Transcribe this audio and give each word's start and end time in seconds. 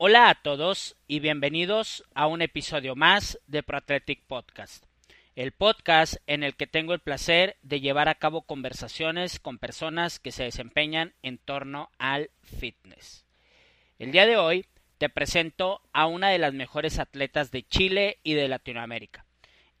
Hola 0.00 0.30
a 0.30 0.36
todos 0.36 0.94
y 1.08 1.18
bienvenidos 1.18 2.04
a 2.14 2.28
un 2.28 2.40
episodio 2.40 2.94
más 2.94 3.40
de 3.48 3.64
ProAthletic 3.64 4.22
Podcast, 4.28 4.84
el 5.34 5.50
podcast 5.50 6.18
en 6.28 6.44
el 6.44 6.54
que 6.54 6.68
tengo 6.68 6.94
el 6.94 7.00
placer 7.00 7.56
de 7.62 7.80
llevar 7.80 8.08
a 8.08 8.14
cabo 8.14 8.42
conversaciones 8.42 9.40
con 9.40 9.58
personas 9.58 10.20
que 10.20 10.30
se 10.30 10.44
desempeñan 10.44 11.14
en 11.22 11.38
torno 11.38 11.90
al 11.98 12.30
fitness. 12.44 13.26
El 13.98 14.12
día 14.12 14.26
de 14.26 14.36
hoy 14.36 14.66
te 14.98 15.08
presento 15.08 15.82
a 15.92 16.06
una 16.06 16.28
de 16.28 16.38
las 16.38 16.54
mejores 16.54 17.00
atletas 17.00 17.50
de 17.50 17.64
Chile 17.64 18.20
y 18.22 18.34
de 18.34 18.46
Latinoamérica. 18.46 19.26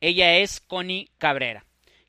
Ella 0.00 0.34
es 0.38 0.58
Connie 0.58 1.12
Cabrera, 1.18 1.64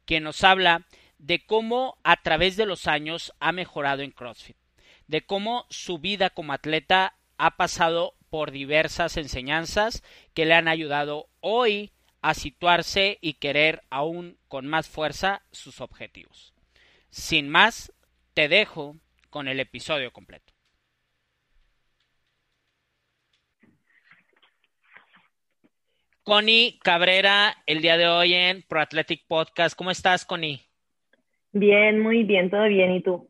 quien 0.06 0.24
nos 0.24 0.44
habla 0.44 0.88
de 1.20 1.46
cómo 1.46 2.00
a 2.04 2.16
través 2.16 2.58
de 2.58 2.66
los 2.66 2.88
años 2.88 3.36
ha 3.40 3.52
mejorado 3.52 4.02
en 4.02 4.10
CrossFit, 4.10 4.58
de 5.06 5.22
cómo 5.22 5.68
su 5.70 6.00
vida 6.00 6.32
como 6.32 6.54
atleta 6.54 7.14
ha 7.40 7.56
pasado 7.56 8.14
por 8.30 8.52
diversas 8.52 9.18
enseñanzas 9.18 10.04
que 10.36 10.46
le 10.46 10.54
han 10.54 10.68
ayudado 10.68 11.30
hoy 11.40 11.92
a 12.22 12.34
situarse 12.34 13.18
y 13.22 13.36
querer 13.36 13.82
aún 13.90 14.38
con 14.50 14.68
más 14.68 14.90
fuerza 14.90 15.42
sus 15.52 15.80
objetivos. 15.80 16.54
Sin 17.10 17.50
más, 17.50 17.94
te 18.34 18.50
dejo 18.50 18.98
con 19.30 19.48
el 19.48 19.62
episodio 19.62 20.12
completo. 20.12 20.54
Connie 26.24 26.78
Cabrera, 26.84 27.56
el 27.66 27.82
día 27.82 27.98
de 27.98 28.08
hoy 28.08 28.34
en 28.34 28.64
Pro 28.64 28.82
Athletic 28.82 29.26
Podcast. 29.28 29.76
¿Cómo 29.78 29.92
estás, 29.92 30.26
Connie? 30.26 30.62
Bien, 31.54 32.00
muy 32.00 32.24
bien, 32.24 32.52
todo 32.52 32.68
bien. 32.68 32.92
¿Y 32.92 33.02
tú? 33.02 33.28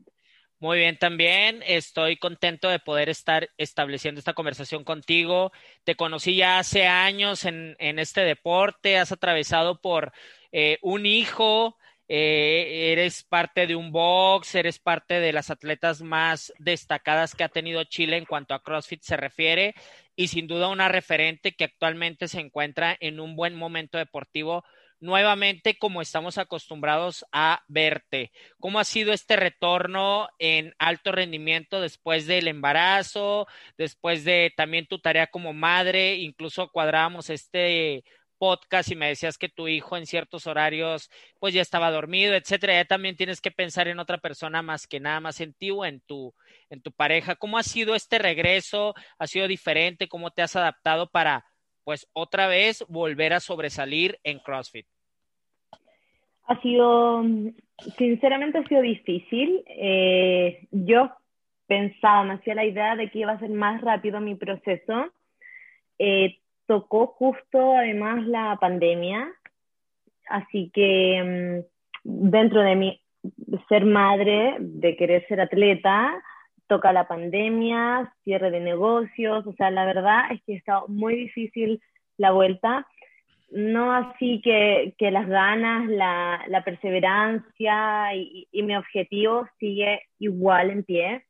Muy 0.61 0.77
bien, 0.79 0.97
también 0.97 1.63
estoy 1.65 2.17
contento 2.17 2.67
de 2.69 2.79
poder 2.79 3.07
estar 3.07 3.49
estableciendo 3.57 4.19
esta 4.19 4.33
conversación 4.33 4.83
contigo. 4.83 5.53
Te 5.85 5.95
conocí 5.95 6.35
ya 6.35 6.59
hace 6.59 6.85
años 6.85 7.45
en, 7.45 7.77
en 7.79 7.97
este 7.97 8.21
deporte, 8.21 8.97
has 8.97 9.13
atravesado 9.13 9.79
por 9.79 10.11
eh, 10.51 10.77
un 10.81 11.05
hijo, 11.05 11.77
eh, 12.09 12.91
eres 12.91 13.23
parte 13.23 13.67
de 13.67 13.77
un 13.77 13.93
box, 13.93 14.53
eres 14.55 14.79
parte 14.79 15.21
de 15.21 15.31
las 15.31 15.49
atletas 15.49 16.01
más 16.01 16.51
destacadas 16.59 17.35
que 17.35 17.45
ha 17.45 17.49
tenido 17.49 17.85
Chile 17.85 18.17
en 18.17 18.25
cuanto 18.25 18.53
a 18.53 18.61
CrossFit 18.61 19.01
se 19.01 19.15
refiere 19.15 19.75
y 20.17 20.27
sin 20.27 20.47
duda 20.47 20.67
una 20.67 20.89
referente 20.89 21.53
que 21.53 21.63
actualmente 21.63 22.27
se 22.27 22.41
encuentra 22.41 22.97
en 22.99 23.21
un 23.21 23.37
buen 23.37 23.55
momento 23.55 23.97
deportivo 23.97 24.65
nuevamente 24.99 25.77
como 25.77 26.01
estamos 26.01 26.37
acostumbrados 26.37 27.25
a 27.31 27.63
verte. 27.67 28.31
¿Cómo 28.59 28.79
ha 28.79 28.83
sido 28.83 29.13
este 29.13 29.35
retorno 29.35 30.29
en 30.39 30.73
alto 30.79 31.11
rendimiento 31.11 31.81
después 31.81 32.27
del 32.27 32.47
embarazo, 32.47 33.47
después 33.77 34.23
de 34.23 34.53
también 34.55 34.87
tu 34.87 34.99
tarea 34.99 35.27
como 35.27 35.53
madre? 35.53 36.15
Incluso 36.15 36.69
cuadrábamos 36.69 37.29
este 37.29 38.03
podcast 38.39 38.89
y 38.89 38.95
me 38.95 39.09
decías 39.09 39.37
que 39.37 39.49
tu 39.49 39.67
hijo 39.67 39.97
en 39.97 40.07
ciertos 40.07 40.47
horarios 40.47 41.11
pues 41.39 41.53
ya 41.53 41.61
estaba 41.61 41.91
dormido, 41.91 42.33
etcétera. 42.35 42.73
Ya 42.73 42.85
también 42.85 43.15
tienes 43.15 43.41
que 43.41 43.51
pensar 43.51 43.87
en 43.87 43.99
otra 43.99 44.17
persona 44.17 44.61
más 44.61 44.87
que 44.87 44.99
nada 44.99 45.19
más 45.19 45.41
en 45.41 45.53
ti 45.53 45.71
o 45.71 45.85
en 45.85 46.01
tu 46.01 46.33
en 46.69 46.81
tu 46.81 46.91
pareja. 46.91 47.35
¿Cómo 47.35 47.57
ha 47.57 47.63
sido 47.63 47.95
este 47.95 48.17
regreso? 48.19 48.95
¿Ha 49.19 49.27
sido 49.27 49.47
diferente? 49.47 50.07
¿Cómo 50.07 50.31
te 50.31 50.41
has 50.41 50.55
adaptado 50.55 51.09
para 51.11 51.45
pues 51.89 52.07
otra 52.13 52.45
vez 52.45 52.85
volver 52.87 53.33
a 53.33 53.39
sobresalir 53.39 54.19
en 54.23 54.37
CrossFit? 54.37 54.85
Ha 56.43 56.61
sido, 56.61 57.23
sinceramente 57.97 58.59
ha 58.59 58.67
sido 58.67 58.83
difícil. 58.83 59.63
Eh, 59.65 60.67
yo 60.69 61.09
pensaba, 61.65 62.25
me 62.25 62.33
hacía 62.35 62.53
la 62.53 62.65
idea 62.65 62.95
de 62.95 63.09
que 63.09 63.17
iba 63.17 63.31
a 63.31 63.39
ser 63.39 63.49
más 63.49 63.81
rápido 63.81 64.21
mi 64.21 64.35
proceso. 64.35 65.11
Eh, 65.97 66.37
tocó 66.67 67.07
justo 67.07 67.75
además 67.75 68.23
la 68.27 68.55
pandemia, 68.61 69.27
así 70.29 70.69
que 70.71 71.63
mm, 72.03 72.29
dentro 72.29 72.61
de 72.61 72.75
mi 72.75 73.01
ser 73.67 73.85
madre, 73.85 74.57
de 74.59 74.95
querer 74.95 75.25
ser 75.27 75.41
atleta, 75.41 76.21
toca 76.69 76.93
la 76.93 77.07
pandemia, 77.07 78.13
cierre 78.23 78.51
de 78.51 78.59
negocios, 78.59 79.45
o 79.45 79.53
sea, 79.53 79.71
la 79.71 79.85
verdad 79.85 80.31
es 80.31 80.41
que 80.43 80.53
estado 80.53 80.87
muy 80.87 81.15
difícil 81.15 81.81
la 82.17 82.31
vuelta, 82.31 82.87
no 83.49 83.91
así 83.91 84.39
que, 84.41 84.93
que 84.99 85.09
las 85.09 85.27
ganas, 85.27 85.89
la, 85.89 86.43
la 86.47 86.63
perseverancia 86.63 88.13
y, 88.13 88.47
y, 88.51 88.61
mi 88.61 88.75
objetivo 88.75 89.47
sigue 89.59 90.03
igual 90.19 90.69
en 90.69 90.83
pie. 90.83 91.25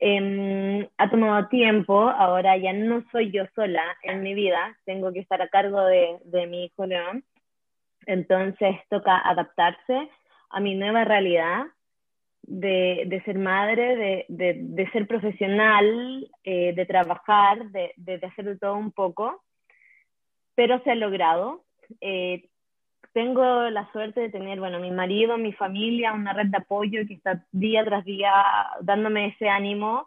Eh, 0.00 0.88
ha 0.96 1.10
tomado 1.10 1.48
tiempo, 1.48 2.08
ahora 2.08 2.56
ya 2.56 2.72
no 2.72 3.04
soy 3.12 3.30
yo 3.30 3.44
sola 3.54 3.84
en 4.02 4.22
mi 4.22 4.32
vida, 4.32 4.76
tengo 4.86 5.12
que 5.12 5.20
estar 5.20 5.42
a 5.42 5.48
cargo 5.48 5.84
de, 5.84 6.16
de 6.24 6.46
mi 6.46 6.64
hijo 6.64 6.86
León, 6.86 7.22
entonces 8.06 8.74
toca 8.88 9.18
adaptarse 9.18 10.08
a 10.50 10.60
mi 10.60 10.74
nueva 10.74 11.04
realidad, 11.04 11.66
de, 12.52 13.04
de 13.06 13.22
ser 13.22 13.38
madre, 13.38 13.96
de, 13.96 14.26
de, 14.28 14.58
de 14.60 14.90
ser 14.90 15.06
profesional, 15.06 16.28
eh, 16.44 16.74
de 16.74 16.84
trabajar, 16.84 17.64
de, 17.70 18.20
hacer 18.22 18.44
de 18.44 18.58
todo 18.58 18.76
un 18.76 18.92
poco, 18.92 19.42
pero 20.54 20.78
se 20.82 20.90
ha 20.90 20.94
logrado. 20.94 21.64
Eh, 22.02 22.44
tengo 23.14 23.70
la 23.70 23.90
suerte 23.92 24.20
de 24.20 24.28
tener, 24.28 24.58
bueno, 24.60 24.80
mi 24.80 24.90
marido, 24.90 25.38
mi 25.38 25.52
familia, 25.52 26.12
una 26.12 26.34
red 26.34 26.48
de 26.48 26.58
apoyo 26.58 27.06
que 27.08 27.14
está 27.14 27.42
día 27.52 27.84
tras 27.84 28.04
día 28.04 28.32
dándome 28.82 29.28
ese 29.28 29.48
ánimo 29.48 30.06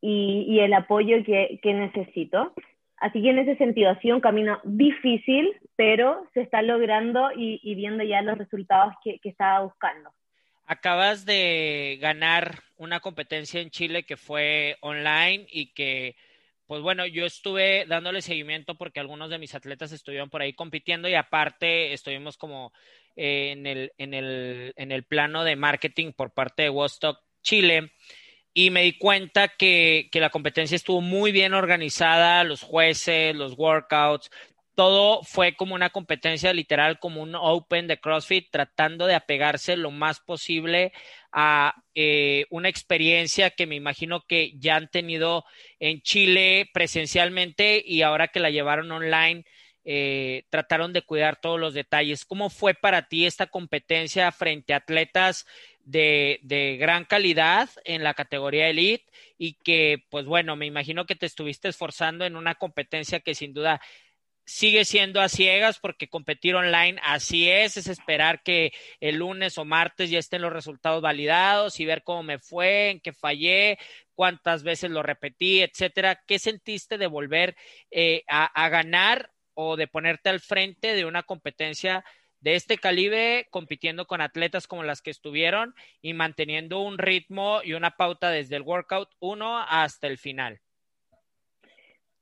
y, 0.00 0.46
y 0.48 0.58
el 0.58 0.74
apoyo 0.74 1.22
que, 1.24 1.60
que 1.62 1.72
necesito. 1.72 2.52
Así 2.96 3.22
que 3.22 3.30
en 3.30 3.38
ese 3.38 3.56
sentido 3.56 3.90
ha 3.90 4.00
sido 4.00 4.16
un 4.16 4.20
camino 4.20 4.58
difícil, 4.64 5.54
pero 5.76 6.26
se 6.34 6.40
está 6.40 6.62
logrando 6.62 7.30
y, 7.32 7.60
y 7.62 7.76
viendo 7.76 8.02
ya 8.02 8.22
los 8.22 8.38
resultados 8.38 8.94
que, 9.04 9.20
que 9.20 9.28
estaba 9.28 9.60
buscando. 9.60 10.10
Acabas 10.66 11.26
de 11.26 11.98
ganar 12.00 12.62
una 12.76 13.00
competencia 13.00 13.60
en 13.60 13.70
Chile 13.70 14.04
que 14.04 14.16
fue 14.16 14.76
online 14.80 15.46
y 15.50 15.74
que, 15.74 16.16
pues 16.66 16.80
bueno, 16.80 17.06
yo 17.06 17.26
estuve 17.26 17.84
dándole 17.86 18.22
seguimiento 18.22 18.74
porque 18.74 19.00
algunos 19.00 19.28
de 19.28 19.38
mis 19.38 19.54
atletas 19.54 19.92
estuvieron 19.92 20.30
por 20.30 20.40
ahí 20.40 20.54
compitiendo 20.54 21.08
y 21.08 21.14
aparte 21.14 21.92
estuvimos 21.92 22.38
como 22.38 22.72
eh, 23.16 23.50
en, 23.52 23.66
el, 23.66 23.92
en, 23.98 24.14
el, 24.14 24.72
en 24.76 24.90
el 24.90 25.04
plano 25.04 25.44
de 25.44 25.56
marketing 25.56 26.12
por 26.12 26.32
parte 26.32 26.62
de 26.62 26.70
Wostock 26.70 27.20
Chile 27.42 27.92
y 28.54 28.70
me 28.70 28.82
di 28.82 28.96
cuenta 28.96 29.48
que, 29.48 30.08
que, 30.10 30.20
la 30.20 30.30
competencia 30.30 30.76
estuvo 30.76 31.00
muy 31.00 31.32
bien 31.32 31.54
organizada, 31.54 32.44
los 32.44 32.62
jueces, 32.62 33.34
los 33.34 33.58
workouts, 33.58 34.30
todo 34.74 35.22
fue 35.22 35.54
como 35.54 35.74
una 35.74 35.90
competencia 35.90 36.52
literal, 36.52 36.98
como 36.98 37.22
un 37.22 37.34
Open 37.34 37.86
de 37.86 37.98
CrossFit, 37.98 38.50
tratando 38.50 39.06
de 39.06 39.14
apegarse 39.14 39.76
lo 39.76 39.90
más 39.90 40.20
posible 40.20 40.92
a 41.32 41.74
eh, 41.94 42.46
una 42.50 42.68
experiencia 42.68 43.50
que 43.50 43.66
me 43.66 43.76
imagino 43.76 44.24
que 44.26 44.52
ya 44.58 44.76
han 44.76 44.88
tenido 44.88 45.44
en 45.78 46.00
Chile 46.02 46.70
presencialmente 46.72 47.82
y 47.84 48.02
ahora 48.02 48.28
que 48.28 48.40
la 48.40 48.50
llevaron 48.50 48.90
online, 48.90 49.44
eh, 49.86 50.44
trataron 50.48 50.92
de 50.92 51.02
cuidar 51.02 51.40
todos 51.40 51.60
los 51.60 51.74
detalles. 51.74 52.24
¿Cómo 52.24 52.48
fue 52.50 52.74
para 52.74 53.08
ti 53.08 53.26
esta 53.26 53.46
competencia 53.46 54.32
frente 54.32 54.72
a 54.72 54.78
atletas 54.78 55.46
de, 55.84 56.40
de, 56.42 56.78
gran 56.78 57.04
calidad 57.04 57.68
en 57.84 58.02
la 58.02 58.14
categoría 58.14 58.68
elite 58.68 59.04
y 59.36 59.54
que, 59.62 60.02
pues 60.08 60.24
bueno, 60.24 60.56
me 60.56 60.64
imagino 60.64 61.04
que 61.04 61.16
te 61.16 61.26
estuviste 61.26 61.68
esforzando 61.68 62.24
en 62.24 62.36
una 62.36 62.54
competencia 62.54 63.20
que 63.20 63.34
sin 63.34 63.52
duda 63.52 63.82
sigue 64.44 64.84
siendo 64.84 65.20
a 65.20 65.28
ciegas 65.28 65.78
porque 65.78 66.08
competir 66.08 66.54
online 66.54 67.00
así 67.02 67.48
es, 67.50 67.76
es 67.76 67.86
esperar 67.86 68.42
que 68.42 68.72
el 69.00 69.16
lunes 69.16 69.58
o 69.58 69.64
martes 69.64 70.10
ya 70.10 70.18
estén 70.18 70.42
los 70.42 70.52
resultados 70.52 71.02
validados 71.02 71.80
y 71.80 71.86
ver 71.86 72.02
cómo 72.02 72.22
me 72.22 72.38
fue, 72.38 72.90
en 72.90 73.00
qué 73.00 73.12
fallé, 73.12 73.78
cuántas 74.14 74.62
veces 74.62 74.90
lo 74.90 75.02
repetí, 75.02 75.62
etcétera. 75.62 76.22
¿Qué 76.26 76.38
sentiste 76.38 76.98
de 76.98 77.06
volver 77.06 77.56
eh, 77.90 78.22
a, 78.28 78.44
a 78.44 78.68
ganar 78.68 79.30
o 79.54 79.76
de 79.76 79.86
ponerte 79.86 80.28
al 80.28 80.40
frente 80.40 80.94
de 80.94 81.04
una 81.04 81.22
competencia 81.22 82.04
de 82.40 82.56
este 82.56 82.76
calibre, 82.76 83.48
compitiendo 83.50 84.06
con 84.06 84.20
atletas 84.20 84.66
como 84.66 84.82
las 84.82 85.00
que 85.00 85.10
estuvieron 85.10 85.74
y 86.02 86.12
manteniendo 86.12 86.80
un 86.80 86.98
ritmo 86.98 87.60
y 87.64 87.72
una 87.72 87.92
pauta 87.92 88.30
desde 88.30 88.56
el 88.56 88.62
workout 88.62 89.10
1 89.20 89.60
hasta 89.60 90.08
el 90.08 90.18
final? 90.18 90.60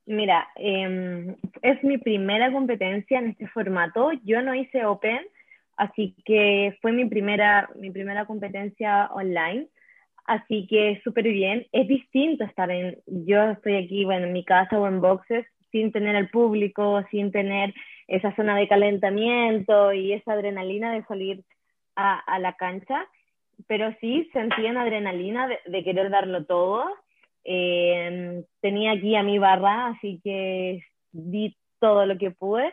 Mira, 0.06 0.48
eh, 0.56 1.36
es 1.62 1.84
mi 1.84 1.98
primera 1.98 2.50
competencia 2.50 3.18
en 3.18 3.28
este 3.28 3.46
formato. 3.48 4.10
Yo 4.24 4.42
no 4.42 4.54
hice 4.54 4.84
Open, 4.84 5.20
así 5.76 6.16
que 6.24 6.76
fue 6.82 6.92
mi 6.92 7.04
primera, 7.04 7.68
mi 7.76 7.90
primera 7.90 8.26
competencia 8.26 9.06
online. 9.12 9.68
Así 10.24 10.66
que 10.68 11.00
súper 11.04 11.24
bien. 11.24 11.66
Es 11.72 11.86
distinto 11.86 12.44
estar 12.44 12.70
en, 12.70 12.98
yo 13.06 13.50
estoy 13.50 13.76
aquí, 13.76 14.04
bueno, 14.04 14.26
en 14.26 14.32
mi 14.32 14.44
casa 14.44 14.78
o 14.78 14.86
en 14.88 15.00
boxes, 15.00 15.46
sin 15.70 15.92
tener 15.92 16.16
el 16.16 16.28
público, 16.30 17.02
sin 17.10 17.30
tener 17.30 17.72
esa 18.08 18.34
zona 18.34 18.56
de 18.56 18.68
calentamiento 18.68 19.92
y 19.92 20.12
esa 20.12 20.32
adrenalina 20.32 20.92
de 20.92 21.04
salir 21.04 21.44
a, 21.96 22.18
a 22.18 22.38
la 22.40 22.54
cancha. 22.54 23.06
Pero 23.68 23.94
sí 24.00 24.28
sentí 24.32 24.64
una 24.64 24.82
adrenalina 24.82 25.46
de, 25.46 25.58
de 25.66 25.84
querer 25.84 26.10
darlo 26.10 26.44
todo 26.44 26.84
Eh, 27.44 28.44
tenía 28.60 28.92
aquí 28.92 29.16
a 29.16 29.22
mi 29.22 29.38
barra, 29.38 29.88
así 29.88 30.20
que 30.22 30.84
di 31.12 31.56
todo 31.78 32.06
lo 32.06 32.16
que 32.18 32.30
pude. 32.30 32.72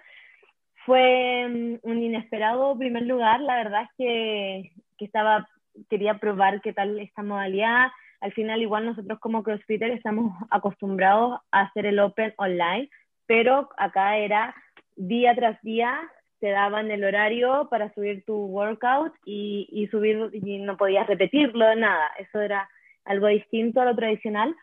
Fue 0.85 1.47
mm, 1.47 1.79
un 1.81 2.01
inesperado 2.01 2.77
primer 2.77 3.03
lugar, 3.03 3.41
la 3.41 3.57
verdad 3.57 3.83
es 3.83 3.89
que, 3.97 4.71
que 4.97 5.05
estaba, 5.05 5.47
quería 5.89 6.19
probar 6.19 6.61
qué 6.61 6.73
tal 6.73 6.99
esta 6.99 7.23
modalidad. 7.23 7.89
Al 8.21 8.33
final, 8.33 8.61
igual 8.61 8.85
nosotros 8.85 9.19
como 9.19 9.43
CrossFitter 9.43 9.91
estamos 9.91 10.33
acostumbrados 10.49 11.39
a 11.51 11.61
hacer 11.61 11.85
el 11.85 11.99
Open 11.99 12.33
online, 12.37 12.89
pero 13.25 13.69
acá 13.77 14.17
era 14.17 14.53
día 14.95 15.33
tras 15.35 15.61
día, 15.61 15.97
te 16.39 16.51
daban 16.51 16.91
el 16.91 17.03
horario 17.03 17.67
para 17.69 17.93
subir 17.93 18.23
tu 18.25 18.35
workout 18.35 19.13
y, 19.25 19.67
y 19.71 19.87
subir, 19.87 20.29
y 20.33 20.59
no 20.59 20.77
podías 20.77 21.07
repetirlo, 21.07 21.75
nada. 21.75 22.09
Eso 22.17 22.39
era 22.41 22.69
algo 23.09 23.27
distinto 23.27 23.81
a 23.81 23.85
lo 23.85 23.95
tradicional. 23.95 24.55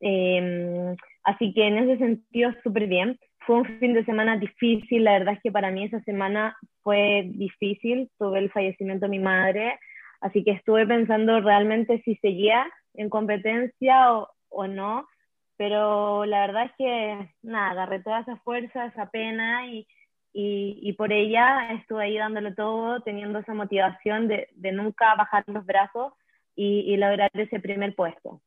Eh, 0.00 0.96
así 1.24 1.52
que 1.52 1.66
en 1.66 1.78
ese 1.78 1.98
sentido, 1.98 2.52
súper 2.62 2.86
bien. 2.86 3.18
Fue 3.40 3.56
un 3.56 3.64
fin 3.80 3.92
de 3.92 4.04
semana 4.04 4.36
difícil, 4.36 5.02
la 5.04 5.18
verdad 5.18 5.34
es 5.34 5.42
que 5.42 5.50
para 5.50 5.72
mí 5.72 5.84
esa 5.84 6.00
semana 6.02 6.56
fue 6.82 7.24
difícil, 7.26 8.08
tuve 8.16 8.38
el 8.38 8.52
fallecimiento 8.52 9.06
de 9.06 9.10
mi 9.10 9.18
madre, 9.18 9.78
así 10.20 10.44
que 10.44 10.52
estuve 10.52 10.86
pensando 10.86 11.40
realmente 11.40 12.00
si 12.04 12.14
seguía 12.16 12.64
en 12.94 13.10
competencia 13.10 14.12
o, 14.12 14.30
o 14.48 14.68
no, 14.68 15.08
pero 15.56 16.24
la 16.24 16.46
verdad 16.46 16.66
es 16.66 16.72
que 16.78 17.34
nada, 17.42 17.70
agarré 17.72 18.00
toda 18.00 18.20
esa 18.20 18.36
fuerza, 18.36 18.86
esa 18.86 19.10
pena 19.10 19.66
y, 19.66 19.88
y, 20.32 20.78
y, 20.80 20.92
por 20.92 21.12
ella 21.12 21.72
estuve 21.72 22.04
ahí 22.04 22.18
dándole 22.18 22.54
todo, 22.54 23.00
teniendo 23.00 23.40
esa 23.40 23.54
motivación 23.54 24.28
de, 24.28 24.48
de 24.54 24.70
nunca 24.70 25.16
bajar 25.16 25.42
los 25.48 25.66
brazos 25.66 26.12
y, 26.54 26.92
y 26.92 26.96
lograr 26.96 27.30
ese 27.34 27.60
primer 27.60 27.94
puesto. 27.94 28.40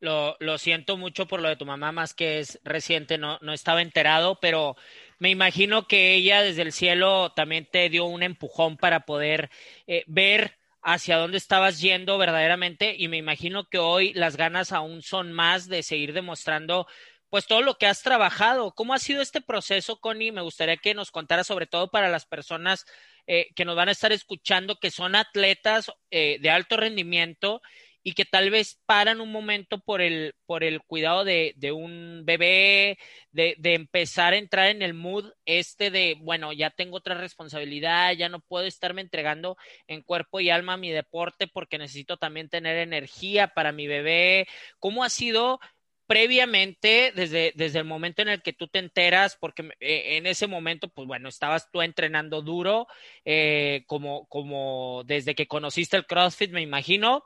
Lo, 0.00 0.36
lo, 0.38 0.58
siento 0.58 0.96
mucho 0.96 1.26
por 1.26 1.40
lo 1.40 1.48
de 1.48 1.56
tu 1.56 1.66
mamá, 1.66 1.90
más 1.90 2.14
que 2.14 2.38
es 2.38 2.60
reciente, 2.62 3.18
no, 3.18 3.38
no 3.42 3.52
estaba 3.52 3.82
enterado, 3.82 4.38
pero 4.40 4.76
me 5.18 5.30
imagino 5.30 5.88
que 5.88 6.14
ella 6.14 6.42
desde 6.42 6.62
el 6.62 6.72
cielo 6.72 7.32
también 7.34 7.66
te 7.68 7.88
dio 7.88 8.04
un 8.04 8.22
empujón 8.22 8.76
para 8.76 9.00
poder 9.00 9.50
eh, 9.88 10.04
ver 10.06 10.56
hacia 10.82 11.16
dónde 11.16 11.38
estabas 11.38 11.80
yendo 11.80 12.16
verdaderamente 12.16 12.94
y 12.96 13.08
me 13.08 13.16
imagino 13.16 13.68
que 13.68 13.78
hoy 13.78 14.12
las 14.14 14.36
ganas 14.36 14.72
aún 14.72 15.02
son 15.02 15.32
más 15.32 15.68
de 15.68 15.82
seguir 15.82 16.12
demostrando 16.12 16.86
pues 17.28 17.46
todo 17.46 17.62
lo 17.62 17.74
que 17.74 17.86
has 17.86 18.02
trabajado. 18.02 18.72
¿Cómo 18.72 18.94
ha 18.94 18.98
sido 18.98 19.20
este 19.20 19.40
proceso, 19.40 20.00
Connie? 20.00 20.32
Me 20.32 20.40
gustaría 20.40 20.76
que 20.76 20.94
nos 20.94 21.10
contara 21.10 21.44
sobre 21.44 21.66
todo 21.66 21.90
para 21.90 22.08
las 22.08 22.24
personas 22.24 22.86
eh, 23.30 23.48
que 23.54 23.66
nos 23.66 23.76
van 23.76 23.90
a 23.90 23.92
estar 23.92 24.10
escuchando 24.10 24.76
que 24.76 24.90
son 24.90 25.14
atletas 25.14 25.92
eh, 26.10 26.38
de 26.40 26.48
alto 26.48 26.78
rendimiento 26.78 27.60
y 28.02 28.14
que 28.14 28.24
tal 28.24 28.48
vez 28.48 28.80
paran 28.86 29.20
un 29.20 29.30
momento 29.30 29.80
por 29.80 30.00
el, 30.00 30.34
por 30.46 30.64
el 30.64 30.80
cuidado 30.80 31.24
de, 31.24 31.52
de 31.58 31.72
un 31.72 32.22
bebé, 32.24 32.98
de, 33.32 33.54
de, 33.58 33.74
empezar 33.74 34.32
a 34.32 34.38
entrar 34.38 34.68
en 34.68 34.80
el 34.80 34.94
mood 34.94 35.30
este 35.44 35.90
de, 35.90 36.16
bueno, 36.18 36.54
ya 36.54 36.70
tengo 36.70 36.96
otra 36.96 37.16
responsabilidad, 37.16 38.14
ya 38.14 38.30
no 38.30 38.40
puedo 38.40 38.64
estarme 38.64 39.02
entregando 39.02 39.58
en 39.88 40.02
cuerpo 40.02 40.40
y 40.40 40.48
alma 40.48 40.72
a 40.72 40.78
mi 40.78 40.90
deporte 40.90 41.48
porque 41.48 41.76
necesito 41.76 42.16
también 42.16 42.48
tener 42.48 42.78
energía 42.78 43.48
para 43.48 43.72
mi 43.72 43.86
bebé. 43.86 44.48
¿Cómo 44.78 45.04
ha 45.04 45.10
sido 45.10 45.60
previamente, 46.08 47.12
desde, 47.14 47.52
desde 47.54 47.80
el 47.80 47.84
momento 47.84 48.22
en 48.22 48.28
el 48.28 48.42
que 48.42 48.54
tú 48.54 48.66
te 48.66 48.78
enteras, 48.78 49.36
porque 49.38 49.70
eh, 49.78 50.16
en 50.16 50.26
ese 50.26 50.46
momento, 50.46 50.88
pues 50.88 51.06
bueno, 51.06 51.28
estabas 51.28 51.70
tú 51.70 51.82
entrenando 51.82 52.40
duro, 52.40 52.88
eh, 53.26 53.84
como, 53.86 54.26
como 54.28 55.02
desde 55.04 55.34
que 55.34 55.46
conociste 55.46 55.98
el 55.98 56.06
CrossFit, 56.06 56.50
me 56.50 56.62
imagino, 56.62 57.24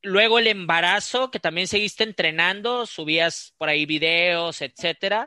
luego 0.00 0.38
el 0.38 0.46
embarazo, 0.46 1.32
que 1.32 1.40
también 1.40 1.66
seguiste 1.66 2.04
entrenando, 2.04 2.86
subías 2.86 3.52
por 3.58 3.68
ahí 3.68 3.84
videos, 3.84 4.62
etcétera, 4.62 5.26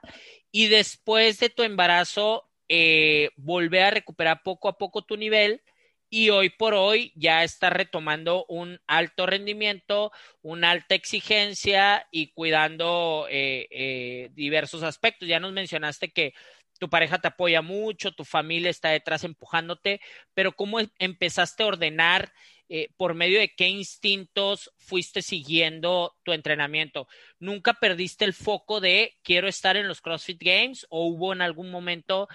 y 0.50 0.68
después 0.68 1.40
de 1.40 1.50
tu 1.50 1.64
embarazo, 1.64 2.50
eh, 2.70 3.32
volver 3.36 3.84
a 3.84 3.92
recuperar 3.92 4.44
poco 4.44 4.70
a 4.70 4.78
poco 4.78 5.02
tu 5.02 5.18
nivel 5.18 5.62
y 6.10 6.30
hoy 6.30 6.50
por 6.50 6.74
hoy 6.74 7.12
ya 7.16 7.44
estás 7.44 7.74
retomando 7.74 8.46
un 8.48 8.80
alto 8.88 9.26
rendimiento, 9.26 10.12
una 10.42 10.72
alta 10.72 10.96
exigencia 10.96 12.08
y 12.12 12.32
cuidando 12.34 13.28
eh, 13.30 13.68
eh, 13.72 14.30
diversos 14.34 14.84
aspectos. 14.84 15.28
Ya 15.28 15.40
nos 15.40 15.54
mencionaste 15.54 16.10
que 16.10 16.34
tu 16.80 16.90
pareja 16.90 17.20
te 17.20 17.28
apoya 17.28 17.62
mucho, 17.62 18.12
tu 18.12 18.24
familia 18.24 18.70
está 18.70 18.90
detrás 18.90 19.24
empujándote, 19.24 20.00
pero 20.34 20.52
¿cómo 20.52 20.80
empezaste 21.00 21.64
a 21.64 21.68
ordenar 21.68 22.32
eh, 22.70 22.90
por 22.98 23.14
medio 23.14 23.40
de 23.40 23.56
qué 23.56 23.70
instintos 23.70 24.74
fuiste 24.76 25.22
siguiendo 25.22 26.18
tu 26.24 26.34
entrenamiento. 26.34 27.08
¿Nunca 27.40 27.76
perdiste 27.76 28.26
el 28.26 28.34
foco 28.34 28.82
de 28.82 29.16
quiero 29.24 29.48
estar 29.48 29.78
en 29.78 29.88
los 29.88 30.02
CrossFit 30.02 30.44
Games 30.44 30.86
o 30.90 31.06
hubo 31.06 31.32
en 31.32 31.42
algún 31.42 31.72
momento 31.72 32.28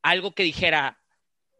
algo 0.00 0.32
que 0.32 0.44
dijera, 0.44 0.99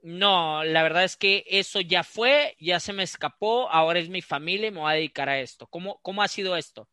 no, 0.03 0.65
la 0.65 0.83
verdad 0.83 1.05
es 1.05 1.17
que 1.17 1.45
eso 1.47 1.81
ya 1.81 2.03
fue, 2.03 2.57
ya 2.59 2.81
se 2.81 2.93
me 2.93 3.03
escapó, 3.03 3.69
ahora 3.71 3.99
es 3.99 4.09
mi 4.09 4.23
familia 4.23 4.69
y 4.69 4.71
me 4.71 4.81
voy 4.81 4.91
a 4.91 4.95
dedicar 4.95 5.29
a 5.29 5.39
esto. 5.39 5.67
¿Cómo, 5.67 5.99
cómo 6.03 6.23
ha 6.23 6.29
sido 6.29 6.57
esto? 6.57 6.89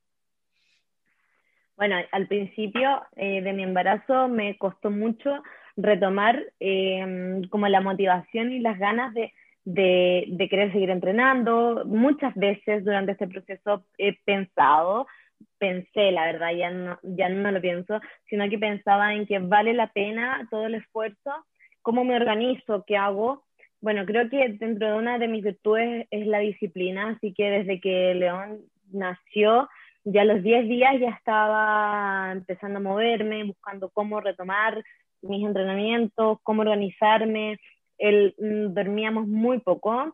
Bueno, 1.76 1.96
al 2.12 2.28
principio 2.28 3.04
eh, 3.16 3.42
de 3.42 3.54
mi 3.54 3.64
embarazo 3.64 4.28
me 4.28 4.58
costó 4.58 4.90
mucho 4.90 5.44
retomar 5.76 6.44
eh, 6.60 7.42
como 7.52 7.68
la 7.68 7.82
motivación 7.82 8.52
y 8.52 8.60
las 8.60 8.80
ganas 8.80 9.14
de, 9.14 9.32
de, 9.64 10.26
de, 10.28 10.50
querer 10.50 10.72
seguir 10.72 10.90
entrenando. 10.90 11.84
Muchas 11.86 12.34
veces 12.34 12.84
durante 12.84 13.12
este 13.12 13.28
proceso 13.28 13.86
he 14.00 14.18
pensado, 14.26 15.06
pensé, 15.60 16.12
la 16.12 16.26
verdad, 16.26 16.52
ya 16.52 16.72
no, 16.72 17.00
ya 17.04 17.30
no 17.30 17.52
lo 17.52 17.62
pienso, 17.62 18.00
sino 18.30 18.50
que 18.50 18.58
pensaba 18.58 19.14
en 19.14 19.28
que 19.28 19.38
vale 19.40 19.74
la 19.74 19.88
pena 19.92 20.48
todo 20.50 20.66
el 20.66 20.76
esfuerzo, 20.76 21.46
cómo 21.88 22.04
me 22.04 22.18
organizo, 22.18 22.84
qué 22.86 22.98
hago. 22.98 23.46
Bueno, 23.80 24.06
creo 24.06 24.30
que 24.30 24.50
dentro 24.60 24.90
de 24.90 24.98
una 24.98 25.18
de 25.20 25.30
mis 25.30 25.42
virtudes 25.42 26.06
es 26.12 26.28
la 26.28 26.40
disciplina, 26.40 27.12
así 27.12 27.34
que 27.34 27.50
desde 27.50 27.80
que 27.80 28.14
León 28.14 28.60
nació, 28.92 29.70
ya 30.04 30.24
a 30.24 30.26
los 30.26 30.44
10 30.44 30.68
días 30.68 31.00
ya 31.00 31.12
estaba 31.12 32.34
empezando 32.34 32.80
a 32.80 32.82
moverme, 32.82 33.46
buscando 33.46 33.90
cómo 33.90 34.20
retomar 34.20 34.84
mis 35.22 35.46
entrenamientos, 35.48 36.40
cómo 36.44 36.64
organizarme, 36.64 37.58
él 37.98 38.36
mm, 38.38 38.74
dormíamos 38.74 39.26
muy 39.26 39.60
poco 39.60 40.14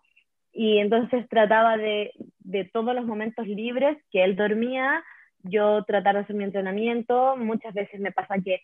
y 0.52 0.78
entonces 0.78 1.28
trataba 1.28 1.75
de, 1.78 2.12
de 2.42 2.66
todos 2.66 2.94
los 2.94 3.08
momentos 3.08 3.48
libres 3.48 3.98
que 4.12 4.24
él 4.24 4.36
dormía, 4.36 5.04
yo 5.42 5.84
tratar 5.86 6.14
de 6.14 6.22
hacer 6.22 6.36
mi 6.36 6.44
entrenamiento, 6.44 7.36
muchas 7.36 7.74
veces 7.74 8.00
me 8.00 8.12
pasa 8.12 8.36
que, 8.46 8.62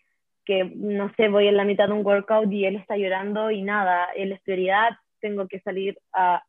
que, 0.50 0.64
no 0.74 1.12
sé, 1.16 1.28
voy 1.28 1.46
en 1.46 1.56
la 1.56 1.64
mitad 1.64 1.86
de 1.86 1.92
un 1.92 2.04
workout 2.04 2.50
y 2.50 2.64
él 2.64 2.74
está 2.74 2.96
llorando 2.96 3.52
y 3.52 3.62
nada, 3.62 4.06
él 4.16 4.32
es 4.32 4.40
prioridad, 4.40 4.90
tengo 5.20 5.46
que 5.46 5.60
salir 5.60 5.96
a, 6.12 6.42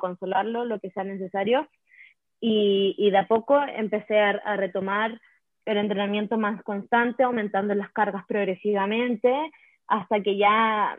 consolarlo, 0.00 0.64
lo 0.64 0.80
que 0.80 0.90
sea 0.90 1.04
necesario. 1.04 1.68
Y, 2.40 2.94
y 2.96 3.10
de 3.10 3.18
a 3.18 3.28
poco 3.28 3.60
empecé 3.62 4.18
a, 4.18 4.30
a, 4.30 4.56
retomar 4.56 5.20
el 5.66 5.76
entrenamiento 5.76 6.38
más 6.38 6.62
constante, 6.62 7.24
aumentando 7.24 7.74
las 7.74 7.92
cargas 7.92 8.24
progresivamente, 8.26 9.30
hasta 9.86 10.22
que 10.22 10.38
ya 10.38 10.98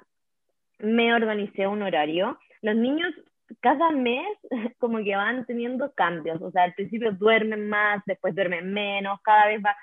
me 0.78 1.16
organicé 1.16 1.66
un 1.66 1.82
horario. 1.82 2.38
Los 2.62 2.76
niños 2.76 3.16
cada 3.62 3.90
mes 3.90 4.28
como 4.78 5.04
que 5.04 5.16
van 5.16 5.44
teniendo 5.48 5.92
cambios, 5.94 6.40
o 6.42 6.52
sea, 6.52 6.66
al 6.66 6.74
principio 6.76 7.14
duermen 7.14 7.68
más, 7.68 8.04
después 8.06 8.36
duermen 8.36 8.72
menos, 8.72 9.20
cada 9.24 9.48
vez 9.48 9.60
va, 9.66 9.76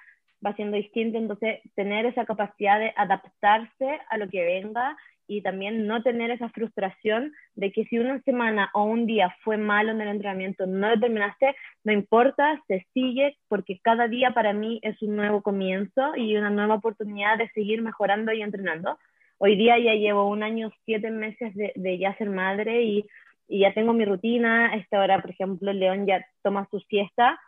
va 0.44 0.54
siendo 0.54 0.76
distinto, 0.76 1.18
entonces 1.18 1.60
tener 1.74 2.06
esa 2.06 2.24
capacidad 2.24 2.78
de 2.78 2.92
adaptarse 2.96 4.00
a 4.08 4.18
lo 4.18 4.28
que 4.28 4.44
venga 4.44 4.96
y 5.26 5.42
también 5.42 5.86
no 5.86 6.02
tener 6.02 6.30
esa 6.30 6.48
frustración 6.50 7.32
de 7.54 7.72
que 7.72 7.84
si 7.86 7.98
una 7.98 8.20
semana 8.22 8.70
o 8.74 8.84
un 8.84 9.06
día 9.06 9.34
fue 9.42 9.56
malo 9.56 9.92
en 9.92 10.00
el 10.00 10.08
entrenamiento, 10.08 10.66
no 10.66 10.90
lo 10.90 11.00
terminaste, 11.00 11.54
no 11.82 11.92
importa, 11.92 12.62
se 12.68 12.86
sigue 12.92 13.36
porque 13.48 13.78
cada 13.82 14.06
día 14.08 14.32
para 14.32 14.52
mí 14.52 14.80
es 14.82 15.00
un 15.02 15.16
nuevo 15.16 15.42
comienzo 15.42 16.14
y 16.16 16.36
una 16.36 16.50
nueva 16.50 16.74
oportunidad 16.74 17.38
de 17.38 17.48
seguir 17.50 17.80
mejorando 17.82 18.32
y 18.32 18.42
entrenando. 18.42 18.98
Hoy 19.38 19.56
día 19.56 19.78
ya 19.78 19.94
llevo 19.94 20.28
un 20.28 20.42
año, 20.42 20.70
siete 20.84 21.10
meses 21.10 21.54
de, 21.54 21.72
de 21.74 21.98
ya 21.98 22.16
ser 22.16 22.30
madre 22.30 22.82
y, 22.82 23.06
y, 23.48 23.60
ya 23.60 23.72
tengo 23.74 23.92
mi 23.92 24.04
rutina. 24.04 24.72
A 24.72 24.76
esta 24.76 25.00
hora, 25.00 25.20
por 25.20 25.30
ejemplo, 25.30 25.72
León 25.72 26.06
ya 26.06 26.24
toma 26.42 26.68
su 26.70 26.80
siesta, 26.80 27.40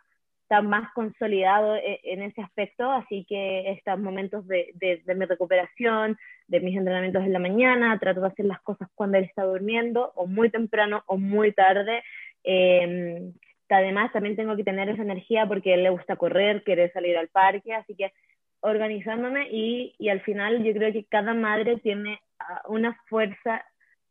está 0.47 0.61
más 0.61 0.93
consolidado 0.93 1.75
en, 1.75 1.97
en 2.03 2.21
ese 2.21 2.41
aspecto, 2.41 2.89
así 2.89 3.25
que 3.27 3.69
estos 3.71 3.99
momentos 3.99 4.47
de, 4.47 5.03
mi 5.13 5.25
recuperación, 5.25 6.17
de 6.47 6.61
mis 6.61 6.77
entrenamientos 6.77 7.21
en 7.23 7.33
la 7.33 7.39
mañana, 7.39 7.99
trato 7.99 8.21
de 8.21 8.27
hacer 8.27 8.45
las 8.45 8.61
cosas 8.61 8.87
cuando 8.95 9.17
él 9.17 9.25
está 9.25 9.43
durmiendo, 9.43 10.13
o 10.15 10.25
muy 10.25 10.49
temprano 10.49 11.03
o 11.05 11.17
muy 11.17 11.51
tarde. 11.51 12.01
Eh, 12.45 13.29
además, 13.67 14.13
también 14.13 14.37
tengo 14.37 14.55
que 14.55 14.63
tener 14.63 14.87
esa 14.87 15.01
energía 15.01 15.45
porque 15.45 15.71
a 15.71 15.75
él 15.75 15.83
le 15.83 15.89
gusta 15.89 16.15
correr, 16.15 16.63
quiere 16.63 16.89
salir 16.93 17.17
al 17.17 17.27
parque, 17.27 17.73
así 17.73 17.93
que 17.95 18.13
organizándome 18.61 19.49
y, 19.51 19.95
y, 19.99 20.07
al 20.07 20.21
final 20.21 20.63
yo 20.63 20.73
creo 20.73 20.93
que 20.93 21.03
cada 21.03 21.33
madre 21.33 21.77
tiene 21.77 22.21
ah, 22.39 22.61
una 22.69 22.97
fuerza 23.09 23.65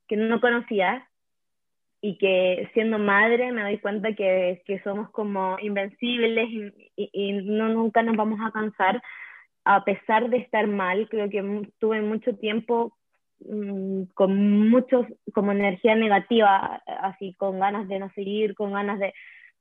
que 0.06 0.16
no 0.16 0.40
conocía 0.40 1.08
y 2.00 2.18
que 2.18 2.68
siendo 2.74 2.98
madre 2.98 3.52
me 3.52 3.62
doy 3.62 3.78
cuenta 3.78 4.14
que, 4.14 4.62
que 4.66 4.80
somos 4.82 5.10
como 5.10 5.56
invencibles 5.60 6.48
y, 6.50 7.10
y, 7.12 7.32
no 7.32 7.68
nunca 7.68 8.02
nos 8.02 8.16
vamos 8.16 8.38
a 8.42 8.52
cansar 8.52 9.02
a 9.64 9.84
pesar 9.84 10.28
de 10.30 10.38
estar 10.38 10.66
mal 10.66 11.08
creo 11.08 11.28
que 11.30 11.70
tuve 11.78 12.02
mucho 12.02 12.36
tiempo 12.36 12.96
mmm, 13.40 14.04
con 14.14 14.68
muchos 14.68 15.06
como 15.32 15.52
energía 15.52 15.94
negativa 15.94 16.82
así 17.02 17.34
con 17.34 17.58
ganas 17.60 17.88
de 17.88 17.98
no 17.98 18.10
seguir 18.14 18.54
con 18.54 18.72
ganas 18.72 18.98
de, 18.98 19.14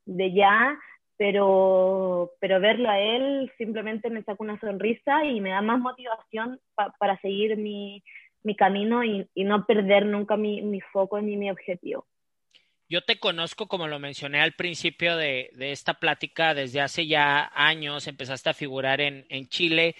de 0.05 0.33
ya 0.33 0.77
pero, 1.17 2.31
pero 2.39 2.59
verlo 2.59 2.89
a 2.89 2.99
él 2.99 3.51
simplemente 3.57 4.09
me 4.09 4.23
saca 4.23 4.43
una 4.43 4.59
sonrisa 4.59 5.23
y 5.25 5.39
me 5.39 5.51
da 5.51 5.61
más 5.61 5.79
motivación 5.79 6.59
pa, 6.75 6.93
para 6.99 7.19
seguir 7.21 7.57
mi, 7.57 8.03
mi 8.43 8.55
camino 8.55 9.03
y, 9.03 9.27
y, 9.33 9.43
no 9.43 9.65
perder 9.65 10.05
nunca 10.05 10.35
mi, 10.37 10.61
mi, 10.61 10.81
foco 10.81 11.21
ni 11.21 11.37
mi 11.37 11.49
objetivo. 11.49 12.05
Yo 12.87 13.01
te 13.01 13.19
conozco, 13.19 13.67
como 13.67 13.87
lo 13.87 13.99
mencioné 13.99 14.41
al 14.41 14.53
principio 14.53 15.17
de, 15.17 15.49
de 15.53 15.71
esta 15.71 15.95
plática, 15.95 16.53
desde 16.53 16.81
hace 16.81 17.07
ya 17.07 17.51
años 17.55 18.07
empezaste 18.07 18.49
a 18.49 18.53
figurar 18.53 19.01
en, 19.01 19.25
en 19.29 19.47
Chile. 19.47 19.95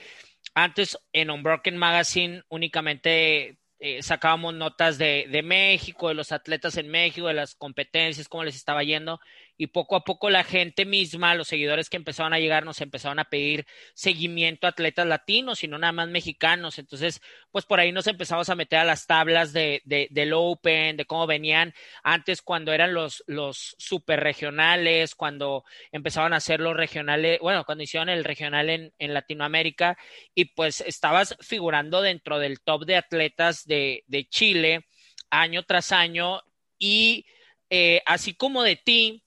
Antes 0.54 0.98
en 1.12 1.32
Unbroken 1.32 1.78
Magazine 1.78 2.44
únicamente 2.50 3.58
eh, 3.80 4.02
sacábamos 4.04 4.54
notas 4.54 4.98
de, 4.98 5.28
de, 5.30 5.42
México, 5.42 6.08
de 6.08 6.14
los 6.14 6.32
atletas 6.32 6.78
en 6.78 6.88
México, 6.90 7.28
de 7.28 7.34
las 7.34 7.56
competencias, 7.56 8.30
cómo 8.30 8.44
les 8.44 8.56
estaba 8.56 8.84
yendo 8.84 9.20
y 9.58 9.68
poco 9.68 9.96
a 9.96 10.04
poco 10.04 10.30
la 10.30 10.44
gente 10.44 10.86
misma, 10.86 11.36
los 11.36 11.48
seguidores 11.48 11.90
que 11.90 11.98
empezaron 11.98 12.34
a 12.34 12.40
llegar, 12.40 12.66
nos 12.66 12.82
empezaron 12.82 13.20
a 13.20 13.26
pedir 13.26 13.66
seguimiento 13.94 14.68
a 14.68 14.72
atletas 14.72 15.08
latinos 15.08 15.64
y 15.64 15.68
no 15.68 15.78
nada 15.78 15.94
más 15.94 16.10
mexicanos. 16.10 16.78
Entonces, 16.80 17.22
pues 17.52 17.66
por 17.66 17.80
ahí 17.80 17.92
nos 17.92 18.08
empezamos 18.08 18.50
a 18.50 18.56
meter 18.56 18.80
a 18.80 18.84
las 18.84 19.08
tablas 19.08 19.54
de, 19.54 19.82
de, 19.86 20.08
del 20.12 20.34
Open, 20.34 20.98
de 20.98 21.06
cómo 21.06 21.28
venían 21.28 21.74
antes 22.04 22.42
cuando 22.42 22.74
eran 22.74 22.94
los, 22.94 23.24
los 23.28 23.76
super 23.78 24.20
regionales, 24.20 25.16
cuando 25.16 25.64
empezaban 25.92 26.34
a 26.34 26.38
hacer 26.38 26.60
los 26.60 26.76
regionales, 26.76 27.40
bueno, 27.40 27.64
cuando 27.66 27.84
hicieron 27.84 28.10
el 28.10 28.24
regional 28.24 28.70
en, 28.70 28.94
en 29.00 29.14
Latinoamérica 29.14 29.98
y 30.34 30.46
pues 30.46 30.82
estabas 30.82 31.36
figurando 31.40 32.02
dentro 32.02 32.40
del 32.40 32.62
top 32.62 32.86
de 32.86 32.98
atletas 32.98 33.66
de, 33.66 34.04
de 34.08 34.28
Chile 34.28 34.86
año 35.30 35.64
tras 35.64 35.92
año 35.92 36.42
y 36.78 37.26
eh, 37.70 38.02
así 38.06 38.36
como 38.36 38.64
de 38.64 38.76
ti, 38.76 39.25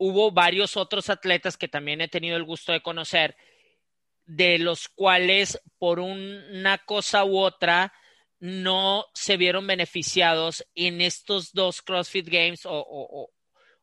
hubo 0.00 0.30
varios 0.32 0.78
otros 0.78 1.10
atletas 1.10 1.58
que 1.58 1.68
también 1.68 2.00
he 2.00 2.08
tenido 2.08 2.38
el 2.38 2.44
gusto 2.44 2.72
de 2.72 2.80
conocer, 2.80 3.36
de 4.24 4.58
los 4.58 4.88
cuales 4.88 5.60
por 5.78 6.00
una 6.00 6.78
cosa 6.78 7.24
u 7.26 7.38
otra 7.38 7.92
no 8.38 9.04
se 9.12 9.36
vieron 9.36 9.66
beneficiados 9.66 10.66
en 10.74 11.02
estos 11.02 11.52
dos 11.52 11.82
CrossFit 11.82 12.26
Games 12.30 12.64
o, 12.64 12.72
o, 12.72 13.24
o 13.24 13.30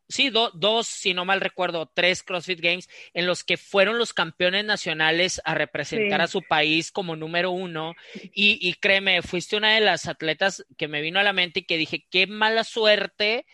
sí, 0.09 0.31
do, 0.31 0.49
dos, 0.55 0.87
si 0.87 1.13
no 1.13 1.23
mal 1.23 1.39
recuerdo, 1.39 1.91
tres 1.93 2.23
CrossFit 2.23 2.61
Games 2.61 2.89
en 3.13 3.27
los 3.27 3.43
que 3.43 3.57
fueron 3.57 3.99
los 3.99 4.11
campeones 4.11 4.65
nacionales 4.65 5.39
a 5.45 5.53
representar 5.53 6.21
sí. 6.21 6.23
a 6.23 6.27
su 6.27 6.41
país 6.41 6.91
como 6.91 7.15
número 7.15 7.51
uno. 7.51 7.93
Y, 8.33 8.57
y 8.59 8.73
créeme, 8.73 9.21
fuiste 9.21 9.55
una 9.55 9.75
de 9.75 9.81
las 9.81 10.07
atletas 10.07 10.65
que 10.77 10.87
me 10.87 11.01
vino 11.01 11.19
a 11.19 11.23
la 11.23 11.33
mente 11.33 11.59
y 11.59 11.65
que 11.65 11.77
dije, 11.77 12.07
qué 12.09 12.25
mala 12.25 12.63
suerte, 12.63 13.45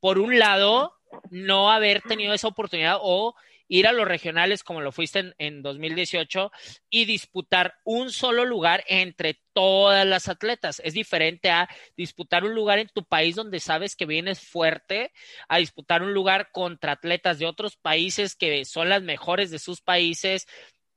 por 0.00 0.18
un 0.18 0.38
lado, 0.38 0.99
no 1.30 1.70
haber 1.70 2.02
tenido 2.02 2.34
esa 2.34 2.48
oportunidad 2.48 2.98
o 3.00 3.34
ir 3.68 3.86
a 3.86 3.92
los 3.92 4.06
regionales 4.06 4.64
como 4.64 4.80
lo 4.80 4.90
fuiste 4.90 5.20
en, 5.20 5.34
en, 5.38 5.62
2018 5.62 6.50
y 6.90 7.04
disputar 7.04 7.74
un 7.84 8.10
solo 8.10 8.44
lugar 8.44 8.82
entre 8.88 9.40
todas 9.52 10.04
las 10.04 10.28
atletas. 10.28 10.82
Es 10.84 10.94
diferente 10.94 11.50
a 11.50 11.68
disputar 11.96 12.44
un 12.44 12.54
lugar 12.54 12.80
en 12.80 12.88
tu 12.88 13.04
país 13.04 13.36
donde 13.36 13.60
sabes 13.60 13.94
que 13.94 14.06
vienes 14.06 14.40
fuerte, 14.40 15.12
a 15.48 15.58
disputar 15.58 16.02
un 16.02 16.12
lugar 16.12 16.50
contra 16.50 16.92
atletas 16.92 17.38
de 17.38 17.46
otros 17.46 17.76
países 17.76 18.34
que 18.34 18.64
son 18.64 18.88
las 18.88 19.02
mejores 19.02 19.52
de 19.52 19.60
sus 19.60 19.80
países, 19.80 20.48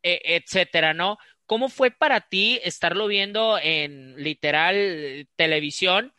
eh, 0.01 0.19
etcétera, 0.25 0.95
¿no? 0.95 1.19
¿Cómo 1.45 1.69
fue 1.69 1.91
para 1.91 2.21
ti 2.21 2.59
estarlo 2.63 3.05
viendo 3.07 3.59
en 3.61 4.15
literal 4.15 5.27
televisión? 5.35 6.13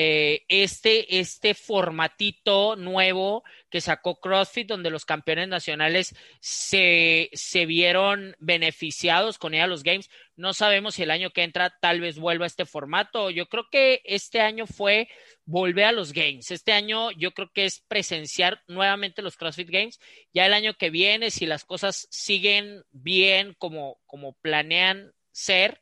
Eh, 0.00 0.44
este, 0.46 1.18
este 1.18 1.54
formatito 1.54 2.76
nuevo 2.76 3.42
que 3.68 3.80
sacó 3.80 4.20
CrossFit, 4.20 4.68
donde 4.68 4.90
los 4.90 5.04
campeones 5.04 5.48
nacionales 5.48 6.14
se, 6.38 7.30
se 7.32 7.66
vieron 7.66 8.36
beneficiados 8.38 9.38
con 9.38 9.54
ella 9.54 9.66
los 9.66 9.82
Games. 9.82 10.08
No 10.36 10.54
sabemos 10.54 10.94
si 10.94 11.02
el 11.02 11.10
año 11.10 11.30
que 11.30 11.42
entra 11.42 11.76
tal 11.80 12.00
vez 12.00 12.16
vuelva 12.16 12.44
a 12.44 12.46
este 12.46 12.64
formato. 12.64 13.30
Yo 13.30 13.48
creo 13.48 13.66
que 13.72 14.00
este 14.04 14.40
año 14.40 14.68
fue 14.68 15.08
volver 15.44 15.86
a 15.86 15.92
los 15.92 16.12
Games. 16.12 16.52
Este 16.52 16.70
año 16.70 17.10
yo 17.10 17.32
creo 17.32 17.50
que 17.52 17.64
es 17.64 17.80
presenciar 17.88 18.62
nuevamente 18.68 19.20
los 19.20 19.36
CrossFit 19.36 19.68
Games. 19.68 19.98
Ya 20.32 20.46
el 20.46 20.54
año 20.54 20.74
que 20.74 20.90
viene, 20.90 21.32
si 21.32 21.44
las 21.44 21.64
cosas 21.64 22.06
siguen 22.08 22.84
bien 22.92 23.56
como, 23.58 23.98
como 24.06 24.34
planean 24.34 25.12
ser, 25.32 25.80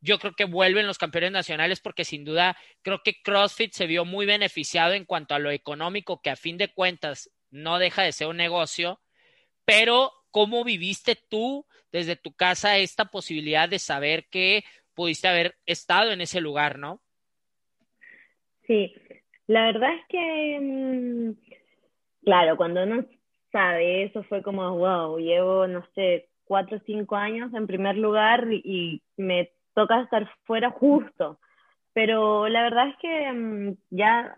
yo 0.00 0.18
creo 0.18 0.32
que 0.32 0.44
vuelven 0.44 0.86
los 0.86 0.98
campeones 0.98 1.32
nacionales 1.32 1.80
porque 1.80 2.04
sin 2.04 2.24
duda 2.24 2.56
creo 2.82 3.02
que 3.04 3.20
CrossFit 3.22 3.72
se 3.72 3.86
vio 3.86 4.04
muy 4.04 4.26
beneficiado 4.26 4.94
en 4.94 5.04
cuanto 5.04 5.34
a 5.34 5.38
lo 5.38 5.50
económico, 5.50 6.20
que 6.22 6.30
a 6.30 6.36
fin 6.36 6.56
de 6.56 6.72
cuentas 6.72 7.30
no 7.50 7.78
deja 7.78 8.02
de 8.02 8.12
ser 8.12 8.28
un 8.28 8.36
negocio, 8.36 9.00
pero 9.64 10.12
¿cómo 10.30 10.64
viviste 10.64 11.16
tú 11.28 11.66
desde 11.92 12.16
tu 12.16 12.32
casa 12.32 12.78
esta 12.78 13.06
posibilidad 13.06 13.68
de 13.68 13.78
saber 13.78 14.26
que 14.30 14.64
pudiste 14.94 15.28
haber 15.28 15.56
estado 15.66 16.12
en 16.12 16.20
ese 16.20 16.40
lugar, 16.40 16.78
no? 16.78 17.00
Sí, 18.66 18.94
la 19.46 19.66
verdad 19.66 19.90
es 19.94 20.06
que, 20.08 20.58
mm, 20.60 21.30
claro, 22.24 22.56
cuando 22.56 22.84
uno 22.84 23.04
sabe 23.50 24.04
eso 24.04 24.22
fue 24.24 24.42
como, 24.42 24.76
wow, 24.76 25.18
llevo, 25.18 25.66
no 25.66 25.84
sé, 25.94 26.28
cuatro 26.44 26.76
o 26.76 26.82
cinco 26.86 27.16
años 27.16 27.52
en 27.54 27.66
primer 27.66 27.96
lugar 27.96 28.46
y 28.52 29.02
me 29.16 29.50
toca 29.74 30.02
estar 30.02 30.28
fuera 30.44 30.70
justo. 30.70 31.38
Pero 31.92 32.48
la 32.48 32.62
verdad 32.62 32.88
es 32.88 32.96
que 32.96 33.30
um, 33.30 33.76
ya 33.90 34.36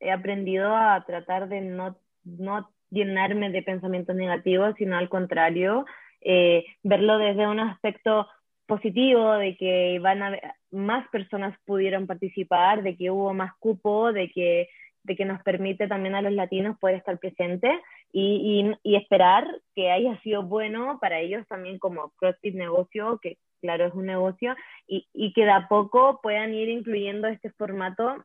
he 0.00 0.10
aprendido 0.10 0.74
a 0.74 1.04
tratar 1.04 1.48
de 1.48 1.60
no, 1.60 1.96
no 2.24 2.68
llenarme 2.90 3.50
de 3.50 3.62
pensamientos 3.62 4.14
negativos, 4.14 4.74
sino 4.76 4.96
al 4.96 5.08
contrario, 5.08 5.86
eh, 6.20 6.64
verlo 6.82 7.18
desde 7.18 7.46
un 7.46 7.60
aspecto 7.60 8.28
positivo, 8.66 9.32
de 9.34 9.56
que 9.56 9.98
van 10.00 10.22
a 10.22 10.38
más 10.70 11.08
personas 11.08 11.56
pudieron 11.64 12.06
participar, 12.06 12.82
de 12.82 12.96
que 12.96 13.10
hubo 13.10 13.34
más 13.34 13.52
cupo, 13.58 14.12
de 14.12 14.30
que, 14.30 14.68
de 15.02 15.16
que 15.16 15.24
nos 15.24 15.42
permite 15.42 15.88
también 15.88 16.14
a 16.14 16.22
los 16.22 16.32
latinos 16.32 16.78
poder 16.78 16.96
estar 16.96 17.18
presentes 17.18 17.72
y, 18.12 18.72
y, 18.84 18.92
y 18.92 18.96
esperar 18.96 19.46
que 19.74 19.90
haya 19.90 20.18
sido 20.20 20.42
bueno 20.42 20.98
para 21.00 21.18
ellos 21.18 21.46
también 21.48 21.78
como 21.78 22.10
CrossFit 22.16 22.54
negocio, 22.54 23.18
que 23.20 23.38
claro, 23.62 23.86
es 23.86 23.94
un 23.94 24.06
negocio, 24.06 24.54
y, 24.86 25.06
y 25.14 25.32
que 25.32 25.44
de 25.44 25.52
a 25.52 25.68
poco 25.68 26.20
puedan 26.22 26.52
ir 26.52 26.68
incluyendo 26.68 27.28
este 27.28 27.50
formato 27.52 28.22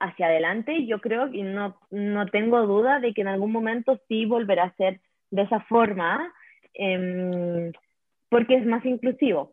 hacia 0.00 0.26
adelante. 0.26 0.86
Yo 0.86 1.00
creo 1.00 1.30
que 1.30 1.42
no, 1.42 1.78
no 1.90 2.26
tengo 2.26 2.66
duda 2.66 3.00
de 3.00 3.14
que 3.14 3.20
en 3.20 3.28
algún 3.28 3.52
momento 3.52 4.00
sí 4.08 4.24
volverá 4.24 4.64
a 4.64 4.74
ser 4.74 5.00
de 5.30 5.42
esa 5.42 5.60
forma, 5.60 6.32
eh, 6.74 7.72
porque 8.28 8.56
es 8.56 8.66
más 8.66 8.84
inclusivo. 8.84 9.52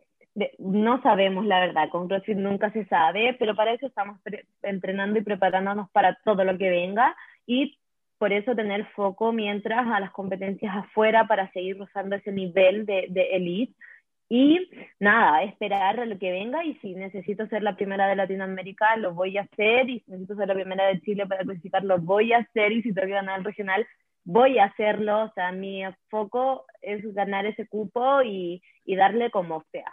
No 0.57 1.00
sabemos 1.03 1.45
la 1.45 1.60
verdad, 1.60 1.89
con 1.89 2.07
CrossFit 2.07 2.38
nunca 2.38 2.72
se 2.72 2.86
sabe, 2.86 3.36
pero 3.38 3.55
para 3.55 3.74
eso 3.74 3.86
estamos 3.86 4.19
entrenando 4.63 5.19
y 5.19 5.24
preparándonos 5.24 5.91
para 5.91 6.17
todo 6.24 6.43
lo 6.43 6.57
que 6.57 6.72
venga 6.72 7.15
y 7.45 7.77
por 8.17 8.33
eso 8.33 8.55
tener 8.55 8.86
foco 8.95 9.31
mientras 9.31 9.86
a 9.86 10.00
las 10.00 10.12
competencias 10.12 10.75
afuera 10.75 11.27
para 11.27 11.51
seguir 11.51 11.77
rozando 11.77 12.15
ese 12.15 12.31
nivel 12.31 12.86
de, 12.86 13.07
de 13.10 13.36
elite 13.36 13.75
y 14.30 14.70
nada, 15.00 15.44
esperar 15.44 16.00
a 16.00 16.06
lo 16.06 16.18
que 16.18 16.32
venga 16.32 16.63
y 16.65 16.75
si 16.75 16.96
necesito 16.96 17.46
ser 17.48 17.62
la 17.63 17.75
primera 17.75 18.08
de 18.08 18.15
Latinoamérica, 18.15 18.96
lo 18.98 19.13
voy 19.13 19.38
a 19.38 19.42
hacer 19.42 19.89
y 19.89 20.00
si 20.00 20.12
necesito 20.12 20.36
ser 20.36 20.48
la 20.48 20.56
primera 20.56 20.88
de 20.88 21.01
Chile 21.01 21.27
para 21.27 21.44
clasificar, 21.44 21.84
lo 21.84 22.00
voy 22.00 22.34
a 22.34 22.39
hacer 22.39 22.72
y 22.72 22.82
si 22.82 22.94
tengo 22.94 23.08
que 23.08 23.13
ganar 23.13 23.39
el 23.39 23.46
regional, 23.46 23.86
voy 24.24 24.60
a 24.60 24.65
hacerlo. 24.65 25.25
O 25.25 25.34
sea, 25.34 25.51
mi 25.51 25.84
foco 26.10 26.65
es 26.82 27.03
ganar 27.13 27.46
ese 27.46 27.68
cupo 27.68 28.22
y, 28.24 28.62
y 28.86 28.96
darle 28.96 29.30
como 29.30 29.63
sea. 29.72 29.92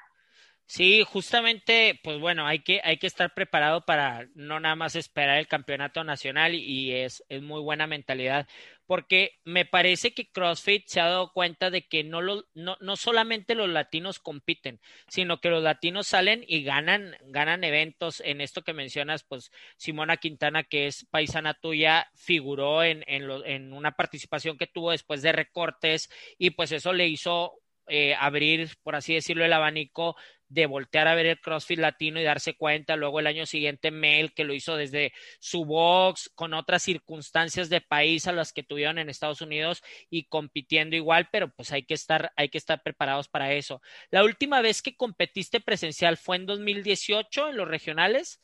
Sí, 0.73 1.03
justamente, 1.03 1.99
pues 2.05 2.21
bueno, 2.21 2.47
hay 2.47 2.61
que, 2.61 2.81
hay 2.85 2.97
que 2.99 3.09
estar 3.09 3.35
preparado 3.35 3.85
para 3.85 4.29
no 4.37 4.61
nada 4.61 4.77
más 4.77 4.95
esperar 4.95 5.39
el 5.39 5.49
campeonato 5.49 6.05
nacional 6.05 6.55
y 6.55 6.93
es, 6.93 7.25
es 7.29 7.43
muy 7.43 7.61
buena 7.61 7.89
mentalidad, 7.89 8.47
porque 8.87 9.33
me 9.43 9.65
parece 9.65 10.15
que 10.15 10.31
CrossFit 10.31 10.87
se 10.87 11.01
ha 11.01 11.07
dado 11.07 11.33
cuenta 11.33 11.71
de 11.71 11.89
que 11.89 12.05
no, 12.05 12.23
lo, 12.23 12.45
no, 12.55 12.77
no 12.81 12.95
solamente 12.97 13.57
los 13.57 13.69
latinos 13.69 14.21
compiten, 14.21 14.81
sino 15.09 15.41
que 15.41 15.51
los 15.51 15.61
latinos 15.65 16.07
salen 16.07 16.45
y 16.47 16.63
ganan, 16.63 17.17
ganan 17.23 17.65
eventos. 17.65 18.21
En 18.25 18.41
esto 18.41 18.63
que 18.63 18.73
mencionas, 18.73 19.25
pues 19.25 19.51
Simona 19.77 20.19
Quintana, 20.19 20.63
que 20.63 20.87
es 20.87 21.05
paisana 21.11 21.55
tuya, 21.55 22.09
figuró 22.15 22.85
en, 22.85 23.03
en, 23.09 23.27
lo, 23.27 23.45
en 23.45 23.73
una 23.73 23.97
participación 23.97 24.57
que 24.57 24.69
tuvo 24.69 24.93
después 24.93 25.21
de 25.23 25.33
recortes 25.33 26.09
y 26.39 26.51
pues 26.51 26.71
eso 26.71 26.93
le 26.93 27.09
hizo 27.09 27.55
eh, 27.89 28.15
abrir, 28.15 28.71
por 28.85 28.95
así 28.95 29.15
decirlo, 29.15 29.45
el 29.45 29.53
abanico 29.53 30.15
de 30.51 30.67
voltear 30.67 31.09
a 31.09 31.15
ver 31.15 31.27
el 31.27 31.41
CrossFit 31.41 31.79
latino 31.79 32.21
y 32.21 32.25
darse 32.25 32.55
cuenta. 32.55 32.97
Luego 32.97 33.21
el 33.21 33.29
año 33.29 33.47
siguiente 33.47 33.91
Mel, 33.91 34.35
que 34.35 34.45
lo 34.45 34.53
hizo 34.53 34.77
desde 34.77 35.13
su 35.39 35.65
box, 35.65 36.31
con 36.35 36.53
otras 36.53 36.83
circunstancias 36.83 37.71
de 37.71 37.81
país 37.81 38.27
a 38.27 38.33
las 38.33 38.53
que 38.53 38.65
tuvieron 38.65 38.99
en 38.99 39.09
Estados 39.09 39.41
Unidos 39.41 39.83
y 40.11 40.25
compitiendo 40.25 40.97
igual, 40.97 41.29
pero 41.31 41.49
pues 41.49 41.73
hay 41.73 41.85
que 41.85 41.95
estar, 41.95 42.33
hay 42.37 42.49
que 42.49 42.59
estar 42.59 42.83
preparados 42.83 43.29
para 43.29 43.53
eso. 43.53 43.81
La 44.11 44.25
última 44.25 44.61
vez 44.61 44.83
que 44.83 44.97
competiste 44.97 45.61
presencial 45.61 46.17
fue 46.17 46.37
en 46.37 46.47
2018 46.47 47.51
en 47.51 47.57
los 47.57 47.69
regionales. 47.69 48.43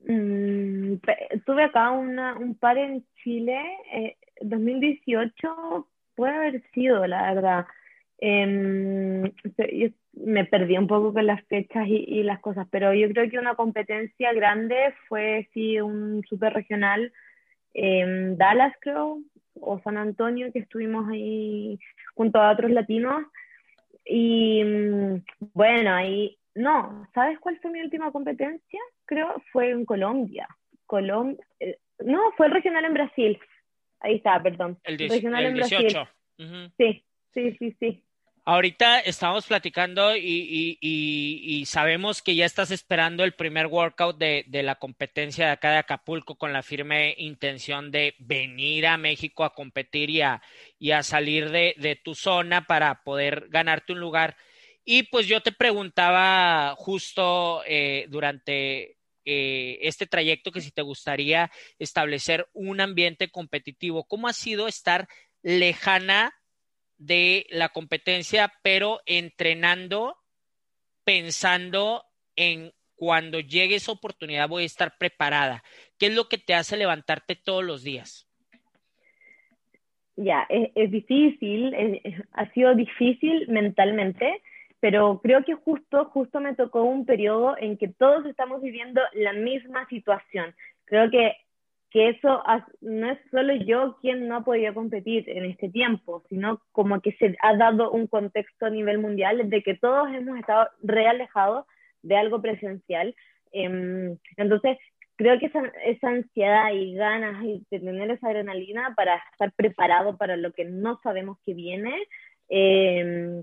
Mm, 0.00 0.96
tuve 1.46 1.64
acá 1.64 1.92
una, 1.92 2.36
un 2.36 2.56
par 2.56 2.76
en 2.76 3.06
Chile, 3.22 3.58
eh, 3.92 4.16
2018 4.42 5.88
puede 6.14 6.34
haber 6.34 6.62
sido, 6.72 7.06
la 7.06 7.32
verdad. 7.32 7.66
Em, 8.24 9.32
me 10.12 10.44
perdí 10.44 10.78
un 10.78 10.86
poco 10.86 11.12
con 11.12 11.26
las 11.26 11.44
fechas 11.46 11.88
y, 11.88 12.22
las 12.22 12.38
cosas, 12.38 12.68
pero 12.70 12.94
yo 12.94 13.08
creo 13.08 13.28
que 13.28 13.36
una 13.36 13.56
competencia 13.56 14.32
grande 14.32 14.94
fue 15.08 15.48
sí 15.52 15.80
un 15.80 16.22
super 16.28 16.52
regional 16.52 17.12
en 17.74 18.38
Dallas, 18.38 18.76
creo, 18.80 19.18
o 19.60 19.80
San 19.80 19.96
Antonio, 19.96 20.52
que 20.52 20.60
estuvimos 20.60 21.08
ahí 21.10 21.80
junto 22.14 22.40
a 22.40 22.52
otros 22.52 22.70
latinos. 22.70 23.24
Y 24.04 24.62
mm, 24.62 25.24
bueno, 25.52 25.92
ahí, 25.92 26.38
no, 26.54 27.08
¿sabes 27.14 27.40
cuál 27.40 27.58
fue 27.58 27.72
mi 27.72 27.80
última 27.80 28.12
competencia? 28.12 28.80
Creo 29.04 29.42
fue 29.50 29.70
en 29.70 29.84
Colombia. 29.84 30.46
Colombia, 30.86 31.44
eh, 31.58 31.76
no, 32.04 32.20
fue 32.36 32.46
el 32.46 32.52
regional 32.52 32.84
en 32.84 32.94
Brasil. 32.94 33.40
Ahí 33.98 34.14
está, 34.14 34.40
perdón. 34.40 34.78
El, 34.84 34.96
regional 34.96 35.44
en 35.44 35.54
18. 35.54 36.08
Sí, 36.78 37.04
sí, 37.34 37.56
sí, 37.58 37.76
sí. 37.80 38.04
Ahorita 38.44 38.98
estamos 38.98 39.46
platicando 39.46 40.16
y, 40.16 41.64
sabemos 41.64 42.22
que 42.22 42.34
ya 42.34 42.44
estás 42.44 42.72
esperando 42.72 43.22
el 43.22 43.34
primer 43.34 43.68
workout 43.68 44.18
de, 44.18 44.44
la 44.64 44.74
competencia 44.74 45.46
de 45.46 45.52
acá 45.52 45.70
de 45.70 45.78
Acapulco 45.78 46.34
con 46.34 46.52
la 46.52 46.64
firme 46.64 47.14
intención 47.18 47.92
de 47.92 48.16
venir 48.18 48.88
a 48.88 48.96
México 48.96 49.44
a 49.44 49.54
competir 49.54 50.10
y 50.10 50.22
a, 50.22 51.02
salir 51.04 51.50
de, 51.50 52.00
tu 52.02 52.16
zona 52.16 52.66
para 52.66 53.04
poder 53.04 53.46
ganarte 53.48 53.92
un 53.92 54.00
lugar. 54.00 54.36
Y 54.84 55.04
pues 55.04 55.28
yo 55.28 55.40
te 55.40 55.52
preguntaba 55.52 56.74
justo 56.76 57.62
eh, 57.64 58.06
durante 58.08 58.98
eh, 59.24 59.78
este 59.82 60.08
trayecto 60.08 60.50
que 60.50 60.60
si 60.60 60.72
te 60.72 60.82
gustaría 60.82 61.52
establecer 61.78 62.48
un 62.54 62.80
ambiente 62.80 63.30
competitivo, 63.30 64.02
¿cómo 64.02 64.26
ha 64.26 64.32
sido 64.32 64.66
estar 64.66 65.06
lejana 65.42 66.34
de 67.06 67.46
la 67.50 67.70
competencia, 67.70 68.52
pero 68.62 69.00
entrenando, 69.06 70.16
pensando 71.04 72.04
en 72.36 72.72
cuando 72.94 73.40
llegue 73.40 73.76
esa 73.76 73.92
oportunidad 73.92 74.48
voy 74.48 74.62
a 74.62 74.66
estar 74.66 74.96
preparada. 74.98 75.62
¿Qué 75.98 76.06
es 76.06 76.14
lo 76.14 76.28
que 76.28 76.38
te 76.38 76.54
hace 76.54 76.76
levantarte 76.76 77.34
todos 77.34 77.64
los 77.64 77.82
días? 77.82 78.28
Ya, 80.14 80.46
es, 80.48 80.90
difícil, 80.90 81.74
ha 82.32 82.52
sido 82.52 82.74
difícil 82.74 83.48
mentalmente, 83.48 84.42
pero 84.78 85.20
creo 85.20 85.42
que 85.44 85.54
justo, 85.54 86.04
justo 86.06 86.38
me 86.38 86.54
tocó 86.54 86.82
un 86.82 87.06
periodo 87.06 87.56
en 87.58 87.76
que 87.76 87.88
todos 87.88 88.24
estamos 88.26 88.62
viviendo 88.62 89.00
la 89.14 89.32
misma 89.32 89.88
situación. 89.88 90.54
Creo 90.84 91.10
que 91.10 91.34
que 91.92 92.08
eso 92.08 92.42
no 92.80 93.10
es 93.10 93.18
solo 93.30 93.54
yo 93.54 93.98
quien 94.00 94.26
no 94.26 94.36
ha 94.36 94.44
podido 94.44 94.72
competir 94.72 95.28
en 95.28 95.44
este 95.44 95.68
tiempo, 95.68 96.24
sino 96.30 96.62
como 96.72 97.00
que 97.02 97.12
se 97.12 97.36
ha 97.42 97.54
dado 97.56 97.90
un 97.90 98.06
contexto 98.06 98.66
a 98.66 98.70
nivel 98.70 98.98
mundial 98.98 99.50
de 99.50 99.62
que 99.62 99.74
todos 99.74 100.08
hemos 100.14 100.38
estado 100.38 100.68
realejados 100.82 101.66
de 102.02 102.16
algo 102.16 102.40
presencial. 102.40 103.14
Em, 103.52 104.16
entonces, 104.38 104.78
creo 105.16 105.38
que 105.38 105.46
esa, 105.46 105.70
esa, 105.84 106.08
ansiedad 106.08 106.72
y 106.72 106.94
ganas 106.94 107.42
de 107.42 107.78
tener 107.78 108.10
esa 108.10 108.28
adrenalina 108.28 108.94
para 108.96 109.22
estar 109.32 109.52
preparado 109.52 110.16
para 110.16 110.38
lo 110.38 110.52
que 110.52 110.64
no 110.64 110.98
sabemos 111.02 111.38
que 111.44 111.52
viene, 111.52 111.94
eh, 112.48 113.42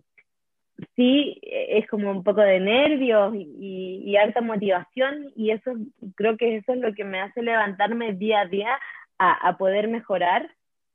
sí 0.96 1.40
es 1.44 1.88
como 1.88 2.12
un 2.12 2.24
poco 2.24 2.42
de 2.42 2.60
nervios 2.60 3.34
y, 3.36 4.04
y, 4.06 4.18
alta 4.18 4.42
motivación 4.42 5.32
y 5.36 5.52
eso 5.52 5.74
creo 6.16 6.38
que 6.38 6.58
eso 6.58 6.74
es 6.74 6.80
lo 6.80 6.94
que 6.94 7.04
me 7.04 7.22
hace 7.22 7.42
levantarme 7.42 8.14
día 8.14 8.42
a 8.42 8.46
día 8.46 8.80
a, 9.18 9.58
poder 9.58 9.90
mejorar, 9.90 10.50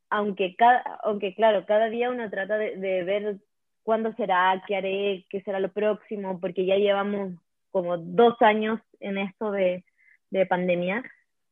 aunque, 0.08 0.56
cada, 0.56 0.80
aunque 1.02 1.34
claro, 1.34 1.66
cada 1.66 1.90
día 1.90 2.10
uno 2.10 2.30
trata 2.30 2.56
de, 2.56 3.04
ver 3.04 3.36
cuándo 3.82 4.14
será, 4.14 4.62
qué 4.66 4.76
haré, 4.76 5.26
qué 5.28 5.42
será 5.42 5.60
lo 5.60 5.70
próximo, 5.70 6.40
porque 6.40 6.64
ya 6.64 6.76
llevamos 6.76 7.34
como 7.70 7.98
dos 7.98 8.40
años 8.40 8.80
en 9.00 9.18
esto 9.18 9.50
de, 9.50 9.84
de 10.30 10.46
pandemia 10.46 11.02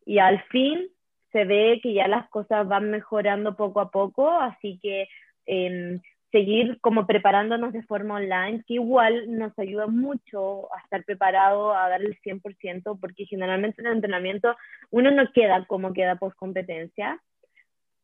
y 0.06 0.18
al 0.18 0.42
fin 0.44 0.88
se 1.30 1.44
ve 1.44 1.80
que 1.82 1.92
ya 1.92 2.08
las 2.08 2.28
cosas 2.30 2.66
van 2.66 2.90
mejorando 2.90 3.54
poco 3.54 3.80
a 3.80 3.90
poco, 3.90 4.30
así 4.30 4.78
que 4.82 5.08
eh, 5.46 6.00
seguir 6.32 6.80
como 6.80 7.06
preparándonos 7.06 7.72
de 7.72 7.82
forma 7.82 8.14
online, 8.16 8.64
que 8.66 8.74
igual 8.74 9.36
nos 9.38 9.56
ayuda 9.58 9.86
mucho 9.86 10.74
a 10.74 10.80
estar 10.80 11.04
preparado, 11.04 11.74
a 11.76 11.88
dar 11.90 12.00
el 12.00 12.18
100%, 12.22 12.98
porque 12.98 13.26
generalmente 13.26 13.82
en 13.82 13.88
el 13.88 13.92
entrenamiento 13.94 14.56
uno 14.90 15.10
no 15.10 15.30
queda 15.32 15.64
como 15.66 15.92
queda 15.92 16.16
post 16.16 16.36
competencia. 16.36 17.20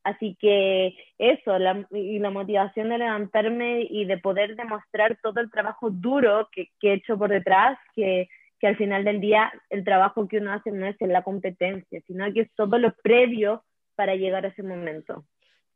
Así 0.04 0.36
que 0.40 0.94
eso, 1.18 1.56
y 1.90 2.18
la 2.18 2.30
motivación 2.30 2.90
de 2.90 2.98
levantarme 2.98 3.86
y 3.90 4.04
de 4.04 4.18
poder 4.18 4.56
demostrar 4.56 5.18
todo 5.22 5.40
el 5.40 5.50
trabajo 5.50 5.90
duro 5.90 6.48
que, 6.52 6.68
que 6.78 6.90
he 6.90 6.94
hecho 6.94 7.18
por 7.18 7.30
detrás, 7.30 7.78
que, 7.94 8.28
que 8.60 8.66
al 8.68 8.76
final 8.76 9.04
del 9.04 9.20
día 9.20 9.52
el 9.70 9.84
trabajo 9.84 10.28
que 10.28 10.38
uno 10.38 10.52
hace 10.52 10.70
no 10.70 10.86
es 10.86 10.96
en 11.00 11.12
la 11.12 11.22
competencia, 11.22 12.00
sino 12.06 12.32
que 12.32 12.42
es 12.42 12.54
todo 12.54 12.78
lo 12.78 12.94
previo 13.02 13.64
para 13.96 14.14
llegar 14.14 14.44
a 14.44 14.48
ese 14.48 14.62
momento 14.62 15.24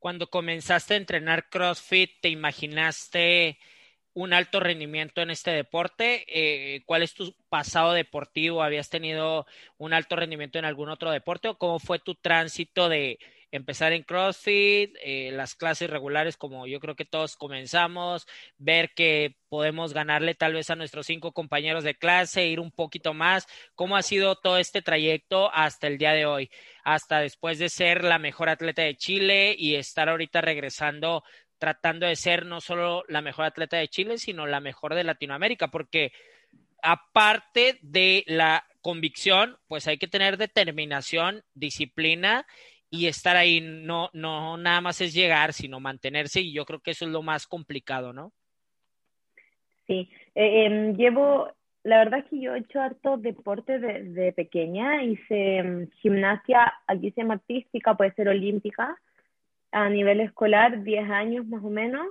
cuando 0.03 0.29
comenzaste 0.29 0.95
a 0.95 0.97
entrenar 0.97 1.49
CrossFit, 1.49 2.11
¿te 2.21 2.29
imaginaste 2.29 3.57
un 4.15 4.33
alto 4.33 4.59
rendimiento 4.59 5.23
en 5.23 5.31
este 5.31 5.53
deporte? 5.53 6.25
Eh, 6.27 6.83
¿Cuál 6.87 7.05
es 7.05 7.15
tu 7.15 7.37
pasado 7.49 7.93
deportivo? 7.93 8.65
¿Habías 8.65 8.91
tenido 8.91 9.47
un 9.79 9.93
alto 9.93 10.17
rendimiento 10.17 10.59
en 10.59 10.65
algún 10.65 10.89
otro 10.89 11.13
deporte 11.13 11.47
o 11.47 11.57
cómo 11.57 11.79
fue 11.79 12.01
tu 12.01 12.17
tránsito 12.17 12.89
de 12.89 13.21
empezar 13.53 13.93
en 13.93 14.03
CrossFit, 14.03 14.97
eh, 15.05 15.31
las 15.33 15.55
clases 15.55 15.89
regulares 15.89 16.37
como 16.37 16.67
yo 16.67 16.81
creo 16.81 16.97
que 16.97 17.05
todos 17.05 17.37
comenzamos, 17.37 18.27
ver 18.57 18.91
que 18.97 19.37
podemos 19.49 19.93
ganarle 19.93 20.35
tal 20.35 20.55
vez 20.55 20.71
a 20.71 20.77
nuestros 20.77 21.07
cinco 21.07 21.33
compañeros 21.33 21.85
de 21.85 21.95
clase, 21.95 22.47
ir 22.47 22.59
un 22.59 22.73
poquito 22.73 23.13
más. 23.13 23.47
¿Cómo 23.75 23.97
ha 23.97 24.03
sido 24.03 24.37
todo 24.37 24.57
este 24.57 24.81
trayecto 24.81 25.53
hasta 25.55 25.87
el 25.87 25.99
día 25.99 26.13
de 26.13 26.25
hoy? 26.25 26.51
Hasta 26.83 27.21
después 27.21 27.59
de 27.59 27.69
ser 27.69 28.03
la 28.03 28.19
mejor 28.19 28.49
atleta 28.49 28.83
de 28.83 28.97
Chile 28.97 29.55
y 29.57 29.77
estar 29.77 30.09
ahorita 30.09 30.41
regresando 30.41 31.23
tratando 31.59 32.07
de 32.07 32.17
ser 32.17 32.45
no 32.45 32.61
solo 32.61 33.05
la 33.07 33.21
mejor 33.21 33.45
atleta 33.45 33.77
de 33.77 33.87
Chile, 33.87 34.19
sino 34.19 34.49
la 34.49 34.59
mejor 34.59 34.97
de 34.97 35.05
Latinoamérica, 35.05 35.69
porque 35.69 36.13
aparte 36.83 37.79
de 37.83 38.25
la 38.27 38.67
convicción, 38.81 39.59
pues 39.69 39.87
hay 39.87 39.97
que 39.97 40.09
tener 40.09 40.39
determinación, 40.39 41.45
disciplina 41.55 42.47
y 42.93 43.07
estar 43.07 43.37
ahí 43.37 43.63
no, 43.63 44.11
no 44.13 44.59
nada 44.59 44.83
más 44.83 45.01
es 45.01 45.15
llegar, 45.15 45.55
sino 45.55 45.81
mantenerse 45.81 46.43
y 46.43 46.53
yo 46.53 46.67
creo 46.67 46.79
que 46.81 46.91
eso 46.91 47.07
es 47.07 47.11
lo 47.11 47.23
más 47.23 47.47
complicado, 47.47 48.13
¿no? 48.13 48.33
Sí, 49.87 50.11
eh, 50.35 50.67
em, 50.67 50.95
llevo, 50.95 51.51
la 51.85 51.97
verdad 51.97 52.21
es 52.21 52.27
que 52.27 52.39
yo 52.39 52.55
he 52.55 52.59
hecho 52.59 52.83
harto 52.83 53.17
deporte 53.17 53.79
de, 53.79 54.33
pequeña, 54.35 55.03
hice 55.05 55.57
em, 55.57 55.91
gimnasia, 56.03 56.71
aquí 56.87 57.11
se 57.13 57.23
llama 57.23 57.35
artística, 57.35 57.97
puede 57.97 58.13
ser 58.13 58.29
olímpica, 58.29 58.95
a 59.71 59.89
nivel 59.89 60.21
escolar, 60.21 60.85
10 60.85 61.09
años 61.09 61.47
más 61.47 61.65
o 61.65 61.71
menos. 61.71 62.07